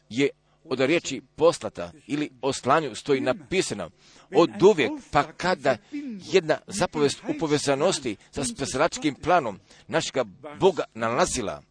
je 0.09 0.30
od 0.66 0.80
riječi 0.80 1.22
poslata 1.36 1.91
ili 2.07 2.30
o 2.41 2.53
slanju 2.53 2.95
stoji 2.95 3.22
napisano 3.22 3.89
od 4.36 4.64
uvijek, 4.64 4.91
pa 5.11 5.24
kada 5.24 5.78
jedna 6.32 6.57
zapovest 6.68 7.22
u 7.30 7.39
povezanosti 7.39 8.16
sa 8.32 8.43
spesalačkim 8.43 9.16
planom 9.16 9.59
našega 9.88 10.24
Boga 10.59 10.84
nalazila, 10.93 11.61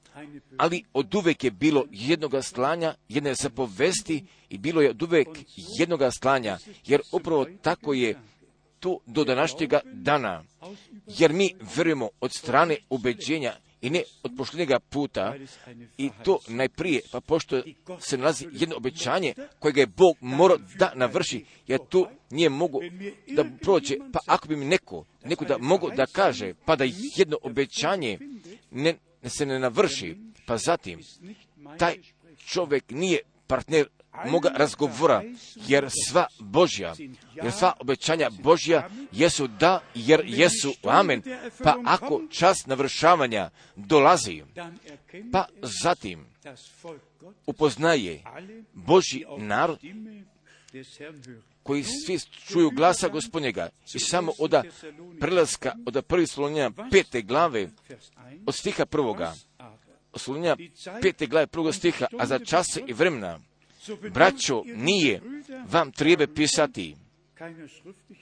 ali 0.57 0.85
od 0.93 1.15
uvijek 1.15 1.45
je 1.45 1.51
bilo 1.51 1.85
jednoga 1.91 2.43
slanja, 2.43 2.95
jedne 3.09 3.35
zapovesti 3.35 4.25
i 4.49 4.59
bilo 4.59 4.81
je 4.83 4.91
od 4.91 5.03
uvijek 5.03 5.29
jednoga 5.79 6.11
slanja, 6.11 6.59
jer 6.87 7.01
upravo 7.13 7.47
tako 7.63 7.93
je 7.93 8.19
to 8.81 8.99
do 9.07 9.25
današnjega 9.25 9.81
dana, 9.85 10.45
jer 11.07 11.33
mi 11.33 11.55
vjerujemo 11.77 12.09
od 12.21 12.33
strane 12.33 12.77
ubeđenja 12.91 13.57
i 13.83 13.91
ne 13.91 14.03
od 14.23 14.33
pošljenjega 14.37 14.79
puta 14.79 15.35
i 15.99 16.11
to 16.25 16.39
najprije, 16.49 17.01
pa 17.13 17.21
pošto 17.21 17.63
se 18.01 18.19
nalazi 18.19 18.47
jedno 18.53 18.77
obećanje 18.77 19.35
kojega 19.59 19.81
je 19.81 19.87
Bog 19.87 20.17
morao 20.21 20.59
da 20.79 20.93
navrši, 20.95 21.45
jer 21.67 21.81
tu 21.89 22.07
nije 22.31 22.49
mogu 22.49 22.81
da 23.29 23.45
prođe, 23.61 23.97
pa 24.13 24.19
ako 24.27 24.49
bi 24.49 24.57
mi 24.57 24.65
neko, 24.65 25.05
neko 25.25 25.45
da 25.45 25.59
mogu 25.59 25.91
da 25.97 26.07
kaže, 26.07 26.55
pa 26.65 26.77
da 26.77 26.85
jedno 27.17 27.39
obećanje 27.43 28.19
ne, 28.71 28.95
se 29.25 29.47
ne 29.47 29.59
navrši, 29.59 30.17
pa 30.47 30.57
zatim 30.57 31.01
taj 31.79 31.95
čovjek 32.47 32.91
nije 32.91 33.19
partner 33.47 33.89
moga 34.27 34.49
razgovora, 34.49 35.23
jer 35.67 35.89
sva 36.09 36.27
Božja, 36.39 36.95
jer 37.35 37.53
sva 37.53 37.73
obećanja 37.81 38.31
Božja 38.31 38.89
jesu 39.13 39.47
da, 39.47 39.81
jer 39.95 40.23
jesu 40.27 40.75
amen. 40.83 41.23
Pa 41.65 41.77
ako 41.85 42.23
čas 42.31 42.67
navršavanja 42.67 43.51
dolazi, 43.77 44.43
pa 45.33 45.47
zatim 45.83 46.27
upoznaje 47.47 48.23
Božji 48.73 49.25
narod 49.39 49.79
koji 51.63 51.85
svi 51.85 52.19
čuju 52.49 52.71
glasa 52.71 53.09
gospodnjega 53.09 53.69
i 53.95 53.99
samo 53.99 54.33
od 54.39 54.55
prelaska 55.21 55.73
od 55.87 56.05
prvi 56.07 56.27
Solonjena 56.27 56.71
pete 56.91 57.23
glave 57.23 57.69
od 58.47 58.55
stiha 58.55 58.87
prvoga, 58.87 59.35
Solonjena 60.17 60.57
pete 61.03 61.27
glave 61.27 61.47
prvog 61.47 61.75
stiha, 61.75 62.07
a 62.19 62.27
za 62.27 62.39
čase 62.39 62.83
i 62.87 62.93
vremena 62.93 63.39
braćo, 64.15 64.63
nije 64.67 65.21
vam 65.69 65.93
treba 65.93 66.27
pisati. 66.27 66.97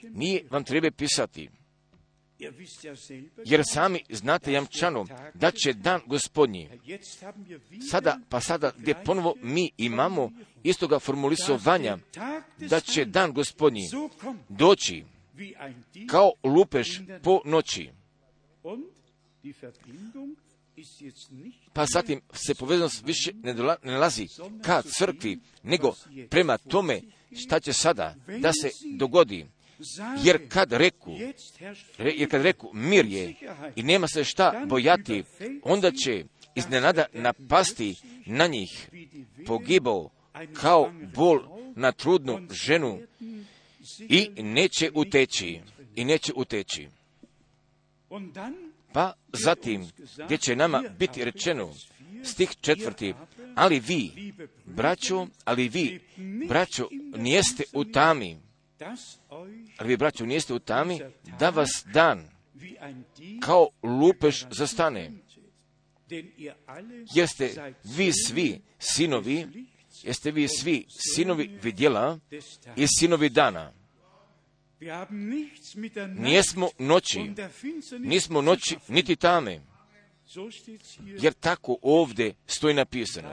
Nije 0.03 0.43
vam 0.49 0.63
treba 0.63 0.91
pisati. 0.91 1.49
Jer 3.45 3.61
sami 3.73 4.03
znate 4.09 4.51
jamčano 4.51 5.05
da 5.33 5.51
će 5.51 5.73
dan 5.73 6.01
gospodnji, 6.07 6.69
sada 7.91 8.19
pa 8.29 8.39
sada 8.39 8.71
gdje 8.77 9.03
ponovo 9.05 9.35
mi 9.41 9.71
imamo 9.77 10.31
istoga 10.63 10.99
formulisovanja, 10.99 11.97
da 12.57 12.79
će 12.79 13.05
dan 13.05 13.33
gospodnji 13.33 13.89
doći 14.49 15.03
kao 16.09 16.31
lupeš 16.43 17.01
po 17.23 17.41
noći. 17.45 17.89
Pa 21.73 21.85
zatim 21.93 22.21
se 22.33 22.55
povezanost 22.55 23.03
više 23.05 23.31
ne 23.33 23.53
nalazi 23.83 24.27
ka 24.63 24.81
crkvi, 24.81 25.39
nego 25.63 25.95
prema 26.29 26.57
tome 26.57 27.01
šta 27.35 27.59
će 27.59 27.73
sada 27.73 28.15
da 28.39 28.53
se 28.53 28.69
dogodi. 28.97 29.45
Jer 30.23 30.49
kad 30.49 30.71
reku, 30.71 31.11
jer 31.97 32.29
kad 32.29 32.41
reku 32.41 32.69
mir 32.73 33.05
je 33.05 33.33
i 33.75 33.83
nema 33.83 34.07
se 34.07 34.23
šta 34.23 34.65
bojati, 34.67 35.23
onda 35.63 35.91
će 35.91 36.25
iznenada 36.55 37.05
napasti 37.13 37.95
na 38.25 38.47
njih 38.47 38.89
pogibao 39.47 40.09
kao 40.53 40.91
bol 41.15 41.39
na 41.75 41.91
trudnu 41.91 42.47
ženu 42.51 42.99
i 43.99 44.29
neće 44.37 44.91
uteći. 44.93 45.59
I 45.95 46.05
neće 46.05 46.33
uteći. 46.35 46.87
Pa 48.93 49.13
zatim, 49.33 49.87
gdje 50.25 50.37
će 50.37 50.55
nama 50.55 50.83
biti 50.99 51.25
rečeno, 51.25 51.73
stih 52.23 52.49
četvrti, 52.61 53.13
ali 53.55 53.79
vi, 53.79 54.33
braćo, 54.65 55.27
ali 55.43 55.69
vi, 55.69 55.99
braćo, 56.47 56.87
nijeste 57.17 57.63
u 57.73 57.85
tami, 57.85 58.37
ali 59.77 59.89
vi, 59.89 59.97
braćo, 59.97 60.25
nijeste 60.25 60.53
u 60.53 60.59
tami, 60.59 60.99
da 61.39 61.49
vas 61.49 61.85
dan 61.93 62.29
kao 63.41 63.69
lupeš 63.83 64.45
zastane. 64.51 65.11
Jeste 67.15 67.73
vi 67.83 68.11
svi 68.27 68.61
sinovi, 68.79 69.47
jeste 70.03 70.31
vi 70.31 70.47
svi 70.47 70.85
sinovi 70.89 71.59
vidjela 71.63 72.19
i 72.75 72.85
sinovi 72.87 73.29
dana. 73.29 73.80
Nijesmo 76.07 76.69
noći, 76.79 77.31
nismo 77.99 78.41
noći 78.41 78.77
niti 78.87 79.15
tame, 79.15 79.61
jer 81.21 81.33
tako 81.33 81.77
ovdje 81.81 82.33
stoji 82.45 82.73
napisano. 82.73 83.29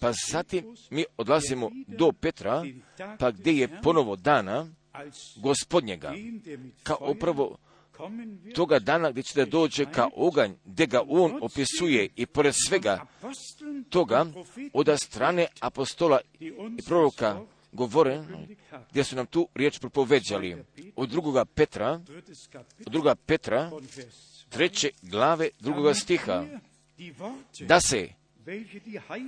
Pa 0.00 0.12
zatim 0.30 0.76
mi 0.90 1.04
odlazimo 1.16 1.70
do 1.86 2.12
Petra, 2.12 2.64
pa 3.18 3.30
gdje 3.30 3.52
je 3.52 3.80
ponovo 3.82 4.16
dana 4.16 4.68
gospodnjega, 5.36 6.14
kao 6.82 6.98
upravo 7.00 7.58
toga 8.54 8.78
dana 8.78 9.10
gdje 9.10 9.22
će 9.22 9.44
da 9.44 9.50
dođe 9.50 9.84
ka 9.92 10.08
oganj, 10.14 10.52
gdje 10.64 10.86
ga 10.86 11.02
on 11.08 11.38
opisuje 11.42 12.08
i 12.16 12.26
pored 12.26 12.54
svega 12.68 13.06
toga 13.88 14.26
od 14.72 14.88
strane 15.00 15.46
apostola 15.60 16.20
i 16.40 16.52
proroka 16.86 17.40
govore, 17.76 18.24
gdje 18.90 19.04
su 19.04 19.16
nam 19.16 19.26
tu 19.26 19.48
riječ 19.54 19.78
propoveđali. 19.78 20.64
Od 20.96 21.08
drugoga 21.08 21.44
Petra, 21.44 22.00
od 22.86 22.92
druga 22.92 23.14
Petra, 23.14 23.70
treće 24.48 24.90
glave 25.02 25.48
drugoga 25.60 25.94
stiha, 25.94 26.44
da 27.60 27.80
se 27.80 28.08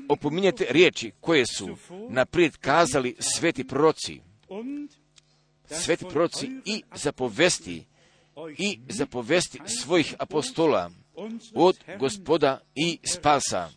opominjete 0.09 0.67
riječi 0.71 1.13
koje 1.21 1.45
su 1.47 1.77
naprijed 2.09 2.57
kazali 2.57 3.17
sveti 3.19 3.65
proroci, 3.65 4.21
sveti 5.65 6.05
proroci 6.05 6.51
i 6.65 6.83
zapovesti 6.95 7.85
i 8.59 8.79
zapovesti 8.89 9.61
svojih 9.67 10.15
apostola 10.19 10.91
od 11.55 11.77
gospoda 11.99 12.61
i 12.75 12.99
spasa. 13.05 13.71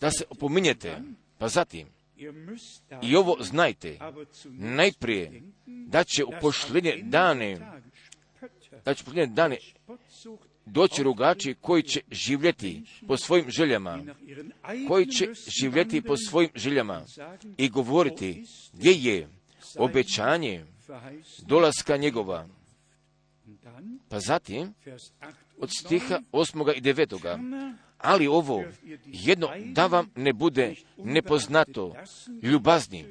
Da 0.00 0.10
se 0.10 0.24
opominjete, 0.30 0.98
pa 1.42 1.48
zatim, 1.48 1.88
i 3.02 3.16
ovo 3.16 3.36
znajte, 3.40 3.98
najprije 4.50 5.42
da 5.66 6.04
će 6.04 6.24
u 6.24 6.30
pošljenje 6.40 7.00
dane, 7.02 7.58
da 8.84 8.94
će 8.94 9.02
u 9.02 9.04
pošljenje 9.04 9.26
dane 9.26 9.58
doći 10.66 11.02
rugači 11.02 11.54
koji 11.60 11.82
će 11.82 12.00
živjeti 12.10 12.82
po 13.08 13.16
svojim 13.16 13.50
željama, 13.50 14.04
koji 14.88 15.06
će 15.06 15.28
živjeti 15.60 16.02
po 16.02 16.16
svojim 16.16 16.50
željama 16.54 17.04
i 17.56 17.68
govoriti 17.68 18.44
gdje 18.72 18.92
je 18.92 19.28
obećanje 19.78 20.64
dolaska 21.46 21.96
njegova. 21.96 22.48
Pa 24.08 24.20
zatim, 24.20 24.74
8 24.86 25.00
od 25.58 25.70
stiha 25.70 26.18
9, 26.18 26.22
osmoga 26.32 26.72
i 26.72 26.80
devetoga, 26.80 27.30
Ferner 27.32 27.74
ali 28.02 28.26
ovo 28.26 28.64
jedno 29.06 29.48
da 29.64 29.86
vam 29.86 30.10
ne 30.16 30.32
bude 30.32 30.74
nepoznato, 30.96 31.94
ljubazni, 32.42 33.04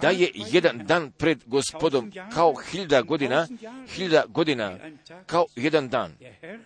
da 0.00 0.08
je 0.08 0.30
jedan 0.34 0.86
dan 0.86 1.12
pred 1.12 1.42
gospodom 1.46 2.12
kao 2.32 2.54
hiljada 2.54 3.02
godina, 3.02 3.46
hiljada 3.94 4.26
godina 4.28 4.78
kao 5.26 5.46
jedan 5.56 5.88
dan. 5.88 6.16
der 6.20 6.34
Herr 6.40 6.58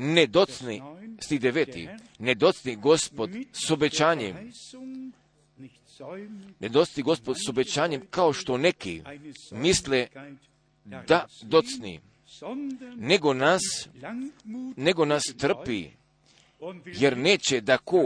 Ne 0.00 0.26
docni, 0.26 0.82
stih 1.20 1.40
deveti, 1.40 1.88
ne 2.18 2.34
docni 2.34 2.76
gospod 2.76 3.30
s 3.52 3.70
obećanjem, 3.70 4.34
der 4.34 4.44
Verheißung 4.44 5.12
nicht 5.58 5.88
säumig 5.98 6.54
ne 6.60 6.68
docni 6.68 7.02
gospod 7.02 7.36
s 7.36 7.48
obećanjem 7.48 8.02
kao 8.10 8.32
što 8.32 8.58
neki 8.58 9.02
misle 9.50 10.06
da 10.84 11.26
docni, 11.42 12.00
nego 12.96 13.34
nas, 13.34 13.88
nego 14.76 15.04
nas 15.04 15.22
trpi, 15.38 15.90
jer 16.84 17.16
neće 17.16 17.60
da 17.60 17.78
ko 17.78 18.04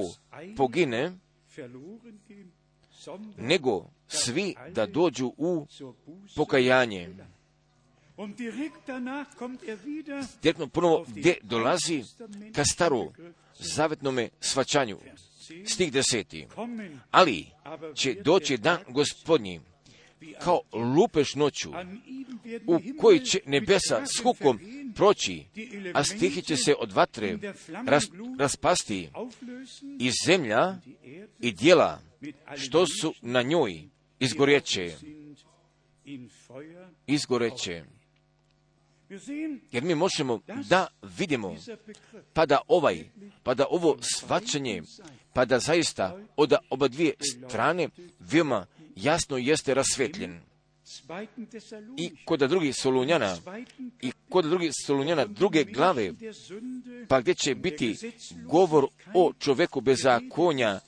pogine, 0.56 1.12
nego 3.36 3.90
svi 4.08 4.54
da 4.74 4.86
dođu 4.86 5.32
u 5.36 5.66
pokajanje. 6.36 7.08
Direktno 10.42 10.66
ponovo 10.68 11.04
gdje 11.08 11.38
dolazi 11.42 12.02
ka 12.54 12.64
staro 12.64 13.12
zavetnome 13.58 14.28
svačanju. 14.40 14.98
Stih 15.66 15.92
deseti. 15.92 16.46
Ali 17.10 17.46
će 17.94 18.14
doći 18.14 18.56
dan 18.56 18.78
gospodnji 18.88 19.60
kao 20.40 20.60
lupeš 20.72 21.34
noću, 21.34 21.70
u 22.66 22.80
koji 23.00 23.20
će 23.20 23.40
nebesa 23.46 24.06
s 24.06 24.22
hukom 24.22 24.60
proći, 24.94 25.44
a 25.94 26.04
stihi 26.04 26.42
će 26.42 26.56
se 26.56 26.74
od 26.78 26.92
vatre 26.92 27.38
ras, 27.86 28.10
raspasti 28.38 29.08
i 29.98 30.10
zemlja 30.26 30.76
i 31.40 31.52
dijela 31.52 32.00
što 32.56 32.86
su 32.86 33.14
na 33.22 33.42
njoj 33.42 33.82
izgoreće, 34.18 34.96
izgoreće. 37.06 37.84
Jer 39.72 39.82
mi 39.82 39.94
možemo 39.94 40.40
da 40.68 40.86
vidimo, 41.18 41.56
pa 42.32 42.46
da 42.46 42.58
ovaj, 42.68 43.04
pa 43.42 43.54
da 43.54 43.66
ovo 43.70 43.98
svačanje, 44.00 44.82
pa 45.32 45.44
da 45.44 45.58
zaista 45.58 46.18
od 46.36 46.54
oba 46.70 46.88
dvije 46.88 47.14
strane 47.48 47.88
veoma 48.18 48.66
jasno 49.02 49.38
jeste 49.38 49.74
rasvetljen. 49.74 50.40
2. 51.08 51.26
I 51.96 52.24
kod 52.24 52.40
drugih 52.40 52.74
Solunjana, 52.76 53.36
2. 53.36 53.64
i 54.00 54.12
kod 54.28 54.44
drugih 54.44 54.72
Solunjana 54.86 55.24
druge 55.24 55.64
glave, 55.64 56.12
pa 57.08 57.20
gdje 57.20 57.34
će 57.34 57.54
biti 57.54 57.96
govor 58.44 58.86
o 59.14 59.32
čoveku 59.38 59.80
bez 59.80 60.02
zakonja 60.02 60.80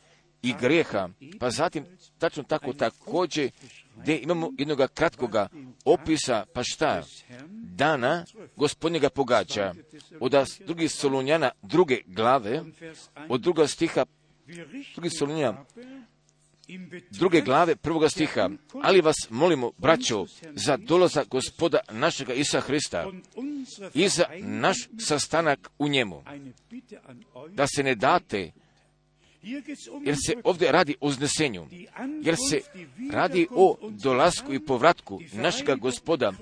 i 0.42 0.54
greha, 0.60 1.08
pa 1.40 1.50
zatim 1.50 1.84
tačno 2.18 2.42
tako 2.42 2.72
također 2.72 3.50
gdje 3.96 4.20
imamo 4.20 4.50
jednog 4.58 4.80
kratkoga 4.94 5.48
opisa, 5.84 6.46
pa 6.54 6.62
šta, 6.64 7.02
dana 7.50 8.24
gospodnjega 8.56 9.10
pogađa. 9.10 9.74
Od 10.20 10.32
drugih 10.66 10.92
Solunjana 10.92 11.50
druge 11.62 12.00
glave, 12.06 12.62
Vers 12.80 13.08
1, 13.14 13.26
od 13.28 13.40
druga 13.40 13.66
stiha 13.66 14.04
drugi 14.94 15.10
Solunjana 15.10 15.64
druge 17.10 17.40
glave 17.40 17.76
prvoga 17.76 18.08
stiha, 18.08 18.50
ali 18.82 19.00
vas 19.00 19.16
molimo, 19.30 19.72
braćo, 19.78 20.26
za 20.54 20.76
dolazak 20.76 21.28
gospoda 21.28 21.78
našega 21.90 22.34
Isa 22.34 22.60
Hrista 22.60 23.10
i 23.94 24.08
za 24.08 24.24
naš 24.40 24.76
sastanak 24.98 25.70
u 25.78 25.88
njemu, 25.88 26.24
da 27.50 27.66
se 27.66 27.82
ne 27.82 27.94
date, 27.94 28.52
jer 30.04 30.16
se 30.26 30.34
ovdje 30.44 30.72
radi 30.72 30.96
o 31.00 31.06
uznesenju, 31.06 31.66
die 31.70 31.88
jer 32.22 32.36
se 32.50 32.60
radi 33.12 33.46
o 33.50 33.76
dolasku 33.90 34.54
i 34.54 34.64
povratku 34.64 35.20
našega 35.32 35.74
gospoda 35.74 36.32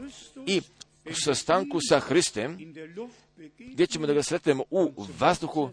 i 0.46 0.60
sastanku 1.12 1.78
sa 1.88 2.00
Hristem, 2.00 2.58
gdje 3.58 3.86
ćemo 3.86 4.06
da 4.06 4.12
ga 4.12 4.22
sretnemo 4.22 4.64
u 4.70 4.92
vazduhu 5.18 5.70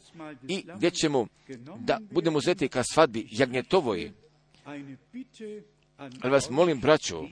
i 0.47 0.63
gdje 0.75 0.91
ćemo 0.91 1.27
da 1.79 1.99
budemo 2.11 2.39
zeti 2.41 2.67
ka 2.67 2.83
svadbi 2.83 3.27
jagnjetovoj. 3.31 4.11
Ali 6.21 6.31
vas 6.31 6.49
molim, 6.49 6.79
braćo, 6.79 7.27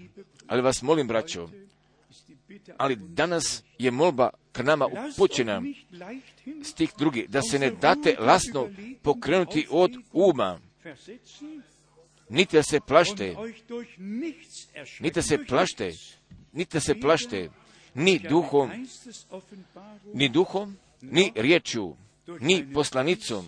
ali 0.47 0.61
vas 0.61 0.81
molim, 0.81 1.07
braćo, 1.07 1.49
ali 2.77 2.95
danas 2.95 3.63
je 3.79 3.91
molba 3.91 4.29
k 4.51 4.63
nama 4.63 4.85
upućena 4.85 5.61
stih 6.63 6.91
drugi, 6.97 7.25
da 7.27 7.41
se 7.41 7.59
ne 7.59 7.71
date 7.71 8.15
lasno 8.19 8.69
pokrenuti 9.01 9.67
od 9.69 9.91
uma, 10.13 10.59
niti 12.29 12.55
da 12.55 12.63
se 12.63 12.79
plašte, 12.79 13.35
niti 14.99 15.15
da 15.15 15.21
se 15.21 15.45
plašte, 15.45 15.93
niti 16.53 16.73
da 16.73 16.79
se 16.79 16.99
plašte, 16.99 17.49
ni 17.93 18.19
duhom, 18.19 18.87
ni 20.13 20.29
duhom, 20.29 20.77
ni 21.01 21.31
riječju, 21.35 21.95
ni 22.39 22.73
poslanicom, 22.73 23.45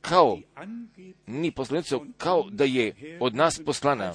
kao, 0.00 0.38
ni 1.28 1.50
poslanicom, 1.50 2.14
kao 2.16 2.46
da 2.50 2.64
je 2.64 3.18
od 3.20 3.34
nas 3.34 3.60
poslana, 3.66 4.14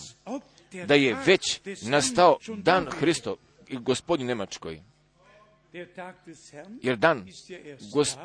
da 0.88 0.96
je 0.96 1.16
već 1.26 1.62
nastao 1.82 2.38
dan. 2.58 2.88
Hristo 2.90 3.36
i 3.68 3.78
gospodin 3.78 4.28
Nemačkoj. 4.28 4.82
Jer 6.82 6.98
dan 6.98 7.28
ist 7.28 8.18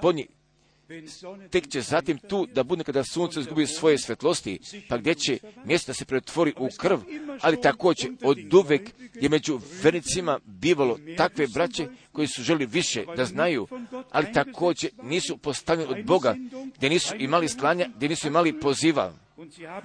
tek 1.51 1.69
će 1.69 1.81
zatim 1.81 2.19
tu 2.19 2.47
da 2.47 2.63
bude 2.63 2.85
kada 2.85 3.05
sunce 3.05 3.41
izgubi 3.41 3.67
svoje 3.67 3.99
svetlosti, 3.99 4.61
pa 4.89 4.97
gdje 4.97 5.15
će 5.15 5.39
mjesto 5.65 5.91
da 5.91 5.95
se 5.95 6.05
pretvori 6.05 6.55
u 6.59 6.69
krv, 6.79 6.99
ali 7.41 7.61
također 7.61 8.11
od 8.23 8.55
uvek 8.55 8.91
je 9.15 9.29
među 9.29 9.61
vernicima 9.83 10.41
bivalo 10.45 10.99
takve 11.17 11.47
braće 11.47 11.89
koji 12.13 12.29
su 12.29 12.43
želi 12.43 12.67
više 12.67 13.05
da 13.17 13.25
znaju, 13.25 13.67
ali 14.11 14.33
također 14.33 14.91
nisu 15.03 15.37
postavljeni 15.37 15.93
od 15.93 16.07
Boga, 16.07 16.37
gdje 16.77 16.91
nisu 16.91 17.15
imali 17.19 17.49
slanja, 17.49 17.89
gdje 17.97 18.09
nisu 18.09 18.27
imali 18.27 18.61
poziva, 18.61 19.13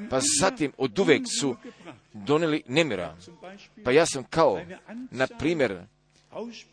pa 0.09 0.19
zatim 0.39 0.71
od 0.77 0.99
uvek 0.99 1.21
su 1.39 1.55
doneli 2.13 2.63
nemira. 2.67 3.17
Pa 3.83 3.91
ja 3.91 4.05
sam 4.05 4.23
kao, 4.23 4.61
na 5.11 5.27
primjer, 5.39 5.81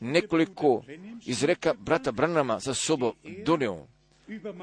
nekoliko 0.00 0.68
Bruder 0.76 0.86
Brennims 0.86 1.26
iz 1.26 1.44
reka 1.44 1.74
brata 1.78 2.12
Branama 2.12 2.58
za 2.58 2.74
sobom 2.74 3.12
donio, 3.44 3.86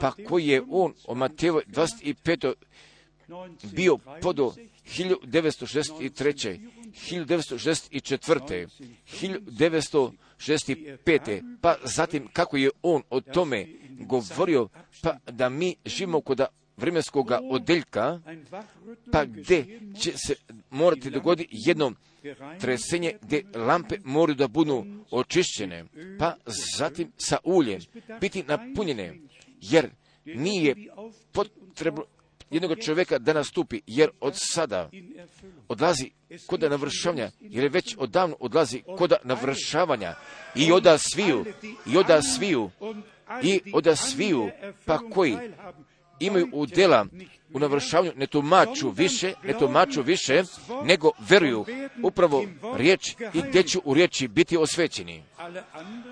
pa 0.01 0.11
koji 0.27 0.47
je 0.47 0.63
on 0.69 0.93
o 1.07 1.15
Mateju 1.15 1.61
25. 1.67 2.53
bio 3.63 3.97
podo 4.21 4.53
1963. 4.85 6.59
1964. 7.11 8.67
1965. 9.21 11.57
Pa 11.61 11.75
zatim 11.83 12.27
kako 12.33 12.57
je 12.57 12.69
on 12.81 13.01
o 13.09 13.21
tome 13.21 13.67
govorio, 13.99 14.67
pa 15.01 15.17
da 15.31 15.49
mi 15.49 15.75
živimo 15.85 16.21
kod 16.21 16.41
vremenskog 16.77 17.31
odeljka, 17.49 18.19
pa 19.11 19.25
gdje 19.25 19.79
će 19.99 20.17
se 20.17 20.35
morati 20.69 21.09
dogoditi 21.09 21.49
jedno 21.51 21.93
tresenje 22.59 23.17
gdje 23.21 23.43
lampe 23.55 23.97
moraju 24.03 24.35
da 24.35 24.47
budu 24.47 24.85
očišćene, 25.11 25.85
pa 26.19 26.35
zatim 26.77 27.11
sa 27.17 27.37
uljem 27.43 27.81
biti 28.21 28.43
napunjene, 28.43 29.15
jer 29.61 29.89
nije 30.25 30.75
potrebno 31.31 32.05
jednog 32.49 32.79
čovjeka 32.85 33.17
da 33.17 33.33
nastupi, 33.33 33.81
jer 33.87 34.09
od 34.19 34.33
sada 34.35 34.89
odlazi 35.67 36.11
kod 36.47 36.61
navršavanja, 36.61 37.31
jer 37.39 37.63
je 37.63 37.69
već 37.69 37.95
odavno 37.99 38.37
odlazi 38.39 38.83
kod 38.97 39.13
navršavanja. 39.23 40.15
I 40.55 40.71
oda 40.71 40.97
sviju, 40.97 41.45
i 41.85 41.97
oda 41.97 42.21
sviju, 42.21 42.69
i 43.43 43.61
oda 43.73 43.95
sviju, 43.95 44.49
pa 44.85 44.97
koji 44.97 45.37
imaju 46.19 46.49
udjela 46.53 47.05
u 47.53 47.59
navršavanju 47.59 48.11
ne 48.15 48.27
tumaču 48.27 48.89
više, 48.89 49.33
ne 49.43 49.53
tumaču 49.59 50.01
više, 50.01 50.43
nego 50.83 51.11
veruju 51.29 51.65
upravo 52.03 52.43
riječ 52.75 53.09
i 53.33 53.41
gdje 53.49 53.63
ću 53.63 53.81
u 53.85 53.93
riječi 53.93 54.27
biti 54.27 54.57
osvećeni. 54.57 55.23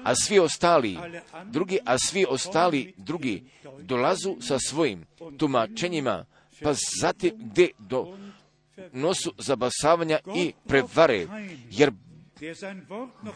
A 0.03 0.16
svi 0.16 0.39
ostali, 0.39 0.97
drugi, 1.45 1.80
a 1.86 1.97
svi 1.97 2.26
ostali 2.30 2.93
drugi 2.97 3.43
dolazu 3.80 4.36
sa 4.41 4.58
svojim 4.60 5.06
tumačenjima, 5.38 6.26
pa 6.64 6.74
zatim 7.01 7.32
gdje 7.38 7.70
do 7.80 8.18
nosu 8.93 9.34
zabasavanja 9.38 10.20
i 10.36 10.53
prevare, 10.68 11.28
jer 11.72 11.91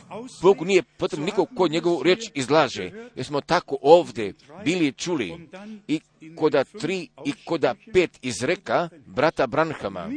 auslegt, 0.09 0.61
nije 0.61 0.83
potrebno 0.83 1.25
nikog 1.25 1.49
ko 1.55 1.67
njegovu 1.67 2.03
riječ 2.03 2.31
izlaže, 2.33 2.91
jer 3.15 3.25
smo 3.25 3.41
tako 3.41 3.77
ovdje 3.81 4.33
bili 4.65 4.91
čuli. 4.93 5.49
I 5.87 5.99
koda 6.35 6.63
tri 6.63 7.07
i 7.25 7.33
koda 7.45 7.75
pet 7.93 8.19
iz 8.21 8.43
reka 8.43 8.89
brata 9.05 9.47
Branhama, 9.47 10.09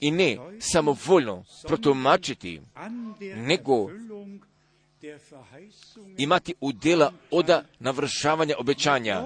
i 0.00 0.10
ne 0.10 0.38
samovoljno 0.60 1.44
protumačiti, 1.66 2.60
nego 3.36 3.90
imati 6.18 6.54
udjela 6.60 7.12
oda 7.30 7.64
navršavanja 7.78 8.54
obećanja, 8.58 9.22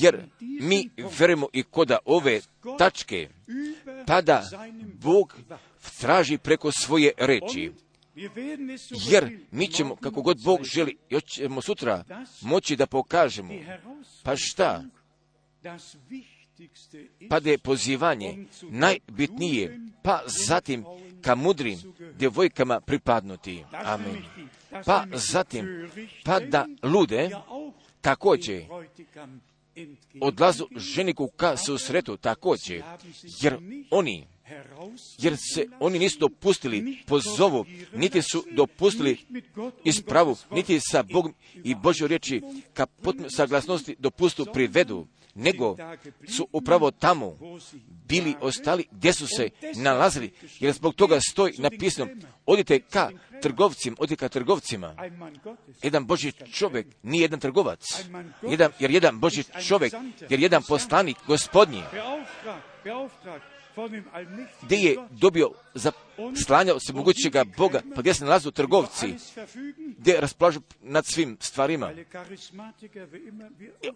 jer 0.00 0.24
mi 0.40 0.90
verujemo 1.18 1.46
i 1.52 1.62
koda 1.62 1.98
ove 2.04 2.40
tačke, 2.78 3.28
tada 4.06 4.42
Bog 5.02 5.34
traži 5.88 6.38
preko 6.38 6.72
svoje 6.72 7.12
reči. 7.16 7.72
Jer 9.08 9.38
mi 9.50 9.66
ćemo, 9.66 9.96
kako 9.96 10.22
god 10.22 10.42
Bog 10.42 10.64
želi, 10.64 10.96
još 11.10 11.22
ćemo 11.24 11.60
sutra 11.60 12.04
moći 12.40 12.76
da 12.76 12.86
pokažemo. 12.86 13.54
Pa 14.22 14.36
šta? 14.36 14.84
Pa 17.30 17.40
da 17.40 17.50
je 17.50 17.58
pozivanje 17.58 18.46
najbitnije, 18.62 19.80
pa 20.02 20.22
zatim 20.26 20.84
ka 21.22 21.34
mudrim 21.34 21.78
djevojkama 22.14 22.80
pripadnuti. 22.80 23.64
Amen. 23.72 24.22
Pa 24.84 25.04
zatim, 25.12 25.90
pa 26.24 26.40
da 26.40 26.66
lude 26.82 27.30
također 28.00 28.64
odlazu 30.20 30.66
ženiku 30.76 31.28
ka 31.36 31.56
susretu 31.56 32.16
također, 32.16 32.82
jer 33.40 33.56
oni 33.90 34.26
jer 35.18 35.36
se 35.36 35.66
oni 35.80 35.98
nisu 35.98 36.18
dopustili 36.18 36.98
po 37.06 37.20
zovu, 37.20 37.64
niti 37.94 38.22
su 38.22 38.44
dopustili 38.50 39.18
ispravu, 39.84 40.36
niti 40.50 40.80
sa 40.80 41.02
Bogom 41.02 41.34
i 41.64 41.74
Božoj 41.74 42.08
riječi 42.08 42.42
ka 42.74 42.86
saglasnosti 43.36 43.96
dopustu 43.98 44.46
privedu, 44.52 45.06
nego 45.38 45.76
su 46.36 46.48
upravo 46.52 46.90
tamo 46.90 47.38
bili 48.08 48.34
ostali 48.40 48.84
gdje 48.90 49.12
su 49.12 49.26
se 49.26 49.50
nalazili, 49.76 50.32
jer 50.60 50.72
zbog 50.72 50.94
toga 50.94 51.18
stoji 51.30 51.54
napisano, 51.58 52.10
odite 52.46 52.80
ka 52.80 53.10
trgovcima, 53.42 53.96
odite 53.98 54.16
ka 54.16 54.28
trgovcima. 54.28 54.94
Jedan 55.82 56.06
Boži 56.06 56.32
čovjek 56.52 56.86
nije 57.02 57.22
jedan 57.22 57.40
trgovac, 57.40 58.04
jedan, 58.42 58.72
jer 58.78 58.90
jedan 58.90 59.20
Boži 59.20 59.44
čovjek, 59.66 59.94
jer 60.28 60.40
jedan 60.40 60.62
poslanik 60.68 61.16
gospodnji, 61.26 61.82
gdje 64.62 64.76
je 64.76 64.96
dobio 65.10 65.50
za 65.74 65.92
slanja 66.46 66.74
se 66.86 66.92
mogućega 66.92 67.44
Boga, 67.56 67.82
pa 67.94 68.00
gdje 68.00 68.14
se 68.14 68.24
nalazu 68.24 68.50
trgovci, 68.50 69.14
gdje 69.98 70.20
rasplažu 70.20 70.60
nad 70.82 71.06
svim 71.06 71.36
stvarima. 71.40 71.90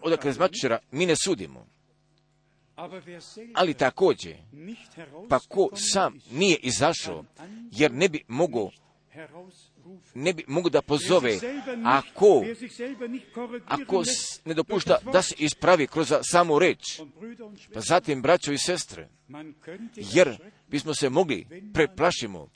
Od 0.01 0.17
karizmatičara 0.17 0.79
mi 0.91 1.05
ne 1.05 1.15
sudimo. 1.15 1.65
Ali 3.53 3.73
također, 3.73 4.37
pa 5.29 5.39
ko 5.39 5.69
sam 5.75 6.19
nije 6.31 6.57
izašao, 6.57 7.25
jer 7.71 7.91
ne 7.91 8.09
bi 8.09 8.23
mogao 8.27 8.71
ne 10.13 10.33
bi 10.33 10.43
mogu 10.47 10.69
da 10.69 10.81
pozove, 10.81 11.39
ako, 11.85 12.45
ako 13.65 14.03
ne 14.45 14.53
dopušta 14.53 14.97
da 15.13 15.21
se 15.21 15.35
ispravi 15.37 15.87
kroz 15.87 16.13
samu 16.31 16.59
reč, 16.59 17.01
pa 17.73 17.79
zatim 17.79 18.21
braćo 18.21 18.51
i 18.51 18.57
sestre, 18.57 19.09
jer 19.95 20.37
bismo 20.67 20.93
se 20.95 21.09
mogli 21.09 21.47
preplašimo, 21.73 22.49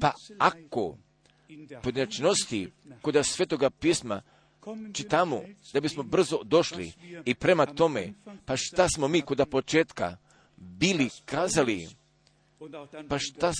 pa 0.00 0.12
ako 0.38 0.96
pojedinačnosti 1.82 2.70
kod 3.02 3.26
svetoga 3.26 3.70
pisma 3.70 4.22
čitamo 4.92 5.42
da 5.72 5.80
bismo 5.80 6.02
brzo 6.02 6.42
došli 6.44 6.92
i 7.24 7.34
prema 7.34 7.66
tome, 7.66 8.12
pa 8.44 8.56
šta 8.56 8.88
smo 8.88 9.08
mi 9.08 9.20
kod 9.20 9.48
početka 9.50 10.16
bili 10.56 11.08
kazali, 11.24 11.88
pa 13.08 13.18
šta, 13.18 13.52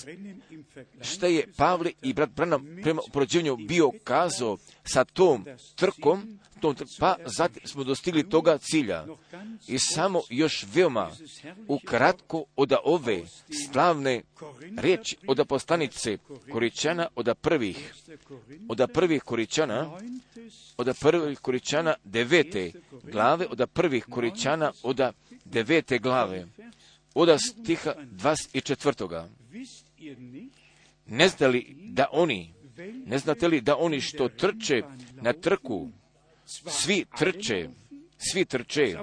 šta 1.00 1.26
je 1.26 1.46
Pavle 1.56 1.92
i 2.02 2.12
brat 2.12 2.30
Branham 2.30 2.66
prema 2.82 3.02
upoređenju 3.08 3.56
bio 3.56 3.90
kazao 4.04 4.58
sa 4.84 5.04
tom 5.04 5.46
trkom, 5.74 6.38
tom 6.60 6.74
trk, 6.74 6.88
pa 6.98 7.16
zatim 7.26 7.62
smo 7.66 7.84
dostigli 7.84 8.28
toga 8.28 8.58
cilja. 8.58 9.06
I 9.68 9.78
samo 9.78 10.20
još 10.30 10.66
veoma 10.74 11.10
ukratko 11.68 12.44
od 12.56 12.72
ove 12.84 13.22
slavne 13.70 14.22
riječi 14.76 15.16
od 15.26 15.46
poslanice 15.48 16.18
Koričana, 16.52 17.08
od 17.14 17.34
prvih, 17.40 17.94
od 18.68 18.90
prvih 18.94 19.22
Koričana, 19.22 19.90
od 20.76 20.96
prvih 21.00 21.38
Koričana 21.38 21.94
devete 22.04 22.72
glave, 23.02 23.46
od 23.46 23.70
prvih 23.72 24.04
Koričana, 24.04 24.72
od 24.82 25.00
devete 25.44 25.98
glave 25.98 26.46
od 27.14 27.28
stiha 27.40 27.94
24. 28.12 29.26
Ne 31.06 31.28
znate 31.28 31.48
li 31.48 31.76
da 31.76 32.06
oni, 32.12 32.52
ne 33.06 33.18
znate 33.18 33.48
li 33.48 33.60
da 33.60 33.76
oni 33.76 34.00
što 34.00 34.28
trče 34.28 34.82
na 35.14 35.32
trku, 35.32 35.88
svi 36.66 37.04
trče, 37.18 37.68
svi 38.32 38.44
trče, 38.44 38.96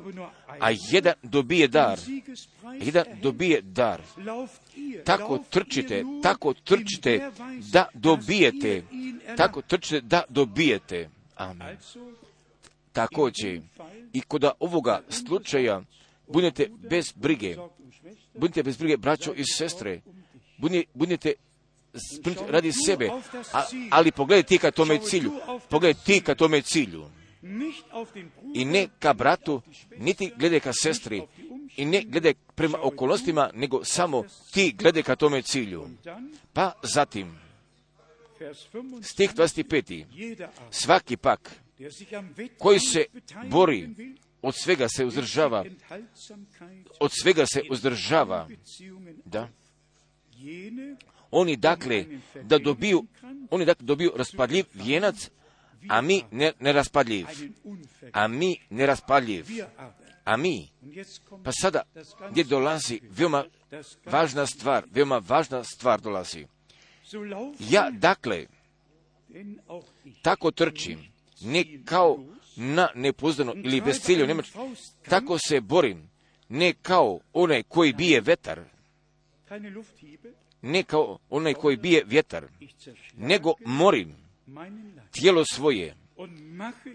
a 0.60 0.72
jedan 0.92 1.14
dobije 1.24 1.68
dar, 1.68 2.00
jedan 2.82 3.06
dobije 3.22 3.62
dar. 3.62 4.02
Tako 5.06 5.44
trčite, 5.50 6.04
tako 6.24 6.54
trčite 6.54 7.32
da 7.72 7.88
dobijete, 7.94 8.84
tako 9.38 9.62
trčite 9.62 10.02
da 10.02 10.24
dobijete. 10.30 11.10
Amen. 11.36 11.78
Također, 12.92 13.62
i 14.14 14.22
kod 14.22 14.46
ovoga 14.60 15.02
slučaja 15.10 15.82
budete 16.28 16.70
bez 16.90 17.14
brige, 17.16 17.58
budite 18.34 18.64
bez 18.64 18.78
brige, 18.78 18.98
braćo 18.98 19.34
i 19.34 19.44
sestre, 19.46 20.02
budite 20.94 21.34
radi 22.48 22.72
sebe, 22.72 23.10
a, 23.54 23.64
ali 23.92 24.12
pogledaj 24.12 24.44
ti 24.44 24.58
ka 24.58 24.72
tome 24.72 25.00
cilju, 25.00 25.32
pogledaj 25.70 26.04
ti 26.06 26.22
ka 26.22 26.36
tome 26.36 26.62
cilju. 26.62 27.06
I 28.54 28.66
ne 28.66 28.88
ka 29.00 29.14
bratu, 29.14 29.62
niti 29.98 30.32
gledaj 30.38 30.60
ka 30.60 30.74
sestri, 30.74 31.22
i 31.78 31.86
ne 31.86 32.04
gledaj 32.06 32.34
prema 32.56 32.78
okolnostima, 32.82 33.50
nego 33.54 33.84
samo 33.86 34.24
ti 34.52 34.72
gledaj 34.78 35.04
ka 35.04 35.16
tome 35.16 35.42
cilju. 35.42 35.90
Pa 36.54 36.74
zatim, 36.84 37.38
stih 39.02 39.34
25. 39.36 40.06
Svaki 40.72 41.18
pak, 41.18 41.52
koji 42.58 42.80
se 42.80 43.06
bori 43.50 43.90
od 44.48 44.56
svega 44.56 44.88
se 44.90 45.06
uzdržava, 45.06 45.66
od 47.00 47.12
svega 47.22 47.46
se 47.46 47.62
uzdržava, 47.72 48.48
da. 49.26 49.50
Oni 51.32 51.56
dakle, 51.56 52.06
da 52.44 52.58
dobiju, 52.58 53.06
oni 53.50 53.66
dakle 53.66 53.86
dobiju 53.86 54.12
raspadljiv 54.16 54.66
vijenac, 54.74 55.30
a 55.90 56.02
mi 56.02 56.24
ne, 56.32 56.52
neraspadljiv. 56.60 57.26
A 58.14 58.28
mi 58.28 58.60
neraspadljiv. 58.70 59.46
A 60.24 60.38
mi, 60.38 60.70
pa 61.44 61.52
sada 61.52 61.82
gdje 62.32 62.44
dolazi 62.44 63.00
veoma 63.10 63.46
važna 64.06 64.46
stvar, 64.46 64.86
veoma 64.92 65.22
važna 65.28 65.64
stvar 65.64 66.02
dolazi. 66.02 66.46
Ja 67.60 67.90
dakle, 67.92 68.46
tako 70.22 70.52
trčim, 70.52 71.00
ne 71.42 71.66
kao 71.86 72.20
na 72.56 72.90
nepoznano 72.96 73.54
ili 73.56 73.82
bez 73.82 74.02
cilja 74.02 74.26
Njemač, 74.26 74.52
tako 75.10 75.38
se 75.48 75.62
borim, 75.62 76.10
ne 76.50 76.74
kao 76.74 77.20
onaj 77.34 77.64
koji 77.64 77.94
bije 77.94 78.22
vetar, 78.22 78.62
ne 80.62 80.84
kao 80.84 81.18
onaj 81.30 81.54
koji 81.54 81.78
bije 81.78 82.04
vjetar, 82.06 82.46
nego 83.18 83.54
morim 83.66 84.16
tijelo 85.12 85.44
svoje 85.46 85.96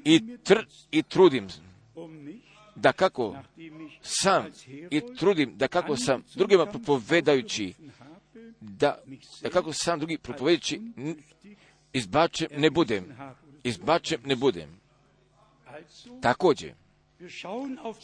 i, 0.04 0.36
tr, 0.44 0.58
i 0.90 1.02
trudim. 1.02 1.48
Da 2.74 2.92
kako 2.92 3.36
sam 4.02 4.46
i 4.90 5.00
trudim 5.18 5.56
da 5.56 5.68
kako 5.68 5.96
sam 5.96 6.24
drugima 6.34 6.66
propovedajući 6.66 7.74
da, 8.60 9.02
da 9.42 9.50
kako 9.50 9.72
sam 9.72 9.98
drugi 9.98 10.18
propovedajući 10.18 10.80
izbačem 11.92 12.48
ne 12.56 12.70
budem 12.70 13.16
izbačem 13.64 14.20
ne 14.24 14.36
budem 14.36 14.82
Također, 16.22 16.72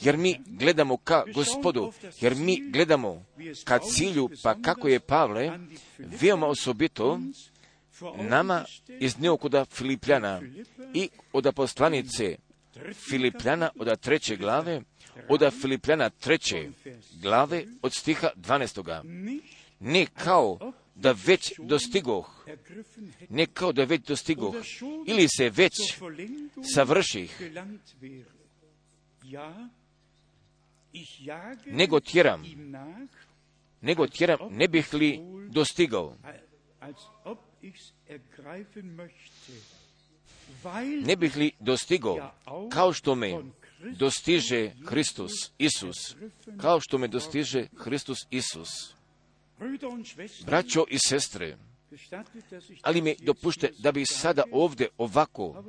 jer 0.01 0.17
mi 0.17 0.41
gledamo 0.47 0.97
ka 0.97 1.25
gospodu, 1.35 1.93
jer 2.21 2.35
mi 2.35 2.71
gledamo 2.71 3.25
ka 3.65 3.79
cilju, 3.79 4.31
pa 4.43 4.63
kako 4.63 4.89
je 4.89 5.01
Pavle 5.01 5.59
veoma 5.99 6.47
osobito 6.47 7.21
nama 8.17 8.65
iznio 8.89 9.37
kuda 9.37 9.65
Filipljana 9.65 10.41
i 10.95 11.09
od 11.33 11.53
poslanice 11.57 12.37
Filipljana 12.95 13.71
od 13.79 14.01
treće 14.01 14.37
glave, 14.37 14.83
od 15.29 15.61
Filipljana 15.61 16.11
treće 16.11 16.69
glave 17.23 17.65
od 17.83 17.93
stiha 17.93 18.29
12. 18.37 19.03
Ne 19.81 20.07
kao 20.07 20.73
da 20.99 21.15
već 21.27 21.53
dostigoh, 21.59 22.47
ne 23.29 23.47
kao 23.47 23.73
da 23.73 23.85
već 23.85 24.03
dostigoh, 24.03 24.55
ili 25.07 25.27
se 25.29 25.51
već 25.51 25.75
savrših, 26.75 27.43
nego 31.67 32.01
tjeram, 32.01 32.45
nego 33.81 34.07
tjeram. 34.07 34.39
Ne 34.51 34.69
bih 34.69 34.95
li 34.95 35.21
dostigao. 35.51 36.17
Ne 41.05 41.17
bih 41.17 41.37
li 41.37 41.53
dostigao, 41.61 42.33
kao 42.73 42.93
što 42.93 43.15
me 43.15 43.43
dostiže 43.97 44.71
Hristus 44.87 45.33
Isus, 45.59 46.17
kao 46.61 46.81
što 46.81 46.99
me 46.99 47.09
dostiže 47.09 47.67
Hristus 47.77 48.19
Isus. 48.31 48.98
Braćo 50.47 50.85
i 50.91 50.99
sestre, 50.99 51.57
ali 52.83 53.03
mi 53.03 53.17
dopušte 53.21 53.71
da 53.79 53.93
bi 53.93 54.07
sada 54.07 54.43
ovdje 54.53 54.89
ovako 54.99 55.65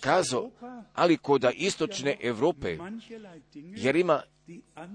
kazao, 0.00 0.50
ali 0.94 1.16
koda 1.16 1.50
istočne 1.50 2.16
Europe, 2.20 2.78
jer 3.54 3.96
ima, 3.96 4.22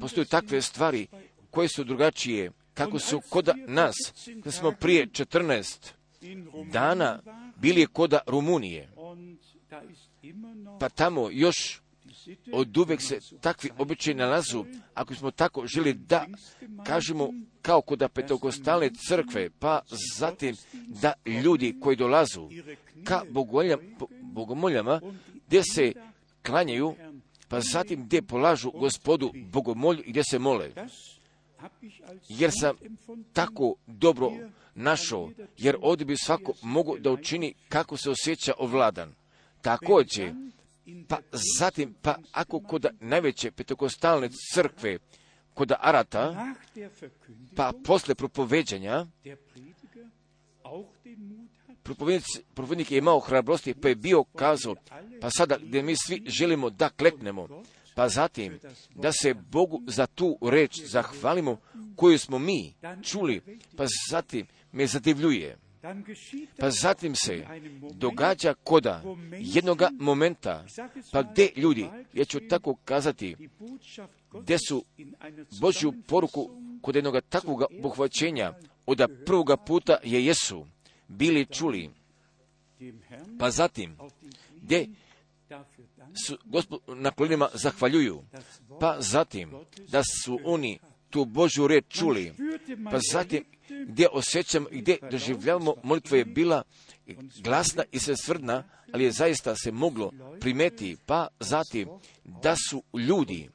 postoje 0.01 0.25
takve 0.25 0.61
stvari 0.61 1.07
koje 1.51 1.67
su 1.67 1.83
drugačije, 1.83 2.51
kako 2.73 2.99
su 2.99 3.21
koda 3.29 3.55
nas, 3.67 3.95
da 4.43 4.51
smo 4.51 4.71
prije 4.71 5.07
14 5.07 5.91
in 6.21 6.45
Rumänien 6.45 6.71
dana 6.71 7.19
bili 7.55 7.87
koda 7.87 8.19
Rumunije, 8.27 8.89
pa 10.79 10.89
tamo 10.89 11.29
još 11.31 11.81
od 12.51 12.77
uvek 12.77 13.01
se 13.01 13.19
takvi 13.41 13.69
običaji 13.77 14.15
nalazu, 14.15 14.65
ako 14.93 15.15
smo 15.15 15.31
tako 15.31 15.67
želi 15.67 15.93
da 15.93 16.25
kažemo 16.85 17.29
kao 17.61 17.81
kod 17.81 18.03
petokostalne 18.13 18.89
crkve, 19.07 19.49
pa 19.59 19.81
zatim 20.17 20.55
da 20.87 21.13
ljudi 21.25 21.75
koji 21.81 21.95
dolazu 21.95 22.49
ka 23.03 23.21
bogomoljama, 24.21 25.01
gdje 25.47 25.63
se 25.63 25.93
klanjaju, 26.45 26.95
pa 27.47 27.61
zatim 27.61 28.05
gdje 28.05 28.21
polažu 28.21 28.71
gospodu 28.71 29.31
bogomolju 29.51 30.03
i 30.05 30.09
gdje 30.09 30.23
se 30.23 30.39
mole. 30.39 30.71
Jer 32.29 32.51
sam 32.59 32.75
tako 33.33 33.75
dobro 33.87 34.31
našao, 34.75 35.31
jer 35.57 35.77
ovdje 35.81 36.05
bi 36.05 36.17
svako 36.17 36.53
mogu 36.61 36.97
da 36.99 37.11
učini 37.11 37.53
kako 37.69 37.97
se 37.97 38.09
osjeća 38.09 38.53
ovladan. 38.57 39.13
Također, 39.61 40.33
pa 41.07 41.19
zatim, 41.59 41.95
pa 42.01 42.15
ako 42.31 42.59
kod 42.59 42.85
najveće 42.99 43.51
petokostalne 43.51 44.29
crkve, 44.53 44.97
kod 45.53 45.71
Arata, 45.79 46.53
pa 47.55 47.71
posle 47.85 48.15
propoveđanja, 48.15 49.05
propovednik 52.53 52.91
je 52.91 52.97
imao 52.97 53.19
hrabrosti, 53.19 53.73
pa 53.73 53.89
je 53.89 53.95
bio 53.95 54.23
kazao, 54.23 54.75
pa 55.21 55.29
sada 55.29 55.57
gdje 55.61 55.83
mi 55.83 55.95
svi 55.95 56.23
želimo 56.25 56.69
da 56.69 56.89
kleknemo, 56.89 57.47
pa 57.95 58.09
zatim 58.09 58.59
da 58.95 59.11
se 59.11 59.33
Bogu 59.33 59.81
za 59.87 60.07
tu 60.07 60.37
reč 60.41 60.81
zahvalimo 60.85 61.57
koju 61.95 62.19
smo 62.19 62.39
mi 62.39 62.73
čuli, 63.03 63.59
pa 63.77 63.85
zatim 64.09 64.47
me 64.71 64.87
zadivljuje. 64.87 65.57
Pa 66.59 66.69
zatim 66.69 67.15
se 67.15 67.45
događa 67.93 68.53
koda 68.63 69.03
jednoga 69.39 69.89
momenta, 69.99 70.65
pa 71.11 71.23
gdje 71.23 71.51
ljudi, 71.55 71.87
ja 72.13 72.25
ću 72.25 72.39
tako 72.49 72.75
kazati, 72.85 73.35
gdje 74.33 74.57
su 74.67 74.85
Božju 75.61 75.93
poruku 76.07 76.49
kod 76.81 76.95
jednoga 76.95 77.21
takvog 77.21 77.61
obuhvaćenja? 77.79 78.53
Od 78.85 79.01
prvoga 79.25 79.57
puta 79.57 79.97
je 80.03 80.25
Jesu 80.25 80.65
bili 81.07 81.45
čuli, 81.45 81.89
pa 83.39 83.51
zatim 83.51 83.97
gdje 84.61 84.87
su 86.27 86.37
gospod 86.45 86.79
na 86.87 87.11
kolenima 87.11 87.49
zahvaljuju, 87.53 88.23
pa 88.79 88.97
zatim 88.99 89.51
da 89.87 90.01
su 90.23 90.39
oni 90.43 90.79
tu 91.09 91.25
Božju 91.25 91.67
reč 91.67 91.85
čuli, 91.89 92.33
pa 92.91 92.99
zatim 93.11 93.43
gdje 93.87 94.07
osjećamo 94.11 94.67
i 94.71 94.81
gdje 94.81 94.97
doživljavamo 95.11 95.75
molitva 95.83 96.17
je 96.17 96.25
bila 96.25 96.63
glasna 97.43 97.83
i 97.91 97.99
svrstvrdna, 97.99 98.63
ali 98.91 99.03
je 99.03 99.11
zaista 99.11 99.55
se 99.55 99.71
moglo 99.71 100.11
primeti, 100.39 100.97
pa 101.05 101.27
zatim 101.39 101.89
da 102.23 102.55
su 102.69 102.83
ljudi 103.07 103.49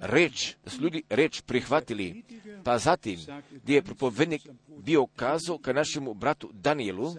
reč, 0.00 0.54
da 0.64 0.70
su 0.70 0.82
ljudi 0.82 1.02
reč 1.10 1.40
prihvatili, 1.40 2.22
pa 2.64 2.78
zatim 2.78 3.20
gdje 3.50 3.74
je 3.74 3.82
propovednik 3.82 4.42
bio 4.78 5.06
kazao 5.06 5.58
ka 5.58 5.72
našemu 5.72 6.14
bratu 6.14 6.50
Danielu, 6.52 7.14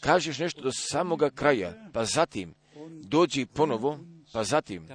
kažeš 0.00 0.38
nešto 0.38 0.62
do 0.62 0.70
samoga 0.72 1.30
kraja, 1.30 1.90
pa 1.92 2.04
zatim 2.04 2.54
dođi 3.02 3.46
ponovo, 3.46 3.98
pa 4.32 4.44
zatim 4.44 4.86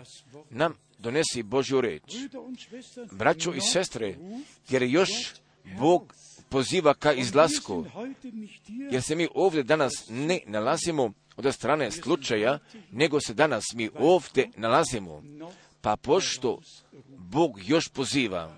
nam 0.49 0.73
donesi 1.06 1.44
Božju 1.44 1.82
reč. 1.82 2.15
Braćo 3.11 3.53
i 3.53 3.61
sestre, 3.61 4.15
jer 4.69 4.84
još 4.84 5.10
Bog 5.80 6.14
poziva 6.49 6.94
ka 6.94 7.14
izlasku, 7.14 7.86
jer 8.91 9.02
se 9.02 9.15
mi 9.15 9.27
ovdje 9.34 9.64
danas 9.64 9.94
ne 10.10 10.40
nalazimo 10.45 11.14
od 11.38 11.53
strane 11.53 11.91
slučaja, 11.91 12.60
nego 12.91 13.19
se 13.19 13.34
danas 13.34 13.64
mi 13.73 13.90
ovdje 13.99 14.49
nalazimo, 14.57 15.23
pa 15.82 15.95
pošto 15.95 16.60
Bog 17.18 17.52
još 17.65 17.88
poziva 17.88 18.57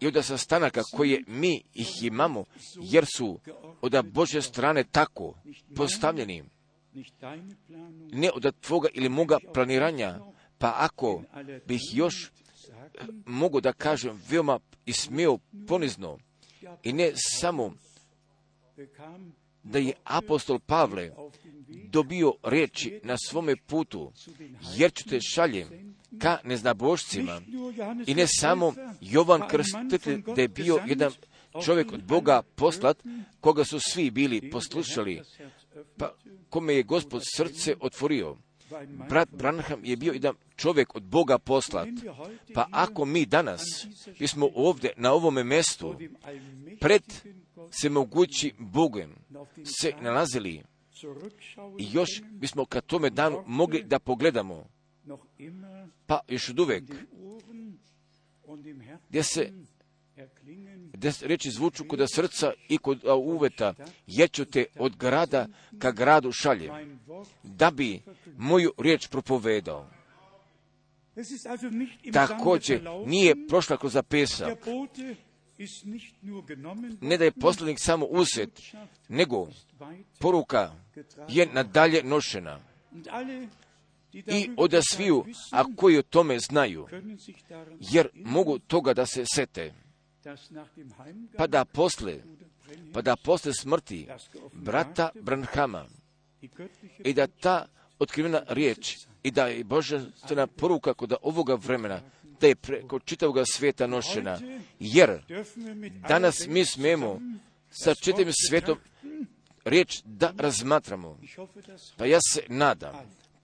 i 0.00 0.06
od 0.06 0.24
sastanaka 0.24 0.82
koje 0.92 1.24
mi 1.26 1.62
ih 1.74 2.02
imamo, 2.02 2.44
jer 2.76 3.04
su 3.16 3.40
od 3.80 4.04
Bože 4.12 4.42
strane 4.42 4.84
tako 4.84 5.34
postavljeni, 5.76 6.44
ne 8.12 8.30
od 8.34 8.54
tvoga 8.60 8.88
ili 8.94 9.08
moga 9.08 9.38
planiranja, 9.54 10.20
pa 10.58 10.74
ako 10.78 11.22
bih 11.66 11.80
još 11.92 12.30
mogu 13.26 13.60
da 13.60 13.72
kažem 13.72 14.20
veoma 14.28 14.60
i 14.86 14.92
smio 14.92 15.38
ponizno 15.68 16.18
i 16.82 16.92
ne 16.92 17.12
samo 17.16 17.74
da 19.62 19.78
je 19.78 19.92
apostol 20.04 20.58
Pavle 20.58 21.10
dobio 21.68 22.32
riječi 22.42 23.00
na 23.04 23.16
svome 23.26 23.56
putu, 23.56 24.12
jer 24.76 24.92
ću 24.92 25.08
te 25.08 25.20
šaljem 25.20 25.94
ka 26.18 26.38
neznabošcima. 26.44 27.40
I 28.06 28.14
ne 28.14 28.26
samo 28.26 28.74
Jovan 29.00 29.40
Mann 29.40 29.50
Krstitelj, 29.50 30.22
da 30.36 30.42
je 30.42 30.48
bio 30.48 30.78
jedan 30.86 31.12
čovjek 31.64 31.92
od 31.92 32.02
Boga 32.04 32.42
poslat, 32.54 32.98
koga 33.40 33.64
su 33.64 33.80
svi 33.80 34.10
bili 34.10 34.50
poslušali, 34.50 35.22
Pa 35.96 36.14
kome 36.50 36.74
je 36.74 36.82
gospod 36.82 37.22
srce 37.36 37.76
otvorio. 37.80 38.36
Brat 39.08 39.28
Branham 39.30 39.84
je 39.84 39.96
bio 39.96 40.12
jedan 40.12 40.34
čovjek 40.56 40.94
od 40.94 41.02
Boga 41.02 41.38
poslat. 41.38 41.88
Pa 42.54 42.66
ako 42.70 43.04
mi 43.04 43.26
danas 43.26 43.62
bismo 44.18 44.50
ovdje 44.54 44.92
na 44.96 45.12
ovome 45.12 45.40
allmächtigen 45.40 46.14
pred 46.80 47.02
se 47.70 47.88
mogući 47.88 48.52
Bogem 48.58 49.14
se 49.64 49.92
nalazili 50.00 50.62
i 51.78 51.88
još 51.92 52.22
bismo 52.30 52.64
ka 52.64 52.80
tome 52.80 53.10
danu 53.10 53.42
mogli 53.46 53.82
da 53.82 53.98
pogledamo, 53.98 54.68
pa 56.06 56.20
još 56.28 56.48
od 56.48 56.58
uvek, 56.58 56.84
gdje 59.08 59.22
se 59.22 59.52
Gdje 60.92 61.12
reči 61.22 61.50
zvuču 61.50 61.84
kod 61.88 62.06
srca 62.14 62.52
i 62.68 62.78
kod 62.78 63.04
uveta, 63.04 63.74
jer 64.06 64.30
ću 64.30 64.44
te 64.44 64.64
od 64.78 64.96
grada 64.96 65.46
ka 65.78 65.92
gradu 65.92 66.32
šaljem, 66.32 67.00
da 67.42 67.70
bi 67.70 68.00
moju 68.36 68.72
riječ 68.78 69.08
propovedao. 69.08 69.90
Također 72.12 72.82
nije 73.06 73.46
prošla 73.48 73.76
kroz 73.76 73.96
genommen 76.46 76.98
ne 77.00 77.16
da 77.16 77.24
je 77.24 77.32
poslanik 77.32 77.78
samo 77.80 78.06
uzet, 78.06 78.60
nego 79.08 79.48
poruka 80.18 80.72
je 81.28 81.46
nadalje 81.46 82.02
nošena. 82.02 82.60
I 84.12 84.50
od 84.56 84.74
sviju, 84.90 85.24
a 85.52 85.64
koji 85.76 85.98
o 85.98 86.02
tome 86.02 86.38
znaju, 86.38 86.88
jer 87.80 88.08
mogu 88.14 88.58
toga 88.58 88.94
da 88.94 89.06
se 89.06 89.24
sete, 89.34 89.72
pa 91.36 91.46
da 91.46 91.64
posle, 91.64 92.18
pa 92.92 93.02
da 93.02 93.16
posle 93.16 93.54
smrti 93.54 94.06
brata 94.52 95.10
Branhama 95.22 95.86
i 96.98 97.14
da 97.14 97.26
ta 97.26 97.66
otkrivena 97.98 98.42
riječ 98.48 98.96
i 99.22 99.30
da 99.30 99.46
je 99.46 99.64
božanstvena 99.64 100.46
poruka 100.46 100.94
kod 100.94 101.12
ovoga 101.22 101.54
vremena, 101.54 102.00
da 102.40 102.46
je 102.46 102.54
preko 102.54 102.98
čitavog 102.98 103.36
svijeta 103.52 103.86
nošena, 103.86 104.38
jer 104.78 105.22
danas 106.08 106.46
mi 106.46 106.64
smemo 106.64 107.20
sa 107.70 107.94
čitavim 107.94 108.32
svijetom 108.48 108.78
riječ 109.64 110.02
da 110.04 110.32
razmatramo. 110.36 111.18
Pa 111.96 112.06
ja 112.06 112.18
se 112.32 112.42
nadam, 112.48 112.94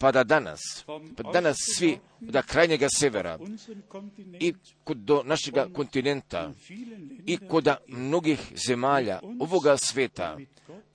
pa 0.00 0.12
da 0.12 0.24
danas, 0.24 0.60
pa 1.16 1.32
danas 1.32 1.56
svi 1.76 1.98
od 2.28 2.46
krajnjega 2.46 2.88
severa 2.98 3.38
i 4.40 4.54
kod 4.84 4.96
do 4.96 5.22
našega 5.24 5.66
kontinenta 5.74 6.52
i 7.26 7.38
kod 7.48 7.68
mnogih 7.88 8.52
zemalja 8.66 9.20
ovoga 9.40 9.76
svijeta, 9.76 10.38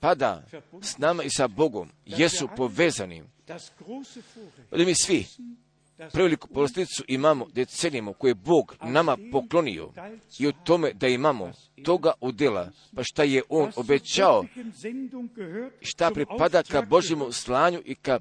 pa 0.00 0.14
da 0.14 0.44
s 0.82 0.98
nama 0.98 1.22
i 1.22 1.30
sa 1.30 1.48
Bogom. 1.48 1.90
Jesu 2.06 2.48
povezani, 2.56 3.22
da 4.70 4.84
mi 4.84 4.94
svi 4.94 5.26
preveliku 6.12 6.48
povlasticu 6.48 7.04
imamo 7.08 7.46
decenijemo 7.52 8.12
koje 8.12 8.30
je 8.30 8.34
Bog 8.34 8.76
nama 8.82 9.16
poklonio 9.32 9.92
i 10.38 10.46
o 10.46 10.52
tome 10.52 10.92
da 10.92 11.08
imamo 11.08 11.52
toga 11.84 12.12
udjela, 12.20 12.70
pa 12.94 13.02
šta 13.04 13.22
je 13.22 13.42
On 13.48 13.72
obećao, 13.76 14.44
šta 15.80 16.10
pripada 16.10 16.62
ka 16.62 16.82
Božjemu 16.82 17.32
slanju 17.32 17.82
i 17.84 17.94
ka 17.94 18.20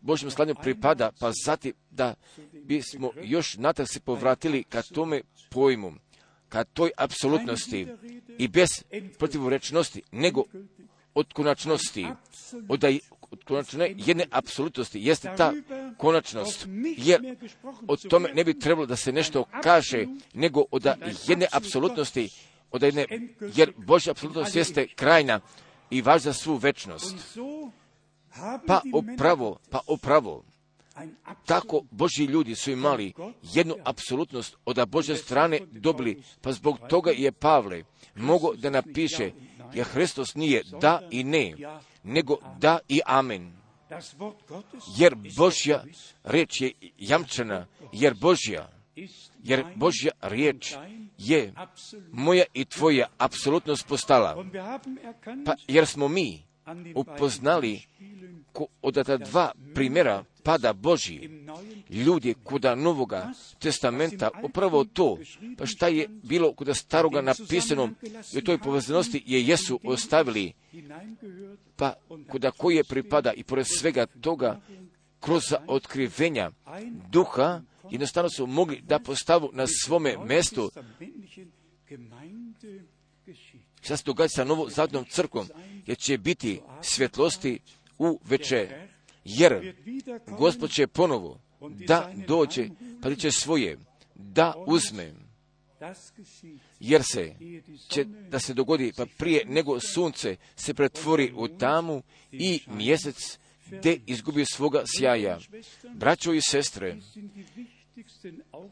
Božjemu 0.00 0.30
slanju 0.30 0.54
pripada, 0.62 1.10
pa 1.20 1.30
zatim 1.44 1.72
da 1.90 2.14
bismo 2.52 3.10
još 3.22 3.56
natak 3.56 3.88
se 3.88 4.00
povratili 4.00 4.64
ka 4.64 4.82
tome 4.82 5.22
pojmu, 5.50 5.92
ka 6.48 6.64
toj 6.64 6.90
apsolutnosti 6.96 7.86
i 8.38 8.48
bez 8.48 8.68
protivorečnosti, 9.18 10.02
nego 10.12 10.44
od 11.14 11.32
konačnosti, 11.32 12.06
od 12.68 12.84
konačne 13.44 13.94
jedne 13.98 14.26
apsolutnosti, 14.30 15.00
jeste 15.00 15.34
ta 15.36 15.52
konačnost, 15.98 16.66
jer 16.96 17.36
o 17.88 17.96
tome 17.96 18.30
ne 18.34 18.44
bi 18.44 18.58
trebalo 18.58 18.86
da 18.86 18.96
se 18.96 19.12
nešto 19.12 19.44
kaže, 19.62 20.06
nego 20.34 20.64
od 20.70 20.86
jedne 21.28 21.46
apsolutnosti, 21.52 22.28
od 22.70 22.82
jedne, 22.82 23.06
jer 23.54 23.72
Božja 23.76 24.10
apsolutnost 24.10 24.56
jeste 24.56 24.86
krajna 24.86 25.40
i 25.90 26.02
važna 26.02 26.32
svu 26.32 26.56
večnost. 26.56 27.38
Pa 28.66 28.80
upravo, 28.94 29.58
pa 29.70 29.80
upravo, 29.88 30.44
tako 31.46 31.82
Božji 31.90 32.26
ljudi 32.26 32.54
su 32.54 32.70
imali 32.70 33.12
jednu 33.42 33.74
apsolutnost 33.84 34.56
od 34.64 34.88
Božje 34.88 35.16
strane 35.16 35.60
dobili, 35.70 36.22
pa 36.40 36.52
zbog 36.52 36.78
toga 36.88 37.10
je 37.10 37.32
Pavle 37.32 37.84
mogo 38.14 38.54
da 38.54 38.70
napiše, 38.70 39.30
jer 39.74 39.86
Hristos 39.86 40.34
nije 40.34 40.62
da 40.80 41.00
i 41.10 41.24
ne, 41.24 41.54
nego 42.02 42.36
da 42.58 42.78
i 42.88 43.00
amen. 43.06 43.52
Jer 44.96 45.14
Božja 45.36 45.84
riječ 46.24 46.60
je 46.60 46.72
jamčena, 46.98 47.66
jer 47.92 48.14
Božja, 48.14 48.68
jer 49.42 49.64
Božja 49.76 50.12
riječ 50.22 50.74
je 51.18 51.54
moja 52.12 52.44
i 52.54 52.64
tvoja 52.64 53.06
apsolutnost 53.18 53.86
postala. 53.86 54.44
Pa 55.44 55.54
jer 55.68 55.86
smo 55.86 56.08
mi 56.08 56.42
upoznali 56.94 57.82
ko 58.52 58.66
od 58.82 59.06
ta 59.06 59.16
dva 59.16 59.52
primjera 59.74 60.24
pada 60.42 60.72
Božji, 60.72 61.46
ljudi 61.90 62.34
kuda 62.44 62.74
Novoga 62.74 63.32
testamenta, 63.58 64.30
upravo 64.42 64.84
to, 64.84 65.18
pa 65.58 65.66
šta 65.66 65.88
je 65.88 66.08
bilo 66.08 66.52
kuda 66.52 66.74
staroga 66.74 67.20
napisano 67.20 67.90
i 68.34 68.38
u 68.38 68.42
toj 68.42 68.58
povezanosti 68.58 69.22
je 69.26 69.46
jesu 69.46 69.80
ostavili, 69.84 70.52
pa 71.76 71.94
kuda 72.30 72.50
koje 72.50 72.84
pripada 72.84 73.32
i 73.32 73.42
pored 73.42 73.66
svega 73.66 74.06
toga, 74.06 74.60
kroz 75.20 75.42
otkrivenja 75.66 76.50
duha, 77.10 77.60
jednostavno 77.90 78.30
su 78.30 78.46
mogli 78.46 78.80
da 78.80 78.98
postavu 78.98 79.50
na 79.52 79.66
svome 79.66 80.16
mjestu 80.26 80.70
šta 83.80 83.96
se 83.96 84.02
događa 84.06 84.28
sa 84.28 84.44
novo 84.44 84.68
zadnom 84.70 85.04
crkvom, 85.10 85.48
jer 85.86 85.98
će 85.98 86.18
biti 86.18 86.60
svjetlosti 86.82 87.60
u 88.02 88.20
večer. 88.24 88.88
Jer 89.24 89.74
Gospod 90.38 90.70
će 90.70 90.86
ponovo 90.86 91.40
da 91.86 92.12
dođe, 92.26 92.68
pa 93.02 93.14
će 93.14 93.30
svoje, 93.30 93.78
da 94.14 94.54
uzme. 94.66 95.12
Jer 96.80 97.02
se 97.04 97.34
će 97.88 98.04
da 98.04 98.38
se 98.38 98.54
dogodi, 98.54 98.92
pa 98.96 99.06
prije 99.18 99.44
nego 99.44 99.80
sunce 99.80 100.36
se 100.56 100.74
pretvori 100.74 101.32
u 101.36 101.48
tamu 101.48 102.02
i 102.32 102.60
mjesec 102.66 103.38
de 103.82 103.98
izgubi 104.06 104.44
svoga 104.44 104.82
sjaja. 104.86 105.38
Braćo 105.94 106.32
i 106.32 106.40
sestre, 106.40 106.96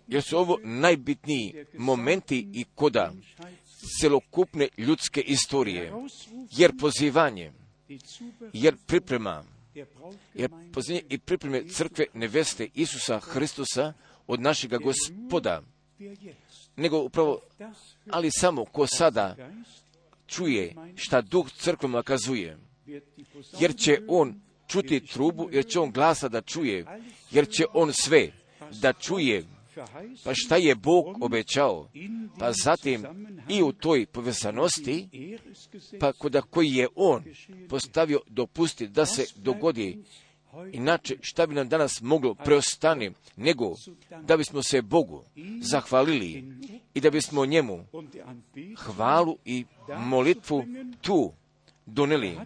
jer 0.09 0.23
su 0.23 0.39
ovo 0.39 0.59
najbitniji 0.63 1.65
momenti 1.79 2.47
i 2.55 2.65
koda 2.75 3.13
celokupne 4.01 4.69
ljudske 4.79 5.21
istorije, 5.21 5.93
jer 6.51 6.73
pozivanje, 6.81 7.53
jer 8.53 8.77
priprema, 8.87 9.45
jer 10.35 10.51
pozivanje 10.73 11.05
i 11.09 11.19
pripreme 11.19 11.69
crkve 11.69 12.07
neveste 12.15 12.69
Isusa 12.75 13.21
Hristusa 13.21 13.93
od 14.27 14.41
našega 14.41 14.79
gospoda, 14.79 15.63
nego 16.77 16.99
upravo, 16.99 17.41
ali 18.11 18.31
samo 18.31 18.65
ko 18.65 18.87
sada 18.87 19.37
čuje 20.27 20.75
šta 20.97 21.21
duh 21.21 21.51
crkvama 21.51 22.03
kazuje, 22.03 22.59
jer 23.61 23.77
će 23.77 24.03
on 24.09 24.41
čuti 24.67 25.07
trubu, 25.07 25.49
jer 25.53 25.67
će 25.67 25.81
on 25.81 25.91
glasa 25.91 26.29
da 26.29 26.41
čuje, 26.41 26.85
jer 27.31 27.49
će 27.49 27.65
on 27.75 27.93
sve 27.93 28.33
da 28.81 28.93
čuje, 28.93 29.45
pa 30.25 30.35
šta 30.35 30.57
je 30.57 30.75
Bog 30.75 31.23
obećao, 31.23 31.89
pa 32.39 32.53
zatim 32.53 33.05
i 33.49 33.63
u 33.63 33.73
toj 33.73 34.07
povezanosti, 34.07 35.09
pa 36.01 36.13
kuda 36.13 36.43
koji 36.43 36.73
je 36.75 36.89
On 36.95 37.25
postavio 37.69 38.21
dopusti 38.27 38.89
da 38.89 39.07
se 39.07 39.25
dogodi, 39.37 40.03
inače 40.73 41.17
šta 41.21 41.47
bi 41.47 41.55
nam 41.55 41.69
danas 41.69 42.01
moglo 42.01 42.35
preostane, 42.35 43.11
nego 43.37 43.75
da 44.23 44.37
bismo 44.37 44.63
se 44.63 44.83
Bogu 44.83 45.25
zahvalili 45.61 46.45
i 46.95 47.01
da 47.01 47.11
bismo 47.11 47.47
njemu 47.47 47.87
hvalu 48.77 49.39
i 49.45 49.65
molitvu 49.99 50.65
tu 51.01 51.33
doneli, 51.87 52.39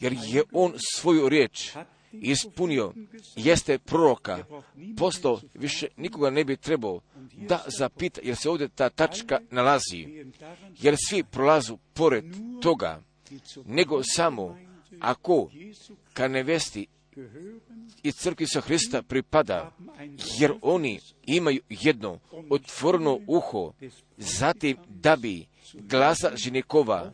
jer 0.00 0.12
je 0.12 0.42
On 0.52 0.74
svoju 0.96 1.28
riječ 1.28 1.72
ispunio, 2.12 2.92
jeste 3.36 3.78
proroka, 3.78 4.44
posto 4.96 5.40
više 5.54 5.86
nikoga 5.96 6.30
ne 6.30 6.44
bi 6.44 6.56
trebao 6.56 7.00
da 7.32 7.64
zapita, 7.78 8.20
jer 8.24 8.36
se 8.36 8.50
ovdje 8.50 8.68
ta 8.68 8.90
tačka 8.90 9.40
nalazi, 9.50 10.24
jer 10.78 10.96
svi 11.08 11.24
prolazu 11.24 11.78
pored 11.94 12.24
toga, 12.62 13.02
nego 13.64 14.00
samo 14.16 14.58
ako 15.00 15.50
ka 16.12 16.28
nevesti 16.28 16.86
i 18.02 18.12
crkvi 18.12 18.46
sa 18.46 18.60
Hrista 18.60 19.02
pripada, 19.02 19.72
jer 20.38 20.52
oni 20.62 21.00
imaju 21.26 21.60
jedno 21.68 22.18
otvoreno 22.50 23.20
uho, 23.26 23.72
zatim 24.16 24.76
da 24.88 25.16
bi 25.16 25.46
glasa 25.74 26.32
ženikova 26.36 27.12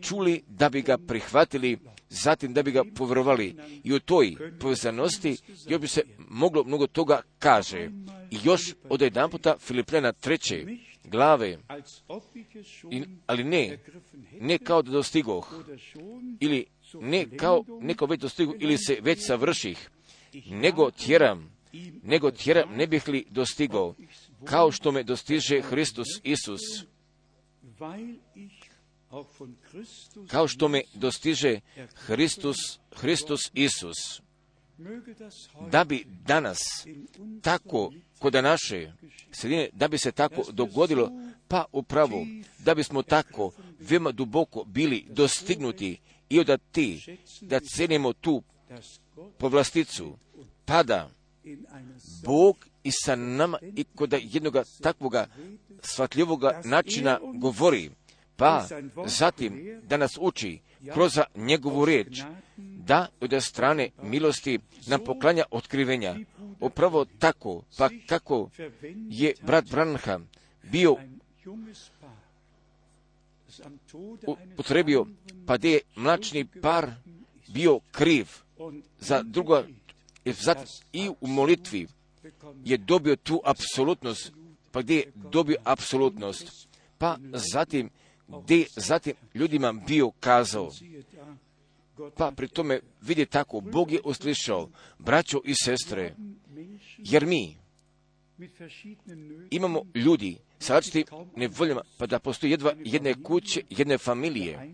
čuli, 0.00 0.42
da 0.48 0.68
bi 0.68 0.82
ga 0.82 0.98
prihvatili, 0.98 1.78
zatim 2.12 2.54
da 2.54 2.62
bi 2.62 2.70
ga 2.70 2.84
povjerovali. 2.96 3.56
I 3.84 3.92
u 3.92 4.00
toj 4.00 4.36
povezanosti 4.60 5.36
još 5.68 5.80
bi 5.80 5.88
se 5.88 6.02
moglo 6.28 6.64
mnogo 6.64 6.86
toga 6.86 7.22
kaže. 7.38 7.90
I 8.30 8.38
još 8.44 8.74
od 8.88 9.00
jedan 9.00 9.30
puta 9.30 9.56
Filipljana 9.58 10.12
treće 10.12 10.66
glave, 11.04 11.58
I, 12.90 13.04
ali 13.26 13.44
ne, 13.44 13.78
ne 14.40 14.58
kao 14.58 14.82
da 14.82 14.90
dostigoh, 14.90 15.54
ili 16.40 16.66
ne 17.00 17.36
kao 17.36 17.64
neko 17.80 18.06
već 18.06 18.20
dostigu, 18.20 18.54
ili 18.58 18.78
se 18.78 18.98
već 19.00 19.26
savrših, 19.26 19.90
nego 20.46 20.90
tjeram, 20.90 21.52
nego 22.02 22.30
tjeram 22.30 22.76
ne 22.76 22.86
bih 22.86 23.08
li 23.08 23.24
dostigao, 23.30 23.94
kao 24.44 24.72
što 24.72 24.92
me 24.92 25.02
dostiže 25.02 25.60
Hristos 25.60 26.08
Isus 26.22 26.60
kao 30.26 30.48
što 30.48 30.68
me 30.68 30.82
dostiže 30.94 31.60
Hristus, 31.94 32.56
Hristus 32.96 33.40
Isus, 33.54 34.20
da 35.70 35.84
bi 35.84 36.04
danas 36.26 36.58
tako 37.42 37.92
kod 38.18 38.34
naše 38.34 38.92
sredine, 39.32 39.68
da 39.72 39.88
bi 39.88 39.98
se 39.98 40.12
tako 40.12 40.42
dogodilo, 40.52 41.10
pa 41.48 41.64
upravo, 41.72 42.26
da 42.58 42.74
bismo 42.74 43.02
tako 43.02 43.52
veoma 43.80 44.12
duboko 44.12 44.64
bili 44.64 45.06
dostignuti 45.08 45.98
i 46.28 46.40
od 46.40 46.60
ti, 46.72 47.18
da 47.40 47.60
cenimo 47.60 48.12
tu 48.12 48.42
povlasticu, 49.38 50.16
pada 50.64 51.10
Bog 52.24 52.66
i 52.84 52.90
sa 52.92 53.16
nama 53.16 53.58
i 53.76 53.84
kod 53.84 54.14
jednoga 54.22 54.64
takvoga 54.82 55.26
shvatljivoga 55.82 56.60
načina 56.64 57.20
govori, 57.34 57.90
pa 58.42 58.66
zatim 59.06 59.80
da 59.88 59.96
nas 59.96 60.18
uči 60.20 60.60
kroz 60.92 61.18
njegovu 61.34 61.84
riječ, 61.84 62.22
da 62.56 63.06
od 63.20 63.42
strane 63.42 63.90
milosti 64.02 64.58
nam 64.86 65.00
poklanja 65.04 65.44
otkrivenja. 65.50 66.16
Upravo 66.60 67.04
tako, 67.18 67.62
pa 67.78 67.88
kako 68.06 68.50
je 69.08 69.34
brat 69.42 69.70
Branham 69.70 70.28
bio 70.62 70.96
potrebio, 74.56 75.06
pa 75.46 75.56
gdje 75.56 75.70
je 75.70 75.80
mlačni 75.96 76.46
par 76.62 76.90
bio 77.48 77.80
kriv 77.92 78.26
za 78.98 79.22
drugo, 79.22 79.62
i 80.92 81.08
u 81.20 81.26
molitvi 81.26 81.86
je 82.64 82.76
dobio 82.76 83.16
tu 83.16 83.40
apsolutnost, 83.44 84.32
pa 84.72 84.82
gdje 84.82 84.96
je 84.96 85.12
dobio 85.14 85.56
apsolutnost, 85.64 86.68
pa 86.98 87.18
zatim 87.32 87.90
gdje 88.28 88.66
zatim 88.76 89.14
ljudima 89.34 89.72
bio 89.72 90.10
kazao, 90.10 90.70
Pa 92.16 92.30
pri 92.30 92.48
tome 92.48 92.80
vidi 93.02 93.26
tako, 93.26 93.60
Bog 93.60 93.92
je 93.92 94.00
uslišao, 94.04 94.68
braćo 94.98 95.40
i 95.44 95.54
sestre, 95.64 96.14
jer 96.98 97.26
mi 97.26 97.56
imamo 99.50 99.82
ljudi 99.94 100.38
sa 100.58 100.74
različitim 100.74 101.18
nevoljama, 101.36 101.82
pa 101.98 102.06
da 102.06 102.18
postoji 102.18 102.50
jedva 102.50 102.72
jedne 102.84 103.14
kuće, 103.22 103.62
jedne 103.70 103.98
familije, 103.98 104.72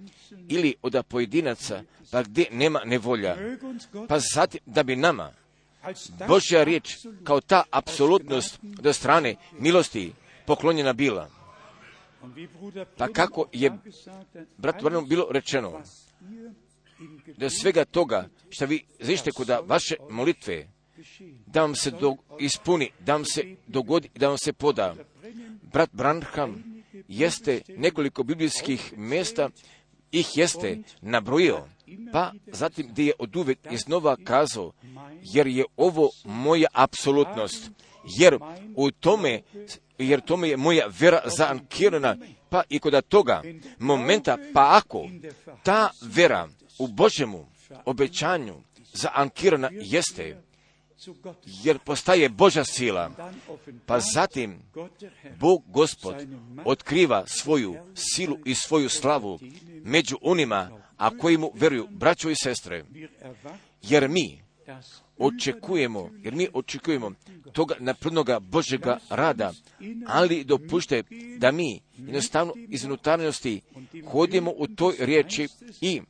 ili 0.48 0.74
od 0.82 1.04
pojedinaca, 1.08 1.82
pa 2.10 2.22
gdje 2.22 2.46
nema 2.52 2.80
nevolja. 2.84 3.36
Pa 4.08 4.18
zatim, 4.34 4.60
da 4.66 4.82
bi 4.82 4.96
nama 4.96 5.32
Božja 6.28 6.64
riječ 6.64 6.96
kao 7.24 7.40
ta 7.40 7.62
apsolutnost 7.70 8.58
do 8.62 8.92
strane 8.92 9.34
milosti 9.58 10.12
poklonjena 10.46 10.92
bila. 10.92 11.37
Pa 12.96 13.08
kako 13.08 13.48
je 13.52 13.72
brat 14.58 14.82
Branham 14.82 15.08
bilo 15.08 15.26
rečeno, 15.30 15.82
da 17.36 17.50
svega 17.50 17.84
toga 17.84 18.28
što 18.50 18.66
vi 18.66 18.84
zište 19.00 19.30
kod 19.30 19.48
vaše 19.64 19.94
molitve, 20.10 20.68
da 21.46 21.60
vam 21.60 21.74
se 21.74 21.90
do, 21.90 22.16
ispuni, 22.40 22.90
da 23.00 23.12
vam 23.12 23.24
se 23.24 23.56
dogodi, 23.66 24.08
da 24.14 24.28
vam 24.28 24.38
se 24.38 24.52
poda. 24.52 24.94
Brat 25.62 25.90
Branham 25.92 26.82
jeste 27.08 27.62
nekoliko 27.68 28.22
biblijskih 28.22 28.98
mjesta, 28.98 29.50
ih 30.12 30.36
jeste 30.36 30.78
nabrojio, 31.00 31.68
pa 32.12 32.32
zatim 32.46 32.88
gdje 32.88 33.06
je 33.06 33.12
od 33.18 33.36
uvijek 33.36 33.58
iznova 33.70 34.16
kazao, 34.24 34.72
jer 35.22 35.46
je 35.46 35.64
ovo 35.76 36.08
moja 36.24 36.68
apsolutnost, 36.72 37.70
jer 38.18 38.38
u 38.76 38.90
tome, 38.90 39.42
jer 39.98 40.20
tome 40.20 40.48
je 40.48 40.56
moja 40.56 40.86
vera 40.98 41.20
zaankirana, 41.36 42.16
pa 42.48 42.62
i 42.68 42.78
kod 42.78 43.06
toga 43.08 43.42
momenta, 43.78 44.38
pa 44.54 44.76
ako 44.76 45.08
ta 45.62 45.90
vera 46.02 46.48
u 46.78 46.86
Božemu 46.86 47.46
obećanju 47.84 48.54
zaankirana 48.92 49.70
jeste, 49.72 50.42
jer 51.44 51.78
postaje 51.78 52.28
Božja 52.28 52.64
sila, 52.64 53.10
pa 53.86 54.00
zatim 54.00 54.58
Bog 55.40 55.62
Gospod 55.66 56.14
otkriva 56.64 57.24
svoju 57.26 57.76
silu 57.94 58.38
i 58.44 58.54
svoju 58.54 58.88
slavu 58.88 59.38
među 59.84 60.18
onima, 60.22 60.70
a 60.96 61.18
koji 61.18 61.36
mu 61.36 61.52
veruju, 61.54 61.86
braćo 61.90 62.30
i 62.30 62.34
sestre, 62.34 62.84
jer 63.82 64.08
mi 64.08 64.47
očekujemo, 65.18 66.10
jer 66.22 66.34
mi 66.34 66.48
očekujemo 66.54 67.12
toga 67.52 67.74
naprednoga 67.78 68.40
Božega 68.40 68.98
rada, 69.10 69.52
ali 70.06 70.44
dopušte 70.44 71.02
da 71.38 71.52
mi 71.52 71.80
jednostavno 71.96 72.52
iz 72.68 72.84
unutarnjosti 72.84 73.60
hodimo 74.10 74.52
u 74.56 74.66
toj 74.66 74.94
riječi 74.98 75.48
i 75.80 76.00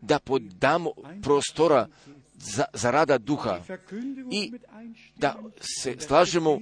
da 0.00 0.18
podamo 0.18 0.90
prostora 1.22 1.88
za, 2.34 2.64
za 2.72 2.90
rada 2.90 3.18
duha 3.18 3.60
i 4.32 4.52
da 5.16 5.36
se 5.60 5.96
slažemo 5.98 6.60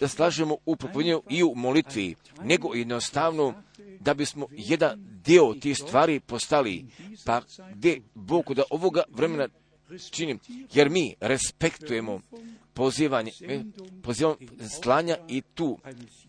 da 0.00 0.08
slažemo 0.08 0.56
u 0.66 0.76
propovinju 0.76 1.22
i 1.30 1.42
u 1.42 1.54
molitvi, 1.54 2.14
nego 2.44 2.74
jednostavno 2.74 3.62
da 4.00 4.14
bismo 4.14 4.46
jedan 4.50 5.20
dio 5.24 5.54
tih 5.60 5.78
stvari 5.78 6.20
postali, 6.20 6.84
pa 7.26 7.42
gdje 7.74 8.02
Bog 8.14 8.54
da 8.54 8.62
ovoga 8.70 9.02
vremena 9.10 9.48
čini, 10.10 10.38
jer 10.72 10.90
mi 10.90 11.14
respektujemo 11.20 12.20
pozivanje, 12.74 13.30
pozivamo 14.02 14.36
slanja 14.82 15.16
i 15.28 15.42
tu 15.54 15.78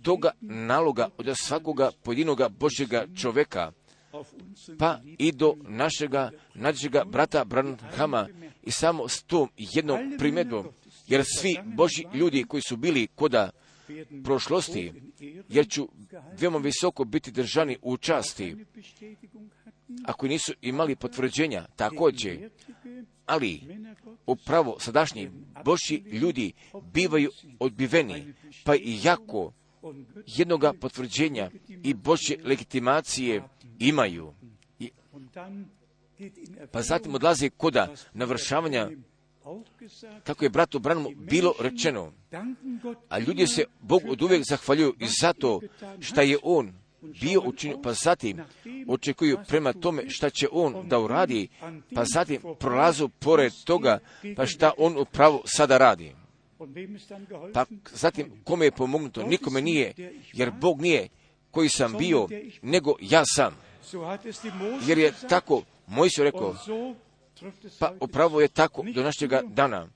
toga 0.02 0.32
naloga 0.42 1.10
od 1.18 1.26
svakoga 1.38 1.92
pojedinoga 2.04 2.50
Božjega 2.50 3.06
čovjeka, 3.22 3.72
pa 4.80 5.00
i 5.18 5.32
do 5.32 5.56
našega, 5.68 6.32
našega 6.54 7.04
brata 7.06 7.46
Branhama 7.46 8.28
i 8.64 8.72
samo 8.72 9.08
s 9.08 9.24
tom 9.24 9.50
jednom 9.58 10.16
primjedbom, 10.18 10.68
jer 11.08 11.24
svi 11.40 11.58
Boži 11.64 12.04
ljudi 12.14 12.44
koji 12.44 12.62
su 12.62 12.78
bili 12.78 13.08
koda 13.16 13.50
prošlosti, 14.24 14.94
jer 15.50 15.70
ću 15.70 15.88
veoma 16.40 16.58
visoko 16.58 17.04
biti 17.04 17.32
držani 17.32 17.78
u 17.82 17.98
časti, 17.98 18.56
ako 20.06 20.28
nisu 20.28 20.54
imali 20.62 20.96
potvrđenja, 20.96 21.66
također, 21.76 22.50
ali 23.26 23.62
upravo 24.26 24.78
sadašnji 24.80 25.32
Boži 25.66 25.96
ljudi 25.96 26.54
bivaju 26.94 27.32
odbiveni, 27.60 28.34
pa 28.64 28.76
i 28.76 29.00
jako 29.04 29.54
jednoga 30.28 30.74
potvrđenja 30.74 31.52
i 31.84 31.94
Božje 31.94 32.40
legitimacije 32.44 33.44
imaju. 33.80 34.34
Pa 36.72 36.82
zatim 36.82 37.16
odlazi 37.16 37.50
koda 37.50 37.94
navršavanja 38.14 38.90
kako 40.24 40.46
je 40.46 40.50
bratu 40.50 40.80
Branamu 40.80 41.10
bilo 41.16 41.54
rečeno, 41.60 42.12
a 43.10 43.20
ljudi 43.20 43.48
se 43.48 43.66
Bog 43.82 44.02
od 44.10 44.22
uvijek 44.22 44.44
zahvaljuju 44.50 44.94
i 45.00 45.08
zato 45.22 45.62
šta 46.00 46.22
je 46.22 46.38
On 46.44 46.83
bio 47.22 47.42
učinio, 47.46 47.82
pa 47.84 47.94
zatim 47.94 48.42
očekuju 48.88 49.38
prema 49.48 49.74
tome 49.74 50.10
šta 50.10 50.30
će 50.30 50.48
On 50.52 50.88
da 50.88 51.00
uradi, 51.00 51.48
pa 51.96 52.06
zatim 52.06 52.42
prolazu 52.60 53.10
pored 53.10 53.54
toga, 53.66 54.00
pa 54.36 54.46
šta 54.46 54.72
On 54.78 54.98
upravo 54.98 55.42
sada 55.46 55.78
radi. 55.78 56.16
Pa 57.54 57.66
zatim 57.94 58.32
kome 58.44 58.66
je 58.66 58.72
pomognuto? 58.72 59.24
Nikome 59.24 59.62
nije, 59.62 59.94
jer 60.34 60.52
Bog 60.52 60.82
nije 60.82 61.08
koji 61.52 61.70
sam 61.70 61.94
bio, 61.98 62.28
nego 62.62 62.96
ja 63.02 63.24
sam. 63.26 63.58
Jer 64.88 64.98
je 64.98 65.14
tako, 65.30 65.62
moj 65.88 66.10
su 66.10 66.24
rekao, 66.24 66.56
pa 67.80 67.94
upravo 68.00 68.42
je 68.42 68.48
tako 68.48 68.84
do 68.96 69.04
našega 69.04 69.42
dana. 69.42 69.88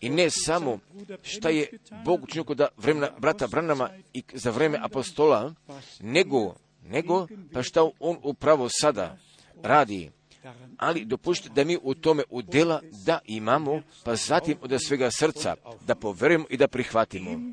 I 0.00 0.08
ne 0.08 0.30
samo 0.30 0.78
šta 1.22 1.48
je 1.48 1.68
Bog 2.04 2.22
učinio 2.22 2.44
kod 2.44 2.60
vremena 2.76 3.10
brata 3.18 3.46
Branama 3.46 3.90
i 4.12 4.22
za 4.32 4.50
vreme 4.50 4.78
apostola, 4.82 5.54
nego, 6.00 6.54
nego 6.82 7.26
pa 7.52 7.62
šta 7.62 7.90
on 8.00 8.18
upravo 8.22 8.68
sada 8.68 9.18
radi. 9.62 10.10
Ali 10.76 11.04
dopušte 11.04 11.48
da 11.48 11.64
mi 11.64 11.78
u 11.82 11.94
tome 11.94 12.22
udjela 12.30 12.80
da 13.04 13.18
imamo, 13.24 13.82
pa 14.04 14.16
zatim 14.16 14.56
od 14.60 14.78
svega 14.86 15.10
srca, 15.10 15.54
da 15.86 15.94
poverujemo 15.94 16.44
i 16.50 16.56
da 16.56 16.68
prihvatimo. 16.68 17.52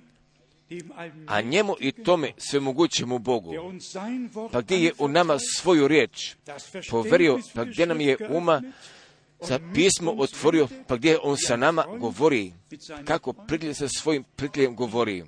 A 1.27 1.41
njemu 1.41 1.75
i 1.79 1.91
tome 1.91 2.31
sve 2.37 2.59
mogućemu 2.59 3.19
Bogu. 3.19 3.53
Pa 4.51 4.61
gdje 4.61 4.77
je 4.77 4.93
u 4.99 5.07
nama 5.07 5.37
svoju 5.57 5.87
riječ 5.87 6.35
poverio, 6.89 7.39
pa 7.53 7.63
gdje 7.63 7.85
nam 7.85 8.01
je 8.01 8.17
uma 8.29 8.61
za 9.47 9.59
pismo 9.73 10.11
otvorio, 10.17 10.67
pa 10.87 10.95
gdje 10.95 11.19
on 11.23 11.37
sa 11.37 11.55
nama 11.55 11.85
govori, 11.99 12.53
kako 13.05 13.33
priklje 13.33 13.73
sa 13.73 13.87
svojim 13.87 14.23
prikljem 14.35 14.75
govori. 14.75 15.23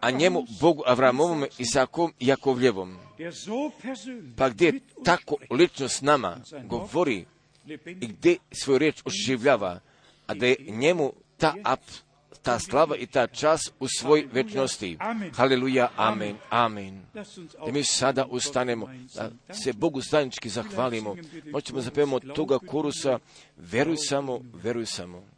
A 0.00 0.10
njemu, 0.10 0.46
Bogu 0.60 0.82
Avramovom, 0.86 1.44
Isakom 1.58 2.12
i 2.20 2.26
Jakovljevom, 2.26 2.98
pa 4.36 4.48
gdje 4.48 4.80
tako 5.04 5.36
lično 5.50 5.88
s 5.88 6.00
nama 6.00 6.40
govori 6.64 7.24
i 8.00 8.06
gdje 8.06 8.36
svoju 8.52 8.78
riječ 8.78 9.02
oživljava, 9.04 9.80
a 10.26 10.34
da 10.34 10.46
je 10.46 10.56
njemu 10.68 11.12
ta 11.36 11.54
ta 12.42 12.58
slava 12.58 12.96
i 12.96 13.06
ta 13.06 13.26
čas 13.26 13.72
u 13.80 13.86
svoj 13.98 14.28
večnosti. 14.32 14.98
Haleluja, 15.34 15.88
amen, 15.96 16.36
amen. 16.50 17.02
Da 17.66 17.72
mi 17.72 17.84
sada 17.84 18.26
ustanemo, 18.30 18.88
da 19.14 19.54
se 19.54 19.72
Bogu 19.72 20.00
zajednički 20.00 20.48
zahvalimo. 20.48 21.16
Moćemo 21.52 21.80
zapevamo 21.80 22.20
toga 22.20 22.58
korusa, 22.58 23.18
veruj 23.56 23.96
samo, 23.96 24.40
veruj 24.62 24.86
samo. 24.86 25.37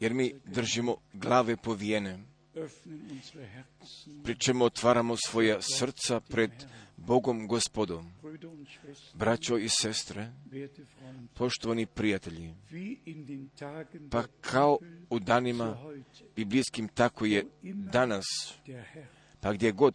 Jer 0.00 0.14
mi 0.14 0.32
držimo 0.44 0.96
glave 1.12 1.56
povijene, 1.56 2.18
öffnen 2.56 3.00
unsere 3.10 3.46
Herzen, 3.46 4.22
pri 4.22 4.38
čemu 4.38 4.64
otvaramo 4.64 5.16
svoja 5.16 5.62
srca 5.62 6.20
pred 6.20 6.50
Bogom 6.96 7.46
gospodom. 7.46 8.12
Braćo 9.14 9.58
i 9.58 9.68
sestre, 9.68 10.32
poštovani 11.34 11.86
prijatelji, 11.86 12.54
pa 14.10 14.24
kao 14.40 14.78
u 15.10 15.18
danima 15.18 15.76
biblijskim, 16.36 16.88
tako 16.88 17.24
je 17.24 17.46
danas, 17.92 18.24
pa 19.40 19.52
gdje 19.52 19.72
god 19.72 19.94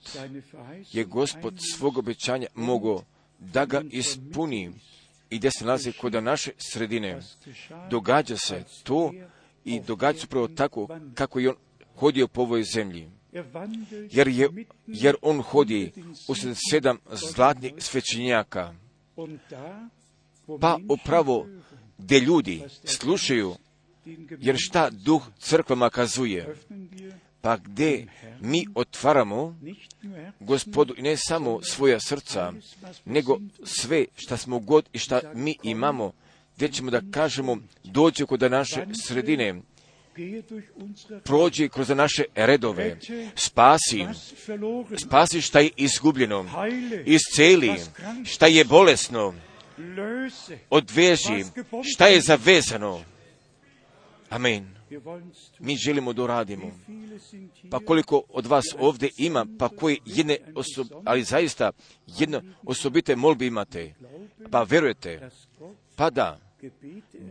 je 0.92 1.04
gospod 1.04 1.60
svog 1.74 1.98
obećanja 1.98 2.48
mogao 2.56 3.04
da 3.40 3.66
ga 3.66 3.82
ispuni 3.90 4.74
i 5.32 5.38
gdje 5.38 5.52
se 5.52 5.66
nalazi 5.66 5.92
kod 5.92 6.24
naše 6.24 6.52
sredine. 6.58 7.20
Događa 7.90 8.38
se 8.38 8.64
to 8.84 9.14
i 9.66 9.80
događa 9.80 10.20
se 10.20 10.26
upravo 10.26 10.48
tako 10.48 10.88
kako 11.16 11.40
je 11.40 11.50
on 11.50 11.56
hodio 11.96 12.28
po 12.28 12.42
ovoj 12.42 12.64
zemlji. 12.64 13.12
er 13.34 13.46
Jer, 14.12 14.28
je, 14.28 14.50
jer 14.88 15.16
on 15.22 15.42
hodi 15.42 15.92
usred 16.28 16.56
sedam 16.70 16.98
zlatnih 17.12 17.74
svećenjaka, 17.78 18.74
pa 20.62 20.78
upravo 20.90 21.48
gdje 21.98 22.20
ljudi 22.20 22.64
slušaju, 22.84 23.56
jer 24.40 24.56
šta 24.60 24.90
duh 24.90 25.28
crkvama 25.40 25.90
kazuje, 25.90 26.56
pa 27.42 27.58
gdje 27.58 28.08
mi 28.40 28.66
otvaramo 28.76 29.60
gospodu 30.40 30.96
ne 30.98 31.18
samo 31.18 31.60
svoja 31.64 32.00
srca, 32.00 32.54
nego 33.06 33.40
sve 33.64 34.06
šta 34.16 34.38
smo 34.38 34.60
god 34.60 34.90
i 34.94 35.00
šta 35.00 35.22
mi 35.34 35.58
imamo, 35.64 36.12
gdje 36.56 36.70
ćemo 36.70 36.92
da 36.92 37.02
kažemo 37.12 37.58
dođe 37.84 38.26
kod 38.26 38.42
naše 38.42 38.86
sredine, 39.04 39.62
prođi 41.24 41.70
kroz 41.70 41.90
naše 41.90 42.24
redove, 42.36 42.98
spasi, 43.36 44.06
spasi 44.98 45.42
šta 45.42 45.60
je 45.60 45.70
izgubljeno, 45.78 46.46
isceli, 47.06 47.72
šta 48.26 48.48
je 48.48 48.66
bolesno, 48.66 49.34
odveži, 50.70 51.44
šta 51.94 52.08
je 52.08 52.22
zavezano. 52.22 53.04
Amen. 54.30 54.81
Mi 55.60 55.78
želimo 55.78 56.14
da 56.14 56.24
uradimo. 56.24 56.72
Pa 57.70 57.80
koliko 57.80 58.24
od 58.30 58.46
vas 58.46 58.66
ovdje 58.80 59.10
ima, 59.18 59.46
pa 59.60 59.70
koji 59.70 60.00
jedne 60.06 60.38
osob, 60.56 60.88
ali 61.06 61.24
zaista 61.24 61.72
jedno 62.08 62.42
osobite 62.64 63.16
molbe 63.16 63.46
imate, 63.46 63.94
pa 64.52 64.64
verujete, 64.64 65.30
pa 65.96 66.10
da, 66.10 66.40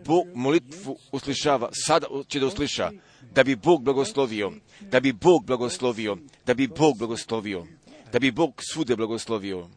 Bog 0.05 0.27
molitvu 0.35 0.97
uslišava, 1.13 1.71
sada 1.73 2.07
će 2.29 2.41
da 2.41 2.47
usliša, 2.47 2.91
da 3.35 3.45
bi 3.45 3.57
Bog 3.57 3.83
blagoslovio, 3.83 4.53
da 4.81 5.01
bi 5.01 5.13
Bog 5.13 5.47
blagoslovio, 5.47 6.17
da 6.47 6.55
bi 6.55 6.67
Bog 6.67 6.99
blagoslovio, 6.99 7.67
da 8.13 8.19
bi 8.19 8.31
Bog 8.31 8.55
svude 8.73 8.97
blagoslovio. 8.97 9.69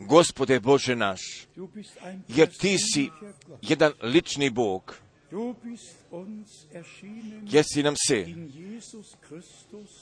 Gospode 0.00 0.60
Bože 0.60 0.96
naš, 0.96 1.20
jer 2.28 2.48
ti 2.58 2.76
si 2.78 3.10
jedan 3.62 3.92
lični 4.02 4.50
Bog, 4.50 4.94
Du 5.30 5.54
bist 5.64 5.96
uns 6.10 6.66
erschienen 6.72 7.46
jer 7.50 7.64
si 7.64 7.82
nam 7.82 7.94
se 8.08 8.26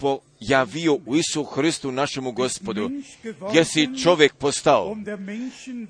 pojavio 0.00 0.94
u 1.06 1.16
Isu 1.16 1.44
Hristu 1.44 1.92
našemu 1.92 2.32
gospodu, 2.32 2.88
Mensch 2.88 3.08
jer 3.54 3.64
si 3.66 3.80
geworden, 3.80 4.02
čovjek 4.02 4.34
postao? 4.34 4.90
um 4.90 5.04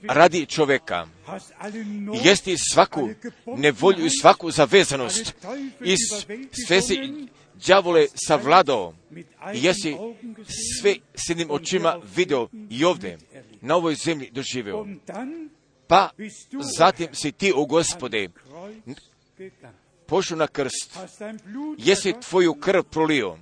radi 0.08 0.46
čovjeka. 0.46 1.06
jesti 2.24 2.56
svaku 2.72 3.08
nevolju 3.56 4.06
i 4.06 4.10
svaku 4.20 4.50
zavezanost? 4.50 5.34
i 5.84 5.96
sve 6.66 6.82
si 6.82 6.98
đavole 7.66 8.06
savladao? 8.14 8.94
i 9.54 9.64
jesi 9.64 9.96
sve 10.80 10.94
s 11.14 11.28
jednim 11.28 11.50
očima 11.50 12.00
video 12.16 12.48
i 12.70 12.84
ovdje 12.84 13.18
na 13.60 13.76
ovoj 13.76 13.94
zemlji 13.94 14.30
dann 15.06 15.50
Pa 15.86 16.10
zatim 16.76 17.14
si 17.14 17.32
ti, 17.32 17.52
o 17.54 17.66
gospode. 17.66 18.28
Pošao 20.06 20.36
na 20.38 20.46
krst, 20.46 20.98
Blut 21.44 21.78
jesi 21.78 22.14
tvoju 22.20 22.54
krv 22.54 22.82
prolio, 22.82 23.36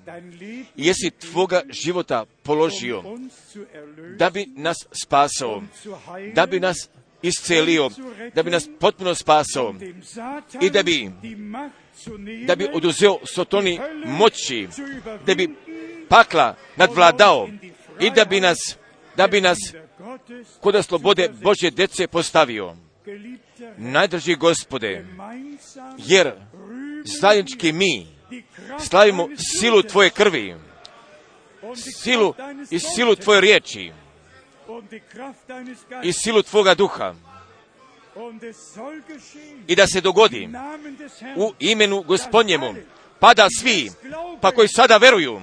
jesi 0.76 1.10
tvoga 1.10 1.62
života 1.70 2.24
položio, 2.42 3.02
da 4.16 4.30
bi 4.30 4.46
nas 4.46 4.76
spasao, 5.04 5.62
da 6.34 6.46
bi 6.46 6.60
nas 6.60 6.88
iscelio, 7.22 7.90
da 8.34 8.42
bi 8.42 8.50
nas 8.50 8.68
potpuno 8.80 9.14
spasao, 9.14 9.74
i 10.60 10.70
da 10.70 10.82
bi- 10.82 11.10
da 12.46 12.56
bi 12.56 12.68
oduzeo 12.72 13.18
Sotoni 13.34 13.80
moći, 14.06 14.68
da 15.26 15.34
bi 15.34 15.54
pakla 16.08 16.56
nadvladao 16.76 17.48
i 18.00 18.10
da 18.10 18.24
bi 18.24 18.40
nas, 18.40 18.58
da 19.16 19.26
bi 19.26 19.40
nas 19.40 19.58
kod 20.60 20.84
slobode 20.84 21.28
Božje 21.42 21.70
dece 21.70 22.06
postavio. 22.06 22.76
Najdraži 23.76 24.35
gospode, 24.35 25.06
jer 25.98 26.32
zajednički 27.20 27.72
mi 27.72 28.06
slavimo 28.89 29.28
silu 29.60 29.82
Tvoje 29.82 30.10
krvi, 30.10 30.55
silu 32.02 32.35
i 32.70 32.78
silu 32.78 33.16
Tvoje 33.16 33.40
riječi 33.40 33.93
i 36.02 36.12
silu 36.12 36.43
Tvoga 36.43 36.74
duha. 36.74 37.14
I 39.66 39.76
da 39.76 39.86
se 39.86 40.01
dogodi 40.01 40.48
u 41.36 41.52
imenu 41.59 42.02
gospodnjemu, 42.02 42.74
pa 43.18 43.35
da 43.35 43.47
svi, 43.60 43.90
pa 44.40 44.51
koji 44.51 44.68
sada 44.68 44.97
veruju 44.97 45.40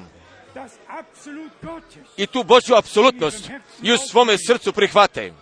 i 2.17 2.27
tu 2.27 2.43
Božju 2.43 2.75
apsolutnost 2.75 3.49
i 3.83 3.91
u 3.91 3.97
svome 3.97 4.37
srcu 4.47 4.73
prihvate 4.73 5.33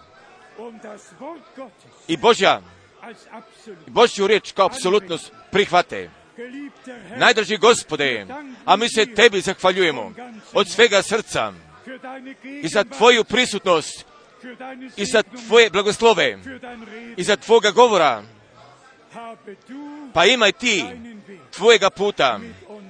i 2.07 2.17
Božja. 2.17 2.61
Božju 3.87 4.27
riječ 4.27 4.51
kao 4.51 4.65
apsolutnost 4.65 5.31
prihvate. 5.51 6.09
Najdraži 7.17 7.57
gospode, 7.57 8.27
a 8.65 8.75
mi 8.75 8.89
se 8.89 9.05
tebi 9.05 9.41
zahvaljujemo 9.41 10.13
od 10.53 10.69
svega 10.69 11.01
srca 11.01 11.53
i 12.63 12.67
za 12.67 12.83
tvoju 12.83 13.23
prisutnost 13.23 14.05
i 14.97 15.05
za 15.05 15.23
tvoje 15.23 15.69
blagoslove 15.69 16.39
i 17.17 17.23
za 17.23 17.35
tvoga 17.35 17.71
govora, 17.71 18.23
pa 20.13 20.25
imaj 20.25 20.51
ti 20.51 20.85
tvojega 21.51 21.89
puta 21.89 22.39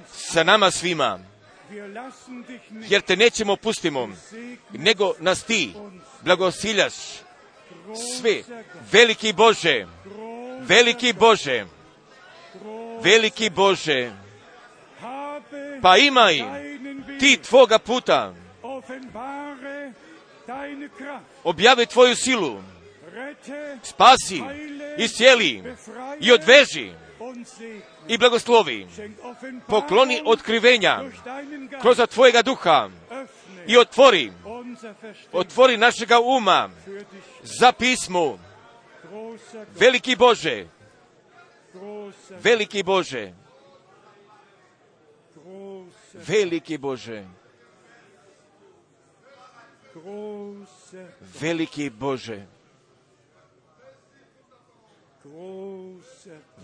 sa 0.06 0.42
nama 0.42 0.70
svima, 0.70 1.18
jer 2.88 3.02
te 3.02 3.16
nećemo 3.16 3.56
pustimo, 3.56 4.08
nego 4.72 5.14
nas 5.18 5.44
ti 5.44 5.74
blagosiljaš 6.22 6.94
sve. 7.96 8.42
Veliki 8.92 9.32
Bože, 9.32 9.86
veliki 10.60 11.12
Bože, 11.12 11.64
veliki 13.02 13.50
Bože, 13.50 14.10
pa 15.82 15.96
imaj 15.96 16.42
ti 17.18 17.36
tvoga 17.36 17.78
puta, 17.78 18.34
objavi 21.44 21.86
tvoju 21.86 22.16
silu, 22.16 22.62
spasi, 23.82 24.42
iscijeli 24.98 25.62
i 26.20 26.32
odveži 26.32 26.92
i 28.08 28.18
blagoslovi. 28.18 28.86
Pokloni 29.66 30.22
otkrivenja 30.24 31.00
kroz 31.80 32.00
tvojega 32.10 32.42
duha 32.42 32.88
i 33.70 33.76
otvori, 33.76 34.32
otvori 35.32 35.76
našega 35.76 36.20
uma 36.20 36.70
za 37.42 37.72
Gott, 37.72 38.38
Veliki 39.78 40.16
Bože, 40.16 40.66
veliki 42.42 42.82
Bože, 42.82 43.32
veliki 46.14 46.78
Bože, 46.78 47.24
veliki 51.40 51.90
Bože, 51.90 52.46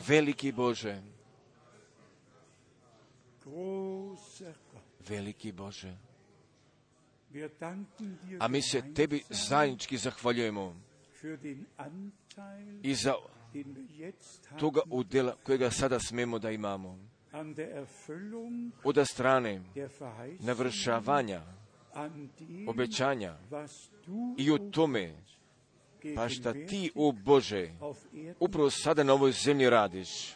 veliki 0.09 0.53
Bože, 0.53 1.03
veliki 5.09 5.53
Bože. 5.53 6.06
A 8.39 8.49
mi 8.49 8.63
se 8.63 8.83
tebi 8.95 9.23
zajednički 9.31 9.97
zahvaljujemo 9.97 10.77
i 12.83 12.95
za 12.95 13.15
toga 14.59 14.81
udjela 14.91 15.37
kojega 15.43 15.71
sada 15.71 16.01
smemo 16.01 16.39
da 16.39 16.51
imamo. 16.51 16.99
an 17.33 17.55
der 17.55 17.69
Erfüllung 17.69 18.73
Od 18.85 18.99
strane 19.11 19.63
navršavanja, 20.41 21.43
obećanja 22.69 23.37
i 24.39 24.51
u 24.51 24.71
tome, 24.71 25.15
pa 26.15 26.29
šta 26.29 26.53
ti, 26.53 26.91
o 26.95 27.13
Bože, 27.13 27.71
upravo 28.41 28.71
sada 28.71 29.05
na 29.05 29.13
ovoj 29.13 29.33
zemlji 29.33 29.71
radiš. 29.71 30.35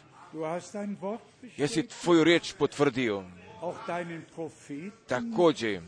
Jesi 1.57 1.87
tvoju 1.87 2.23
riječ 2.23 2.53
potvrdio. 2.53 3.23
Također, 5.07 5.81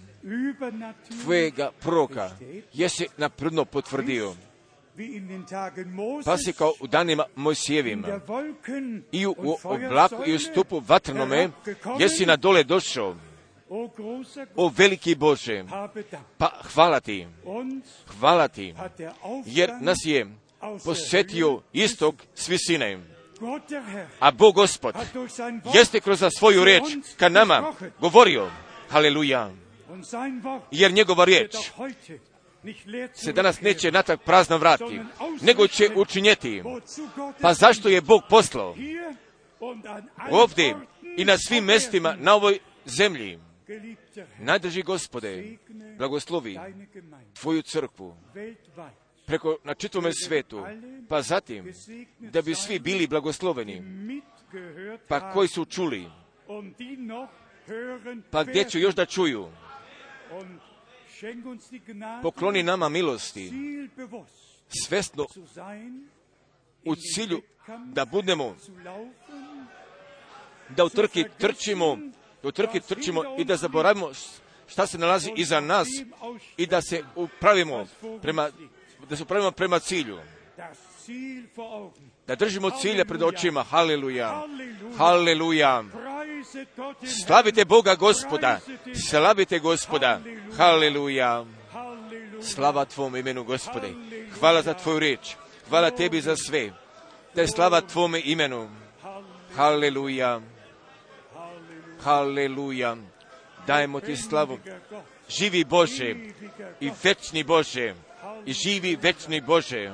tvojega 1.22 1.72
proroka 1.80 2.32
jesi 2.74 3.08
napredno 3.18 3.66
potvrdio. 3.66 4.34
Pa 6.26 6.38
si 6.38 6.54
kao 6.54 6.74
u 6.80 6.88
danima 6.88 7.26
Mojsijevima 7.36 8.08
i 9.12 9.26
u 9.26 9.36
und 9.38 9.58
oblaku 9.64 10.24
i 10.26 10.36
u 10.36 10.40
stupu 10.40 10.82
vatrenome, 10.88 11.50
jesi 12.00 12.26
na 12.26 12.36
dole 12.36 12.64
došao. 12.64 13.16
O 14.56 14.72
veliki 14.78 15.16
Bože, 15.16 15.64
pa 16.38 16.50
hvala 16.74 17.00
ti, 17.00 17.28
hvala 18.20 18.48
ti, 18.48 18.74
jer 19.46 19.72
nas 19.82 19.98
je 20.06 20.28
posjetio 20.86 21.62
istok 21.74 22.16
s 22.36 22.50
visine. 22.50 23.13
A 24.20 24.32
Bog 24.32 24.56
Gospod 24.56 24.96
jeste 25.74 26.00
kroz 26.00 26.24
svoju 26.38 26.64
riječ 26.64 26.84
ka 27.18 27.30
nama 27.30 27.74
govorio, 28.00 28.50
haleluja, 28.90 29.52
jer 30.72 30.92
njegova 30.92 31.26
riječ 31.26 31.56
se 33.14 33.34
danas 33.34 33.62
neće 33.62 33.92
natak 33.92 34.22
prazno 34.22 34.58
vrati, 34.58 35.02
nego 35.42 35.68
će 35.68 35.90
učinjeti. 35.96 36.64
Pa 37.42 37.52
es 37.52 37.58
zašto 37.58 37.90
je 37.90 38.02
Bog 38.02 38.22
poslao? 38.30 38.76
Ovdje 40.32 40.76
i 41.18 41.26
na 41.26 41.38
svim 41.38 41.64
mestima 41.64 42.16
na 42.20 42.34
ovoj 42.34 42.60
zemlji? 42.86 43.40
Najdrži 44.40 44.82
gospode, 44.82 45.58
blagoslovi 45.98 46.60
tvoju 47.34 47.62
crkvu 47.62 48.16
preko 49.26 49.58
na 49.64 49.74
čitome 49.74 50.14
svetu, 50.14 50.66
pa 51.10 51.22
zatim 51.22 51.74
da 52.20 52.42
bi 52.42 52.56
svi 52.56 52.80
bili 52.80 53.08
blagosloveni, 53.08 53.82
pa 55.08 55.32
koji 55.34 55.48
su 55.48 55.66
čuli, 55.66 56.06
pa 58.32 58.44
gdje 58.44 58.66
werden. 58.66 58.78
još 58.78 58.96
da 58.96 59.06
čuju, 59.06 59.50
pokloni 62.22 62.64
nama 62.64 62.90
milosti, 62.90 63.52
svesno 64.88 65.26
u 66.86 66.96
cilju 66.96 67.42
da 67.86 68.06
budemo, 68.06 68.56
da 70.70 70.86
u 70.86 70.90
trki 70.90 71.26
trčimo, 71.38 71.98
da 72.44 72.48
u 72.48 72.52
trki 72.52 72.80
trčimo 72.80 73.24
i 73.40 73.46
da 73.46 73.58
zaboravimo 73.58 74.12
šta 74.68 74.88
se 74.88 74.98
nalazi 74.98 75.32
iza 75.36 75.60
nas 75.60 75.88
i 76.58 76.66
da 76.66 76.82
se 76.82 77.04
upravimo 77.16 77.88
prema, 78.22 78.50
da 79.10 79.16
se 79.16 79.24
upravimo 79.24 79.52
prema 79.52 79.80
cilju. 79.80 80.20
Da 82.28 82.36
držimo 82.36 82.70
cilja 82.70 83.06
pred 83.06 83.24
očima. 83.24 83.64
Haleluja. 83.64 84.44
Haleluja. 84.98 85.84
Slavite 87.26 87.66
Boga 87.66 87.96
gospoda. 87.96 88.60
Slavite 89.10 89.60
gospoda. 89.60 90.20
Haleluja. 90.58 91.46
Slava 92.42 92.86
Tvom 92.86 93.16
imenu, 93.16 93.44
gospode. 93.44 93.94
Hvala 94.40 94.62
za 94.62 94.74
Tvoju 94.74 95.00
riječ. 95.00 95.36
Hvala 95.70 95.92
Tebi 95.92 96.22
za 96.22 96.36
sve. 96.36 96.72
Da 97.36 97.42
je 97.42 97.48
slava 97.48 97.82
Tvome 97.82 98.22
imenu. 98.26 98.70
Haleluja. 99.56 100.42
Haleluja. 102.04 102.98
Dajemo 103.68 104.00
Ti 104.00 104.18
slavu. 104.18 104.60
Živi 105.30 105.64
Bože 105.64 106.16
i 106.80 106.92
večni 107.04 107.44
Bože. 107.44 107.94
I 108.46 108.54
živi 108.54 108.96
večni 109.02 109.42
Bože. 109.42 109.92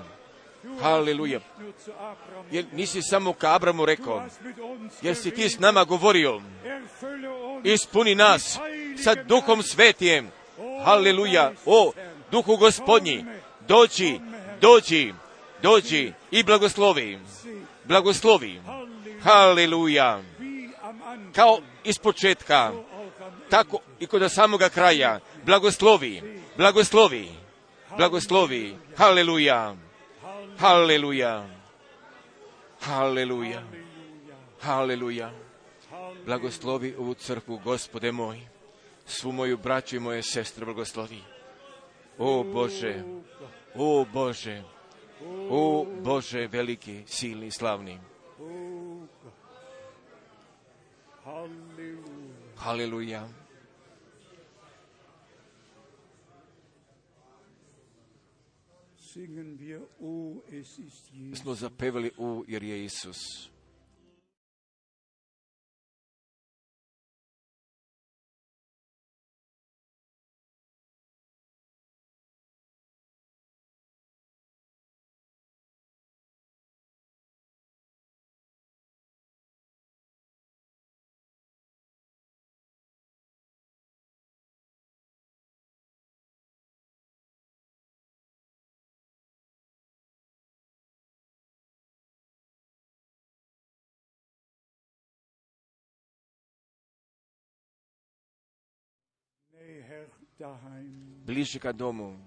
Abraham 0.64 1.42
Jer 2.52 2.66
nisi 2.72 3.02
samo 3.02 3.34
ka 3.34 3.56
Abramu 3.56 3.86
rekao, 3.86 4.24
jer 5.02 5.16
si 5.16 5.32
ti 5.32 5.50
s 5.50 5.60
nama 5.60 5.84
govorio, 5.84 6.42
ispuni 7.64 8.16
nas 8.16 8.60
sa 9.04 9.16
duhom 9.16 9.64
svetijem. 9.64 10.32
Haleluja. 10.84 11.52
O, 11.66 11.92
duhu 12.32 12.58
gospodnji, 12.58 13.26
dođi, 13.68 14.20
dođi, 14.62 15.14
dođi 15.62 16.14
i 16.32 16.44
blagoslovi. 16.44 17.20
Blagoslovi. 17.84 18.62
Haleluja. 19.24 20.22
Kao 21.36 21.60
iz 21.84 21.98
početka, 21.98 22.72
tako 23.50 23.80
i 24.00 24.08
kod 24.08 24.32
samoga 24.32 24.70
kraja. 24.70 25.20
Blagoslovi, 25.46 26.42
blagoslovi, 26.58 27.32
blagoslovi. 27.98 28.78
Haleluja. 28.98 29.76
Haleluja. 30.58 31.46
Haleluja. 32.80 33.64
Haleluja. 34.62 35.32
Blagoslovi 36.26 36.96
ovu 36.98 37.14
crkvu, 37.14 37.58
gospode 37.64 38.12
moj. 38.12 38.40
Svu 39.06 39.32
moju 39.32 39.58
braću 39.58 39.96
i 39.96 40.00
moje 40.00 40.24
sestre 40.24 40.66
blagoslovi. 40.66 41.22
O 42.18 42.44
Bože, 42.44 43.04
o 43.76 44.06
Bože, 44.14 44.64
o 45.50 45.86
Bože 46.02 46.48
veliki, 46.48 47.04
silni, 47.08 47.52
slavni. 47.52 48.00
Halleluja. 51.24 52.20
Haleluja. 52.58 53.39
Smo 61.36 61.54
zapevali 61.54 62.12
u 62.18 62.46
jer 62.48 62.64
je 62.64 62.86
Isus. 62.86 63.50
ближе 101.26 101.60
к 101.60 101.74
дому. 101.74 102.18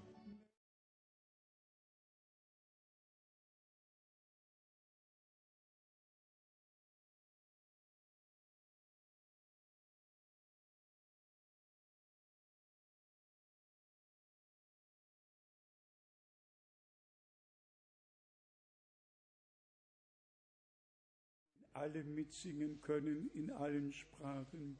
alle 21.82 22.04
mitsingen 22.04 22.80
können 22.80 23.28
in 23.34 23.50
allen 23.50 23.92
Sprachen. 23.92 24.78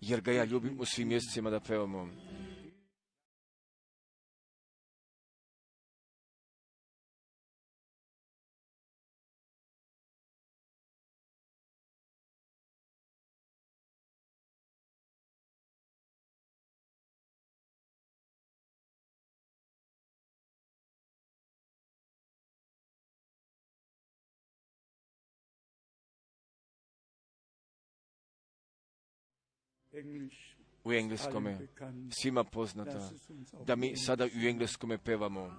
Jer 0.00 0.20
ga 0.20 0.32
ja 0.32 0.44
ljubim 0.44 0.80
u 0.80 0.84
svim 0.84 1.08
mjesecima 1.08 1.50
da 1.50 1.60
pevamo. 1.60 2.08
U 30.84 30.92
engleskome. 30.92 31.58
Svima 32.10 32.44
poznata. 32.44 33.10
Da 33.66 33.76
mi 33.76 33.96
sada 33.96 34.24
u 34.24 34.46
engleskome 34.46 34.98
pevamo. 34.98 35.50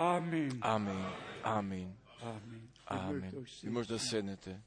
Amen. 0.00 0.58
Amin. 0.62 1.04
Amin. 1.42 1.94
Amen. 2.22 2.68
Ihr 2.90 2.96
Amen. 3.00 3.20
mögt 3.20 3.34
euch 3.34 3.62
Vi 3.64 3.70
možda 3.70 3.98
setzen. 3.98 4.08
sednete. 4.10 4.60